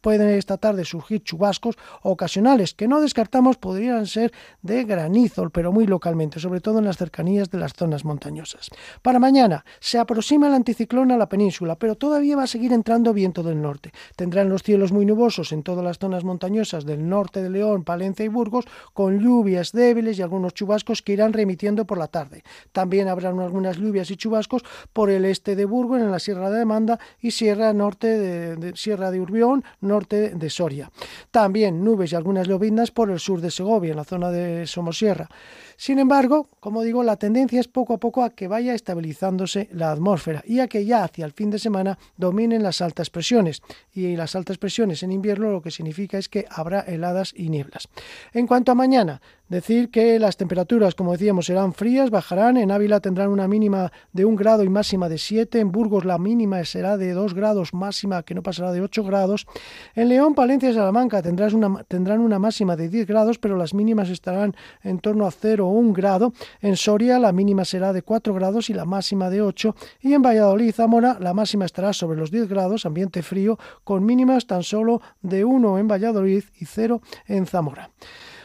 pueden 0.00 0.28
esta 0.30 0.56
tarde 0.56 0.84
surgir 0.84 1.22
chubascos 1.22 1.76
ocasionales 2.02 2.74
que 2.74 2.88
no 2.88 3.00
descartamos 3.00 3.56
podrían 3.56 4.06
ser 4.06 4.32
de 4.62 4.84
granizo, 4.84 5.50
pero 5.50 5.72
muy 5.72 5.86
localmente, 5.86 6.40
sobre 6.40 6.60
todo 6.60 6.78
en 6.78 6.84
las 6.84 6.96
cercanías 6.96 7.50
de 7.50 7.58
las 7.58 7.72
zonas 7.72 8.04
montañosas. 8.04 8.68
Para 9.02 9.18
mañana 9.18 9.64
se 9.80 9.98
aproxima 9.98 10.48
el 10.48 10.54
anticiclón 10.54 11.12
a 11.12 11.16
la 11.16 11.28
península, 11.28 11.76
pero 11.76 11.94
todavía 11.94 12.36
va 12.36 12.44
a 12.44 12.46
seguir 12.46 12.72
entrando 12.72 13.12
viento 13.12 13.42
del 13.42 13.60
norte. 13.60 13.92
Tendrán 14.16 14.48
los 14.48 14.62
cielos 14.62 14.92
muy 14.92 15.06
nubosos 15.06 15.52
en 15.52 15.62
todas 15.62 15.84
las 15.84 15.98
zonas 15.98 16.24
montañosas 16.24 16.84
del 16.84 17.08
norte 17.08 17.42
de 17.42 17.50
León, 17.50 17.84
Palencia 17.84 18.24
y 18.24 18.28
Burgos, 18.28 18.64
con 18.92 19.18
lluvias 19.18 19.72
débiles 19.72 20.18
y 20.18 20.22
algunos 20.22 20.54
chubascos 20.54 21.02
que 21.02 21.12
irán 21.12 21.32
remitiendo 21.32 21.84
por 21.84 21.98
la 21.98 22.08
tarde. 22.08 22.42
También 22.72 23.08
habrán 23.08 23.40
algunas 23.40 23.76
lluvias 23.76 24.10
y 24.10 24.16
chubascos 24.16 24.62
por 24.92 25.10
el 25.10 25.24
este 25.24 25.56
de 25.56 25.64
Burgos, 25.64 26.00
en 26.00 26.10
la 26.10 26.18
Sierra 26.18 26.50
de 26.50 26.58
Demanda 26.58 26.98
y 27.20 27.30
Sierra 27.32 27.72
Norte 27.72 28.06
de, 28.18 28.76
Sierra 28.76 29.10
de 29.10 29.20
Urbión, 29.20 29.64
norte 29.90 30.30
de 30.30 30.50
Soria. 30.50 30.90
También 31.30 31.84
nubes 31.84 32.12
y 32.12 32.16
algunas 32.16 32.48
lloviznas 32.48 32.90
por 32.90 33.10
el 33.10 33.20
sur 33.20 33.40
de 33.40 33.50
Segovia, 33.50 33.90
en 33.90 33.96
la 33.96 34.04
zona 34.04 34.30
de 34.30 34.66
Somosierra. 34.66 35.28
Sin 35.76 35.98
embargo, 35.98 36.48
como 36.60 36.82
digo, 36.82 37.02
la 37.02 37.16
tendencia 37.16 37.58
es 37.58 37.66
poco 37.66 37.94
a 37.94 37.98
poco 37.98 38.22
a 38.22 38.30
que 38.30 38.48
vaya 38.48 38.74
estabilizándose 38.74 39.68
la 39.72 39.90
atmósfera 39.90 40.42
y 40.46 40.60
a 40.60 40.68
que 40.68 40.84
ya 40.84 41.04
hacia 41.04 41.24
el 41.24 41.32
fin 41.32 41.50
de 41.50 41.58
semana 41.58 41.98
dominen 42.16 42.62
las 42.62 42.80
altas 42.80 43.10
presiones. 43.10 43.62
Y 43.92 44.14
las 44.16 44.36
altas 44.36 44.58
presiones 44.58 45.02
en 45.02 45.12
invierno 45.12 45.50
lo 45.50 45.62
que 45.62 45.70
significa 45.70 46.18
es 46.18 46.28
que 46.28 46.46
habrá 46.50 46.80
heladas 46.80 47.32
y 47.34 47.48
nieblas. 47.48 47.88
En 48.32 48.46
cuanto 48.46 48.72
a 48.72 48.74
mañana, 48.74 49.20
Decir 49.50 49.90
que 49.90 50.20
las 50.20 50.36
temperaturas, 50.36 50.94
como 50.94 51.10
decíamos, 51.10 51.46
serán 51.46 51.72
frías, 51.72 52.10
bajarán. 52.10 52.56
En 52.56 52.70
Ávila 52.70 53.00
tendrán 53.00 53.30
una 53.30 53.48
mínima 53.48 53.90
de 54.12 54.24
1 54.24 54.36
grado 54.36 54.62
y 54.62 54.68
máxima 54.68 55.08
de 55.08 55.18
7. 55.18 55.58
En 55.58 55.72
Burgos 55.72 56.04
la 56.04 56.18
mínima 56.18 56.64
será 56.64 56.96
de 56.96 57.12
2 57.12 57.34
grados, 57.34 57.74
máxima 57.74 58.22
que 58.22 58.32
no 58.36 58.44
pasará 58.44 58.70
de 58.70 58.80
8 58.80 59.02
grados. 59.02 59.48
En 59.96 60.08
León, 60.08 60.36
Palencia 60.36 60.70
y 60.70 60.74
Salamanca 60.74 61.20
tendrán 61.20 62.20
una, 62.20 62.38
máxima 62.38 62.76
de 62.76 62.88
10 62.88 63.08
grados, 63.08 63.38
pero 63.38 63.56
las 63.56 63.74
mínimas 63.74 64.08
estarán 64.08 64.54
en 64.84 65.00
torno 65.00 65.26
a 65.26 65.32
0 65.32 65.66
o 65.66 65.72
1 65.72 65.94
grado. 65.94 66.32
En 66.60 66.76
Soria 66.76 67.18
la 67.18 67.32
mínima 67.32 67.64
será 67.64 67.92
de 67.92 68.02
4 68.02 68.32
grados 68.32 68.70
y 68.70 68.74
la 68.74 68.84
máxima 68.84 69.30
de 69.30 69.42
8. 69.42 69.74
Y 70.02 70.14
en 70.14 70.22
Valladolid 70.22 70.72
Zamora 70.72 71.16
la 71.18 71.34
máxima 71.34 71.64
estará 71.64 71.92
sobre 71.92 72.20
los 72.20 72.30
10 72.30 72.48
grados, 72.48 72.86
ambiente 72.86 73.24
frío, 73.24 73.58
con 73.82 74.04
mínimas 74.04 74.46
tan 74.46 74.62
solo 74.62 75.02
de 75.22 75.44
1 75.44 75.76
en 75.78 75.88
Valladolid 75.88 76.44
y 76.60 76.66
0 76.66 77.02
en 77.26 77.46
Zamora. 77.46 77.90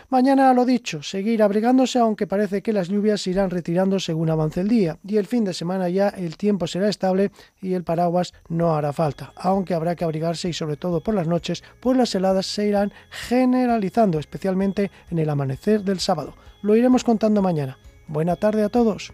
Mañana 0.10 0.53
lo 0.53 0.66
dicho, 0.66 1.01
seguir 1.01 1.41
abrigándose 1.41 1.97
aunque 1.97 2.28
parece 2.28 2.62
que 2.62 2.74
las 2.74 2.89
lluvias 2.89 3.26
irán 3.26 3.49
retirando 3.49 3.99
según 3.99 4.30
avance 4.30 4.62
el 4.62 4.68
día 4.68 4.99
y 5.03 5.18
el 5.18 5.26
fin 5.26 5.43
de 5.43 5.53
semana 5.53 5.89
ya 5.89 6.10
el 6.10 6.38
tiempo 6.38 6.68
será 6.68 6.89
estable 6.89 7.32
y 7.60 7.74
el 7.74 7.84
paraguas 7.84 8.34
no 8.47 8.76
hará 8.76 8.93
falta, 8.93 9.34
aunque 9.36 9.74
habrá 9.74 9.95
que 9.95 10.03
abrigarse 10.03 10.47
y 10.49 10.53
sobre 10.53 10.78
todo 10.78 11.01
por 11.01 11.16
las 11.16 11.28
noches, 11.28 11.64
pues 11.80 11.97
las 11.97 12.14
heladas 12.14 12.45
se 12.45 12.68
irán 12.68 12.93
generalizando, 13.10 14.20
especialmente 14.20 14.91
en 15.10 15.18
el 15.18 15.30
amanecer 15.30 15.82
del 15.82 15.99
sábado. 15.99 16.36
Lo 16.62 16.76
iremos 16.76 17.03
contando 17.03 17.41
mañana. 17.41 17.80
Buena 18.08 18.36
tarde 18.36 18.64
a 18.64 18.70
todos. 18.70 19.12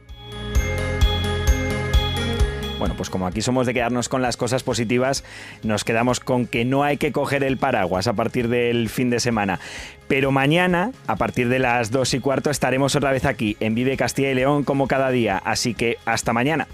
Bueno, 2.82 2.96
pues 2.98 3.12
como 3.12 3.28
aquí 3.28 3.44
somos 3.44 3.68
de 3.68 3.76
quedarnos 3.76 4.10
con 4.10 4.24
las 4.24 4.38
cosas 4.38 4.64
positivas, 4.64 5.24
nos 5.62 5.84
quedamos 5.84 6.20
con 6.20 6.48
que 6.48 6.66
no 6.66 6.84
hay 6.84 6.98
que 6.98 7.12
coger 7.12 7.44
el 7.44 7.58
paraguas 7.58 8.08
a 8.08 8.14
partir 8.14 8.48
del 8.48 8.90
fin 8.90 9.12
de 9.12 9.20
semana. 9.20 9.60
Pero 10.08 10.32
mañana, 10.32 10.90
a 11.06 11.16
partir 11.16 11.48
de 11.48 11.60
las 11.60 11.92
2 11.92 12.16
y 12.16 12.20
cuarto, 12.20 12.50
estaremos 12.50 12.96
otra 12.96 13.12
vez 13.12 13.26
aquí 13.26 13.56
en 13.60 13.76
Vive 13.76 13.98
Castilla 13.98 14.32
y 14.32 14.34
León 14.34 14.64
como 14.64 14.88
cada 14.88 15.12
día. 15.12 15.38
Así 15.46 15.76
que 15.76 16.00
hasta 16.06 16.34
mañana. 16.34 16.68